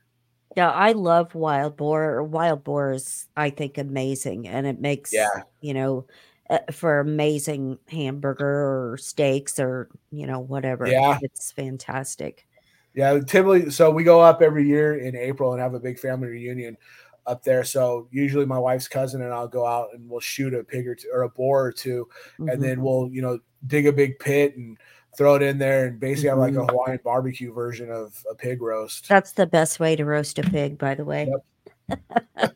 Yeah, 0.57 0.69
I 0.69 0.91
love 0.91 1.33
wild 1.33 1.77
boar. 1.77 2.23
Wild 2.23 2.63
boar 2.63 2.91
is, 2.93 3.27
I 3.37 3.49
think, 3.49 3.77
amazing, 3.77 4.47
and 4.47 4.67
it 4.67 4.79
makes 4.81 5.13
Yeah. 5.13 5.29
you 5.61 5.73
know 5.73 6.07
uh, 6.49 6.59
for 6.71 6.99
amazing 6.99 7.79
hamburger 7.87 8.45
or 8.91 8.97
steaks 8.97 9.59
or 9.59 9.89
you 10.11 10.27
know 10.27 10.39
whatever. 10.39 10.87
Yeah. 10.87 11.17
it's 11.21 11.51
fantastic. 11.53 12.45
Yeah, 12.93 13.19
typically, 13.25 13.69
so 13.71 13.89
we 13.89 14.03
go 14.03 14.19
up 14.19 14.41
every 14.41 14.67
year 14.67 14.97
in 14.97 15.15
April 15.15 15.53
and 15.53 15.61
have 15.61 15.73
a 15.73 15.79
big 15.79 15.97
family 15.97 16.27
reunion 16.27 16.77
up 17.25 17.43
there. 17.43 17.63
So 17.63 18.09
usually 18.11 18.45
my 18.45 18.59
wife's 18.59 18.89
cousin 18.89 19.21
and 19.21 19.31
I'll 19.33 19.47
go 19.47 19.65
out 19.65 19.89
and 19.93 20.09
we'll 20.09 20.19
shoot 20.19 20.53
a 20.53 20.61
pig 20.63 20.85
or 20.87 20.95
two, 20.95 21.07
or 21.13 21.21
a 21.21 21.29
boar 21.29 21.65
or 21.67 21.71
2 21.71 22.09
Mhm. 22.39 22.51
and 22.51 22.61
then 22.63 22.81
we'll 22.81 23.07
you 23.11 23.21
know 23.21 23.39
dig 23.67 23.87
a 23.87 23.93
big 23.93 24.19
pit 24.19 24.57
and 24.57 24.77
throw 25.18 25.36
it 25.36 25.41
in 25.41 25.57
there 25.57 25.88
and 25.88 25.99
basically 25.99 26.30
have 26.30 26.38
like 26.38 26.53
a 26.53 26.57
Mhm. 26.57 26.70
Hawaiian 26.70 26.99
barbecue 27.03 27.51
version 27.53 27.91
of 27.91 28.24
a 28.30 28.36
pig 28.36 28.62
roast. 28.62 29.07
That's 29.09 29.34
the 29.34 29.45
best 29.45 29.80
way 29.80 29.95
to 29.95 30.05
roast 30.05 30.39
a 30.39 30.43
pig, 30.43 30.78
by 30.78 30.95
the 30.95 31.03
way. 31.05 31.30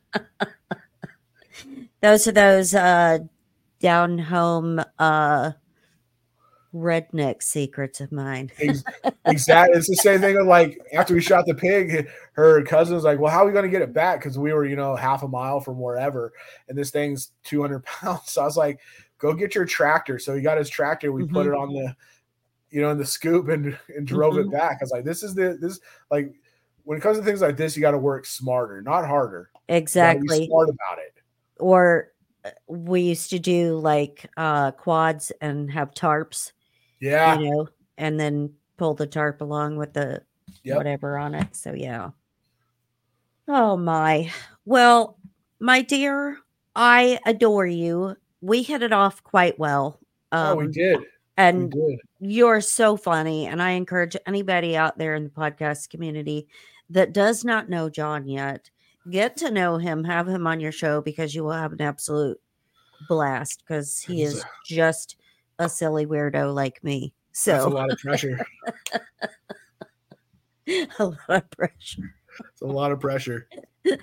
those 2.02 2.28
are 2.28 2.32
those 2.32 2.74
uh 2.74 3.20
down 3.80 4.18
home 4.18 4.82
uh 5.00 5.52
redneck 6.74 7.42
secrets 7.42 8.02
of 8.02 8.12
mine. 8.12 8.52
Exactly, 9.26 9.78
it's 9.78 9.88
the 9.90 9.96
same 9.96 10.20
thing. 10.22 10.38
Of 10.38 10.46
like 10.48 10.78
after 10.94 11.14
we 11.14 11.22
shot 11.22 11.46
the 11.46 11.56
pig, 11.56 12.08
her 12.34 12.62
cousin 12.64 12.96
was 12.96 13.04
like, 13.04 13.20
"Well, 13.20 13.32
how 13.32 13.44
are 13.44 13.46
we 13.48 13.54
going 13.54 13.64
to 13.66 13.70
get 13.70 13.82
it 13.82 13.94
back?" 13.94 14.20
Because 14.20 14.38
we 14.38 14.54
were 14.54 14.66
you 14.66 14.76
know 14.76 14.96
half 14.96 15.24
a 15.24 15.28
mile 15.28 15.60
from 15.60 15.80
wherever, 15.80 16.34
and 16.68 16.78
this 16.78 16.92
thing's 16.92 17.32
two 17.44 17.62
hundred 17.62 17.84
pounds. 17.86 18.32
So 18.32 18.42
I 18.42 18.46
was 18.46 18.58
like, 18.58 18.80
"Go 19.18 19.34
get 19.34 19.56
your 19.56 19.66
tractor." 19.66 20.20
So 20.20 20.36
he 20.36 20.42
got 20.42 20.58
his 20.58 20.70
tractor. 20.70 21.12
We 21.12 21.26
put 21.26 21.46
Mhm. 21.48 21.54
it 21.54 21.58
on 21.58 21.74
the 21.74 21.96
you 22.76 22.82
know 22.82 22.90
in 22.92 22.98
the 22.98 23.06
scoop 23.06 23.48
and 23.48 23.78
and 23.96 24.06
drove 24.06 24.34
Mhm. 24.34 24.42
it 24.48 24.52
back. 24.52 24.78
I 24.82 24.84
was 24.84 24.92
like, 24.92 25.06
"This 25.06 25.24
is 25.24 25.34
the 25.34 25.58
this 25.60 25.80
like." 26.12 26.34
When 26.84 27.00
it 27.00 27.02
comes 27.02 27.18
to 27.18 27.24
things 27.24 27.42
like 27.42 27.58
this, 27.58 27.76
you 27.76 27.82
got 27.82 27.92
to 27.92 27.98
work 27.98 28.28
smarter, 28.28 28.80
not 28.80 29.08
harder. 29.08 29.50
Exactly. 29.70 30.46
smart 30.46 30.70
about 30.70 31.00
it. 31.00 31.16
Or 31.60 32.12
uh, 32.44 32.52
we 32.68 33.02
used 33.02 33.32
to 33.32 33.40
do 33.40 33.80
like 33.80 34.30
uh 34.38 34.70
quads 34.70 35.32
and 35.42 35.72
have 35.72 35.96
tarps, 35.96 36.52
Yeah. 37.00 37.40
you 37.40 37.50
know, 37.50 37.68
and 37.98 38.20
then 38.20 38.54
pull 38.78 38.94
the 38.94 39.08
tarp 39.08 39.42
along 39.42 39.78
with 39.78 39.94
the 39.94 40.22
Yep. 40.62 40.78
whatever 40.78 41.18
on 41.18 41.34
it. 41.34 41.56
So 41.56 41.74
yeah. 41.74 42.12
Oh 43.48 43.78
my. 43.78 44.32
Well, 44.66 45.18
my 45.60 45.82
dear, 45.82 46.38
I 46.76 47.20
adore 47.26 47.66
you. 47.66 48.16
We 48.42 48.62
hit 48.62 48.84
it 48.84 48.94
off 48.94 49.24
quite 49.24 49.58
well. 49.58 50.00
Um, 50.32 50.48
oh, 50.48 50.56
we 50.62 50.68
did. 50.68 51.00
And 51.38 51.74
you're 52.20 52.62
so 52.62 52.96
funny. 52.96 53.46
And 53.48 53.62
I 53.62 53.72
encourage 53.72 54.16
anybody 54.26 54.78
out 54.78 54.98
there 54.98 55.16
in 55.16 55.26
the 55.26 55.30
podcast 55.30 55.90
community 55.90 56.48
that 56.90 57.14
does 57.14 57.44
not 57.44 57.70
know 57.70 57.90
John 57.90 58.28
yet, 58.28 58.70
get 59.10 59.38
to 59.38 59.52
know 59.52 59.78
him, 59.78 60.04
have 60.04 60.28
him 60.28 60.48
on 60.48 60.60
your 60.60 60.72
show 60.72 61.02
because 61.02 61.36
you 61.36 61.44
will 61.44 61.52
have 61.52 61.74
an 61.74 61.82
absolute 61.82 62.40
blast 63.08 63.64
because 63.66 64.00
he 64.00 64.24
is 64.24 64.44
just 64.66 65.18
a 65.60 65.68
silly 65.68 66.06
weirdo 66.06 66.54
like 66.54 66.84
me. 66.84 67.14
That's 67.46 67.66
a 67.66 67.70
lot 67.70 67.92
of 67.92 67.98
pressure. 68.00 68.46
a 71.00 71.06
lot 71.06 71.18
of 71.30 71.52
pressure. 71.52 72.16
It's 72.52 72.62
a 72.62 72.66
lot 72.66 72.92
of 72.92 73.00
pressure. 73.00 73.48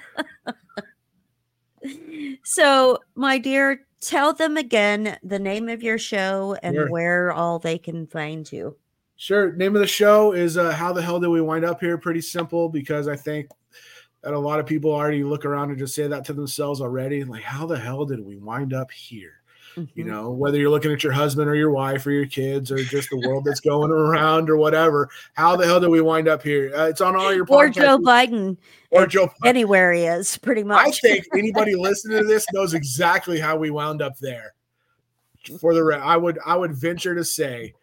So, 2.45 2.99
my 3.15 3.39
dear, 3.39 3.87
tell 4.03 4.35
them 4.35 4.57
again 4.59 5.17
the 5.23 5.39
name 5.39 5.69
of 5.69 5.83
your 5.83 5.97
show 5.97 6.57
and 6.63 6.75
Sure. 6.75 6.91
where 6.91 7.33
all 7.33 7.59
they 7.59 7.79
can 7.79 8.07
find 8.07 8.51
you. 8.53 8.77
Sure. 9.17 9.53
Name 9.53 9.75
of 9.77 9.81
the 9.81 9.87
show 9.87 10.33
is 10.33 10.57
uh, 10.59 10.73
How 10.73 10.93
the 10.93 11.01
Hell 11.01 11.21
Did 11.21 11.29
We 11.29 11.41
Wind 11.41 11.65
Up 11.65 11.81
Here? 11.81 11.97
Pretty 11.97 12.21
simple 12.21 12.69
because 12.69 13.07
I 13.09 13.15
think 13.17 13.49
that 14.23 14.35
a 14.35 14.39
lot 14.39 14.59
of 14.61 14.67
people 14.67 14.93
already 14.93 15.23
look 15.23 15.45
around 15.45 15.71
and 15.71 15.79
just 15.79 15.95
say 15.95 16.09
that 16.09 16.25
to 16.27 16.33
themselves 16.33 16.81
already. 16.81 17.23
Like, 17.25 17.43
how 17.45 17.67
the 17.67 17.79
hell 17.79 18.05
did 18.05 18.21
we 18.21 18.37
wind 18.39 18.75
up 18.75 18.91
here? 18.91 19.42
You 19.77 20.05
Mhm. 20.05 20.07
know, 20.07 20.31
whether 20.31 20.59
you're 20.59 20.71
looking 20.71 20.93
at 20.93 21.03
your 21.03 21.13
husband 21.13 21.49
or 21.49 21.55
your 21.55 21.71
wife 21.71 22.07
or 22.07 22.11
your 22.11 22.27
kids 22.27 22.71
or 22.71 22.77
just 22.85 23.09
the 23.11 23.17
world 23.27 23.45
that's 23.45 23.61
going 23.61 23.91
around 23.91 24.51
or 24.51 24.57
whatever. 24.57 25.09
How 25.35 25.57
the 25.57 25.65
hell 25.67 25.81
did 25.81 25.89
we 25.91 26.01
wind 26.01 26.29
up 26.29 26.43
here? 26.43 26.73
Uh, 26.75 26.87
it's 26.89 27.01
on 27.01 27.17
all 27.17 27.33
your 27.33 27.47
or 27.49 27.69
podcasts. 27.69 27.75
Joe 27.75 27.99
Biden, 27.99 28.57
or 28.91 29.07
Joe. 29.07 29.31
anywhere 29.45 29.93
he 29.93 30.03
is, 30.05 30.37
pretty 30.39 30.63
much. 30.65 30.87
I 30.87 30.91
think 30.91 31.25
anybody 31.37 31.75
listening 31.75 32.19
to 32.19 32.25
this 32.25 32.45
knows 32.53 32.75
exactly 32.75 33.41
how 33.41 33.57
we 33.57 33.71
wound 33.71 34.03
up 34.03 34.19
there. 34.19 34.55
For 35.61 35.75
the 35.75 35.99
I 36.01 36.17
would 36.17 36.39
I 36.47 36.55
would 36.55 36.73
venture 36.73 37.15
to 37.17 37.25
say, 37.25 37.75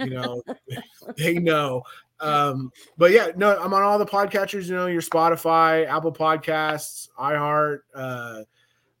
you 0.00 0.10
know, 0.10 0.42
they 1.18 1.34
know. 1.34 1.82
Um, 2.20 2.70
but 2.96 3.10
yeah, 3.10 3.32
no, 3.36 3.54
I'm 3.58 3.74
on 3.74 3.82
all 3.82 3.98
the 3.98 4.06
podcatchers, 4.06 4.66
you 4.66 4.76
know, 4.76 4.86
your 4.86 5.02
Spotify, 5.02 5.86
Apple 5.88 6.12
Podcasts, 6.12 7.08
iHeart, 7.18 7.80
uh, 7.94 8.42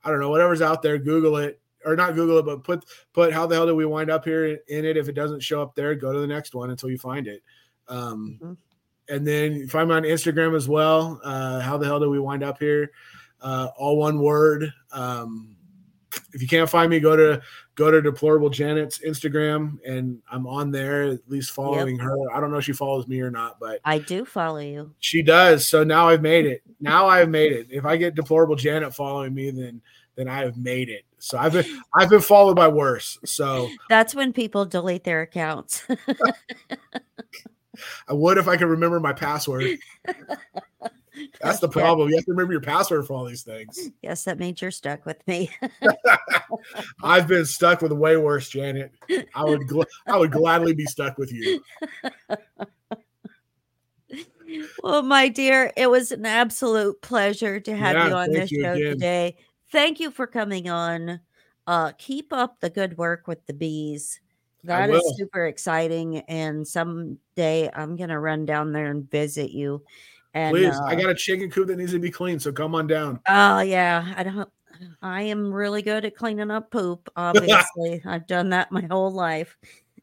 I 0.04 0.10
don't 0.10 0.18
know, 0.20 0.28
whatever's 0.28 0.60
out 0.60 0.82
there, 0.82 0.98
Google 0.98 1.36
it. 1.36 1.60
Or 1.84 1.96
not 1.96 2.14
Google 2.14 2.38
it, 2.38 2.46
but 2.46 2.64
put 2.64 2.84
put 3.12 3.32
how 3.32 3.46
the 3.46 3.54
hell 3.54 3.66
did 3.66 3.72
we 3.74 3.86
wind 3.86 4.10
up 4.10 4.24
here 4.24 4.58
in 4.68 4.84
it? 4.84 4.96
If 4.96 5.08
it 5.08 5.14
doesn't 5.14 5.40
show 5.42 5.62
up 5.62 5.74
there, 5.74 5.94
go 5.94 6.12
to 6.12 6.18
the 6.20 6.26
next 6.26 6.54
one 6.54 6.70
until 6.70 6.90
you 6.90 6.98
find 6.98 7.26
it. 7.26 7.42
Um, 7.88 8.38
Mhm. 8.42 8.56
and 9.08 9.26
then 9.26 9.66
find 9.68 9.88
me 9.88 9.94
on 9.96 10.02
Instagram 10.04 10.56
as 10.56 10.68
well. 10.68 11.20
Uh, 11.24 11.60
how 11.60 11.76
the 11.76 11.86
hell 11.86 12.00
did 12.00 12.08
we 12.08 12.18
wind 12.20 12.42
up 12.42 12.58
here? 12.58 12.90
Uh, 13.40 13.68
all 13.76 13.98
one 13.98 14.20
word. 14.20 14.72
Um, 14.92 15.56
if 16.34 16.40
you 16.42 16.46
can't 16.48 16.68
find 16.68 16.90
me, 16.90 17.00
go 17.00 17.16
to 17.16 17.40
go 17.74 17.90
to 17.90 18.02
deplorable 18.02 18.50
Janet's 18.50 18.98
Instagram, 18.98 19.78
and 19.86 20.20
I'm 20.30 20.46
on 20.46 20.70
there 20.70 21.04
at 21.04 21.20
least 21.26 21.52
following 21.52 21.98
her. 21.98 22.14
I 22.32 22.38
don't 22.38 22.50
know 22.52 22.58
if 22.58 22.64
she 22.64 22.72
follows 22.74 23.08
me 23.08 23.20
or 23.20 23.30
not, 23.30 23.58
but 23.58 23.80
I 23.84 23.98
do 23.98 24.24
follow 24.26 24.58
you. 24.58 24.94
she 24.98 25.22
does. 25.22 25.66
So 25.66 25.82
now 25.82 26.08
I've 26.08 26.20
made 26.22 26.44
it. 26.44 26.62
Now 26.80 27.06
I've 27.06 27.30
made 27.30 27.52
it. 27.52 27.66
If 27.70 27.86
I 27.86 27.96
get 27.96 28.14
deplorable 28.14 28.56
Janet 28.56 28.94
following 28.94 29.34
me, 29.34 29.50
then 29.50 29.80
then 30.14 30.28
I 30.28 30.40
have 30.44 30.58
made 30.58 30.90
it. 30.90 31.04
So 31.22 31.38
I've 31.38 31.52
been 31.52 31.64
I've 31.94 32.10
been 32.10 32.20
followed 32.20 32.56
by 32.56 32.66
worse. 32.66 33.16
So 33.24 33.68
That's 33.88 34.12
when 34.12 34.32
people 34.32 34.64
delete 34.64 35.04
their 35.04 35.22
accounts. 35.22 35.86
I 38.08 38.12
would 38.12 38.38
if 38.38 38.48
I 38.48 38.56
could 38.56 38.66
remember 38.66 38.98
my 38.98 39.12
password. 39.12 39.78
That's 41.40 41.60
the 41.60 41.68
problem. 41.68 42.08
You 42.08 42.16
have 42.16 42.24
to 42.24 42.32
remember 42.32 42.54
your 42.54 42.60
password 42.60 43.06
for 43.06 43.14
all 43.14 43.24
these 43.24 43.44
things. 43.44 43.90
Yes, 44.02 44.24
that 44.24 44.40
means 44.40 44.60
you're 44.60 44.72
stuck 44.72 45.06
with 45.06 45.24
me. 45.28 45.48
I've 47.04 47.28
been 47.28 47.46
stuck 47.46 47.82
with 47.82 47.92
way 47.92 48.16
worse, 48.16 48.48
Janet. 48.48 48.90
I 49.32 49.44
would 49.44 49.60
gl- 49.60 49.86
I 50.08 50.16
would 50.18 50.32
gladly 50.32 50.74
be 50.74 50.86
stuck 50.86 51.18
with 51.18 51.32
you. 51.32 51.62
well, 54.82 55.02
my 55.02 55.28
dear, 55.28 55.72
it 55.76 55.88
was 55.88 56.10
an 56.10 56.26
absolute 56.26 57.00
pleasure 57.00 57.60
to 57.60 57.76
have 57.76 57.94
Yeah, 57.94 58.08
you 58.08 58.14
on 58.14 58.32
this 58.32 58.50
you 58.50 58.64
show 58.64 58.72
again. 58.72 58.94
today. 58.94 59.36
Thank 59.72 60.00
you 60.00 60.10
for 60.10 60.26
coming 60.26 60.68
on. 60.68 61.20
Uh, 61.66 61.92
keep 61.96 62.32
up 62.32 62.60
the 62.60 62.70
good 62.70 62.98
work 62.98 63.26
with 63.26 63.44
the 63.46 63.54
bees. 63.54 64.20
That 64.64 64.90
is 64.90 65.16
super 65.16 65.46
exciting. 65.46 66.18
And 66.28 66.68
someday 66.68 67.70
I'm 67.74 67.96
going 67.96 68.10
to 68.10 68.18
run 68.18 68.44
down 68.44 68.72
there 68.72 68.90
and 68.90 69.10
visit 69.10 69.50
you. 69.50 69.82
And 70.34 70.54
Please, 70.54 70.74
uh, 70.74 70.84
I 70.84 70.94
got 70.94 71.10
a 71.10 71.14
chicken 71.14 71.50
coop 71.50 71.68
that 71.68 71.76
needs 71.76 71.92
to 71.92 71.98
be 71.98 72.10
cleaned. 72.10 72.42
so 72.42 72.52
come 72.52 72.74
on 72.74 72.86
down. 72.86 73.20
Oh 73.28 73.60
yeah, 73.60 74.14
I 74.16 74.22
don't. 74.22 74.48
I 75.02 75.22
am 75.22 75.52
really 75.52 75.82
good 75.82 76.04
at 76.04 76.16
cleaning 76.16 76.50
up 76.50 76.70
poop. 76.70 77.08
Obviously, 77.16 78.02
I've 78.04 78.26
done 78.26 78.50
that 78.50 78.72
my 78.72 78.86
whole 78.90 79.10
life. 79.10 79.56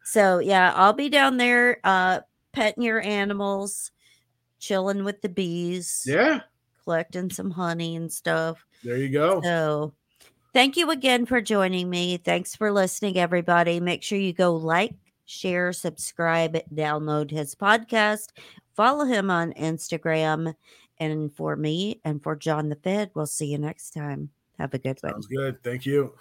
So 0.03 0.39
yeah, 0.39 0.73
I'll 0.75 0.93
be 0.93 1.09
down 1.09 1.37
there, 1.37 1.79
uh, 1.83 2.19
petting 2.53 2.83
your 2.83 3.01
animals, 3.01 3.91
chilling 4.59 5.03
with 5.03 5.21
the 5.21 5.29
bees, 5.29 6.03
Yeah, 6.05 6.41
collecting 6.83 7.29
some 7.29 7.51
honey 7.51 7.95
and 7.95 8.11
stuff. 8.11 8.65
There 8.83 8.97
you 8.97 9.09
go. 9.09 9.41
So, 9.41 9.93
thank 10.53 10.77
you 10.77 10.91
again 10.91 11.25
for 11.25 11.41
joining 11.41 11.89
me. 11.89 12.17
Thanks 12.17 12.55
for 12.55 12.71
listening, 12.71 13.17
everybody. 13.17 13.79
Make 13.79 14.03
sure 14.03 14.17
you 14.17 14.33
go 14.33 14.55
like, 14.55 14.93
share, 15.25 15.71
subscribe, 15.73 16.57
download 16.73 17.31
his 17.31 17.55
podcast, 17.55 18.29
follow 18.75 19.05
him 19.05 19.29
on 19.29 19.53
Instagram. 19.53 20.53
And 20.97 21.33
for 21.33 21.55
me 21.55 22.01
and 22.03 22.21
for 22.21 22.35
John 22.35 22.69
the 22.69 22.75
Fed, 22.75 23.11
we'll 23.13 23.25
see 23.25 23.47
you 23.47 23.57
next 23.57 23.91
time. 23.91 24.29
Have 24.57 24.73
a 24.73 24.77
good 24.77 24.97
one. 25.01 25.13
Sounds 25.13 25.27
good. 25.27 25.63
Thank 25.63 25.85
you. 25.85 26.13